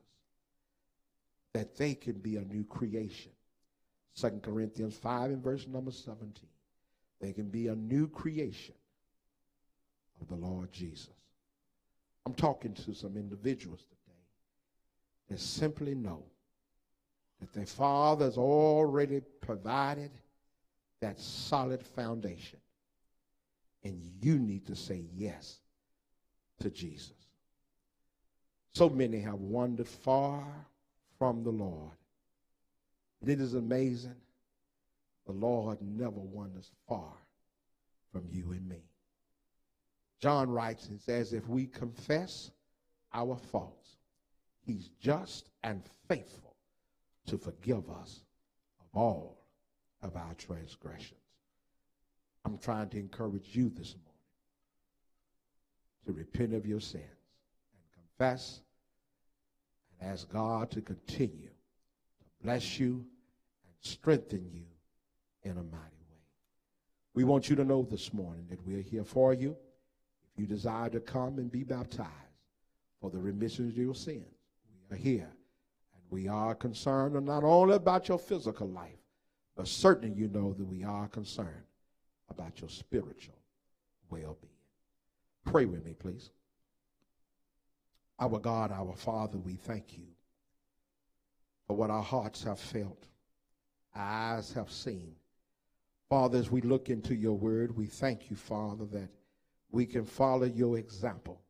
that 1.53 1.77
they 1.77 1.93
can 1.93 2.13
be 2.13 2.37
a 2.37 2.43
new 2.43 2.63
creation. 2.63 3.31
2 4.15 4.41
Corinthians 4.41 4.97
5 4.97 5.31
and 5.31 5.43
verse 5.43 5.67
number 5.67 5.91
17. 5.91 6.33
They 7.19 7.33
can 7.33 7.49
be 7.49 7.67
a 7.67 7.75
new 7.75 8.07
creation 8.07 8.75
of 10.21 10.27
the 10.27 10.35
Lord 10.35 10.71
Jesus. 10.71 11.09
I'm 12.25 12.33
talking 12.33 12.73
to 12.73 12.93
some 12.93 13.15
individuals 13.15 13.79
today 13.79 14.17
that 15.29 15.39
simply 15.39 15.95
know 15.95 16.23
that 17.39 17.53
their 17.53 17.65
Father 17.65 18.25
has 18.25 18.37
already 18.37 19.21
provided 19.41 20.11
that 20.99 21.19
solid 21.19 21.83
foundation. 21.85 22.59
And 23.87 24.01
you 24.21 24.37
need 24.37 24.65
to 24.67 24.75
say 24.75 25.05
yes 25.15 25.59
to 26.59 26.69
Jesus. 26.69 27.13
So 28.73 28.89
many 28.89 29.21
have 29.21 29.39
wandered 29.39 29.87
far 29.87 30.45
from 31.17 31.43
the 31.43 31.51
Lord. 31.51 31.93
And 33.21 33.29
it 33.29 33.39
is 33.39 33.53
amazing. 33.53 34.15
The 35.25 35.31
Lord 35.31 35.77
never 35.81 36.19
wanders 36.19 36.69
far 36.87 37.13
from 38.11 38.25
you 38.29 38.51
and 38.51 38.67
me. 38.67 38.83
John 40.19 40.49
writes 40.49 40.89
and 40.89 40.99
says, 40.99 41.31
if 41.31 41.47
we 41.47 41.65
confess 41.65 42.51
our 43.13 43.37
faults, 43.37 43.95
he's 44.65 44.89
just 44.99 45.49
and 45.63 45.81
faithful 46.09 46.55
to 47.27 47.37
forgive 47.37 47.89
us 47.89 48.19
of 48.81 48.99
all 48.99 49.37
of 50.01 50.17
our 50.17 50.33
transgressions. 50.37 51.21
I'm 52.47 52.57
trying 52.57 52.87
to 52.91 52.97
encourage 52.97 53.49
you 53.51 53.67
this 53.67 53.93
morning 53.93 54.21
to 56.05 56.13
repent 56.13 56.53
of 56.53 56.65
your 56.65 56.79
sins 56.79 57.03
and 57.03 57.83
confess 57.93 58.61
and 59.99 60.09
ask 60.09 60.29
God 60.29 60.71
to 60.71 60.79
continue 60.79 61.49
to 61.49 62.25
bless 62.41 62.79
you 62.79 63.05
and 63.65 63.73
strengthen 63.81 64.49
you 64.49 64.63
in 65.43 65.51
a 65.51 65.55
mighty 65.55 66.05
way. 66.09 66.23
We 67.13 67.25
want 67.25 67.49
you 67.49 67.57
to 67.57 67.65
know 67.65 67.83
this 67.83 68.13
morning 68.13 68.45
that 68.49 68.65
we're 68.65 68.81
here 68.81 69.03
for 69.03 69.33
you. 69.33 69.57
If 70.31 70.39
you 70.39 70.47
desire 70.47 70.89
to 70.91 71.01
come 71.01 71.39
and 71.39 71.51
be 71.51 71.65
baptized 71.65 72.07
for 73.01 73.09
the 73.09 73.19
remission 73.19 73.67
of 73.67 73.77
your 73.77 73.93
sins, 73.93 74.23
we 74.89 74.95
are 74.95 74.97
here. 74.97 75.29
And 75.95 76.03
we 76.09 76.29
are 76.29 76.55
concerned 76.55 77.21
not 77.25 77.43
only 77.43 77.75
about 77.75 78.07
your 78.07 78.19
physical 78.19 78.69
life, 78.69 79.03
but 79.57 79.67
certainly 79.67 80.15
you 80.15 80.29
know 80.29 80.53
that 80.53 80.65
we 80.65 80.85
are 80.85 81.09
concerned 81.09 81.66
about 82.29 82.59
your 82.59 82.69
spiritual 82.69 83.37
well 84.09 84.37
being. 84.41 84.53
Pray 85.45 85.65
with 85.65 85.85
me, 85.85 85.93
please. 85.93 86.31
Our 88.19 88.39
God, 88.39 88.71
our 88.71 88.95
Father, 88.95 89.37
we 89.37 89.53
thank 89.53 89.97
you 89.97 90.05
for 91.67 91.75
what 91.75 91.89
our 91.89 92.01
hearts 92.01 92.43
have 92.43 92.59
felt, 92.59 93.05
our 93.95 94.35
eyes 94.35 94.53
have 94.53 94.71
seen. 94.71 95.15
Father, 96.09 96.37
as 96.37 96.49
we 96.49 96.61
look 96.61 96.89
into 96.89 97.13
your 97.13 97.37
word, 97.37 97.75
we 97.75 97.85
thank 97.85 98.29
you, 98.29 98.35
Father, 98.35 98.85
that 98.85 99.09
we 99.71 99.85
can 99.85 100.05
follow 100.05 100.45
your 100.45 100.77
example 100.77 101.41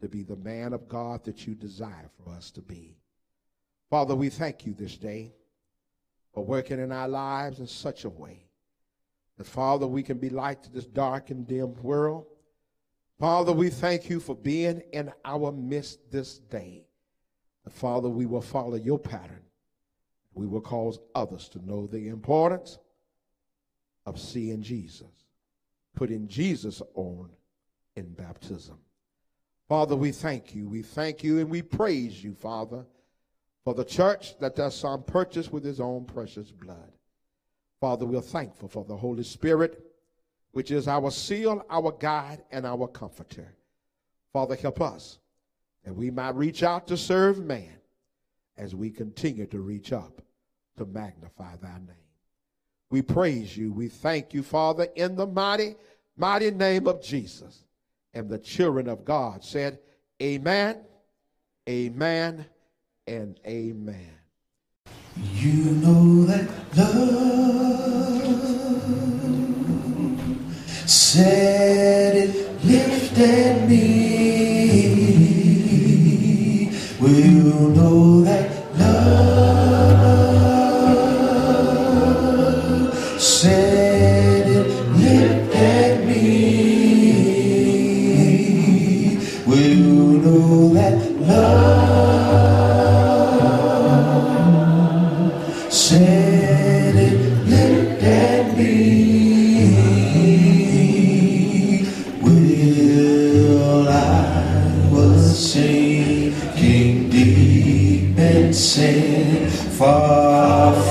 to 0.00 0.08
be 0.08 0.22
the 0.22 0.36
man 0.36 0.72
of 0.72 0.88
God 0.88 1.24
that 1.24 1.46
you 1.46 1.54
desire 1.54 2.10
for 2.22 2.30
us 2.32 2.50
to 2.52 2.62
be. 2.62 2.96
Father, 3.90 4.14
we 4.14 4.30
thank 4.30 4.66
you 4.66 4.74
this 4.74 4.96
day 4.96 5.32
for 6.32 6.44
working 6.44 6.80
in 6.80 6.90
our 6.90 7.08
lives 7.08 7.60
in 7.60 7.66
such 7.66 8.04
a 8.04 8.10
way 8.10 8.45
that, 9.36 9.46
Father, 9.46 9.86
we 9.86 10.02
can 10.02 10.18
be 10.18 10.30
light 10.30 10.62
to 10.62 10.72
this 10.72 10.86
dark 10.86 11.30
and 11.30 11.46
dim 11.46 11.74
world. 11.82 12.26
Father, 13.18 13.52
we 13.52 13.70
thank 13.70 14.10
you 14.10 14.20
for 14.20 14.34
being 14.34 14.82
in 14.92 15.12
our 15.24 15.52
midst 15.52 16.10
this 16.10 16.38
day. 16.38 16.84
Father, 17.68 18.08
we 18.08 18.26
will 18.26 18.42
follow 18.42 18.76
your 18.76 18.98
pattern. 18.98 19.42
We 20.34 20.46
will 20.46 20.60
cause 20.60 20.98
others 21.14 21.48
to 21.50 21.66
know 21.66 21.86
the 21.86 22.08
importance 22.08 22.78
of 24.04 24.20
seeing 24.20 24.62
Jesus, 24.62 25.08
putting 25.94 26.28
Jesus 26.28 26.82
on 26.94 27.30
in 27.96 28.12
baptism. 28.12 28.78
Father, 29.68 29.96
we 29.96 30.12
thank 30.12 30.54
you. 30.54 30.68
We 30.68 30.82
thank 30.82 31.24
you 31.24 31.40
and 31.40 31.50
we 31.50 31.62
praise 31.62 32.22
you, 32.22 32.34
Father 32.34 32.86
for 33.66 33.74
the 33.74 33.84
church 33.84 34.38
that 34.38 34.54
does 34.54 34.76
some 34.76 35.02
purchase 35.02 35.50
with 35.50 35.64
his 35.64 35.80
own 35.80 36.04
precious 36.04 36.52
blood. 36.52 36.92
Father, 37.80 38.06
we're 38.06 38.20
thankful 38.20 38.68
for 38.68 38.84
the 38.84 38.96
Holy 38.96 39.22
Spirit, 39.22 39.84
which 40.52 40.70
is 40.70 40.88
our 40.88 41.10
seal, 41.10 41.64
our 41.68 41.92
guide, 41.92 42.42
and 42.50 42.66
our 42.66 42.88
comforter. 42.88 43.54
Father, 44.32 44.56
help 44.56 44.80
us 44.80 45.18
that 45.84 45.94
we 45.94 46.10
might 46.10 46.34
reach 46.34 46.62
out 46.62 46.86
to 46.88 46.96
serve 46.96 47.44
man 47.44 47.78
as 48.56 48.74
we 48.74 48.90
continue 48.90 49.46
to 49.46 49.60
reach 49.60 49.92
up 49.92 50.22
to 50.76 50.86
magnify 50.86 51.56
thy 51.56 51.78
name. 51.78 51.96
We 52.90 53.02
praise 53.02 53.56
you. 53.56 53.72
We 53.72 53.88
thank 53.88 54.32
you, 54.32 54.42
Father, 54.42 54.88
in 54.94 55.16
the 55.16 55.26
mighty, 55.26 55.76
mighty 56.16 56.50
name 56.50 56.86
of 56.86 57.02
Jesus. 57.02 57.64
And 58.14 58.28
the 58.28 58.38
children 58.38 58.88
of 58.88 59.04
God 59.04 59.44
said, 59.44 59.78
Amen, 60.22 60.78
Amen, 61.68 62.46
and 63.08 63.40
amen. 63.44 64.25
You 65.34 65.52
know 65.82 66.24
that 66.26 66.48
love 66.76 67.26
said 70.86 72.16
it 72.16 72.64
lifted 72.64 73.68
me. 73.68 74.05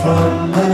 From 0.06 0.65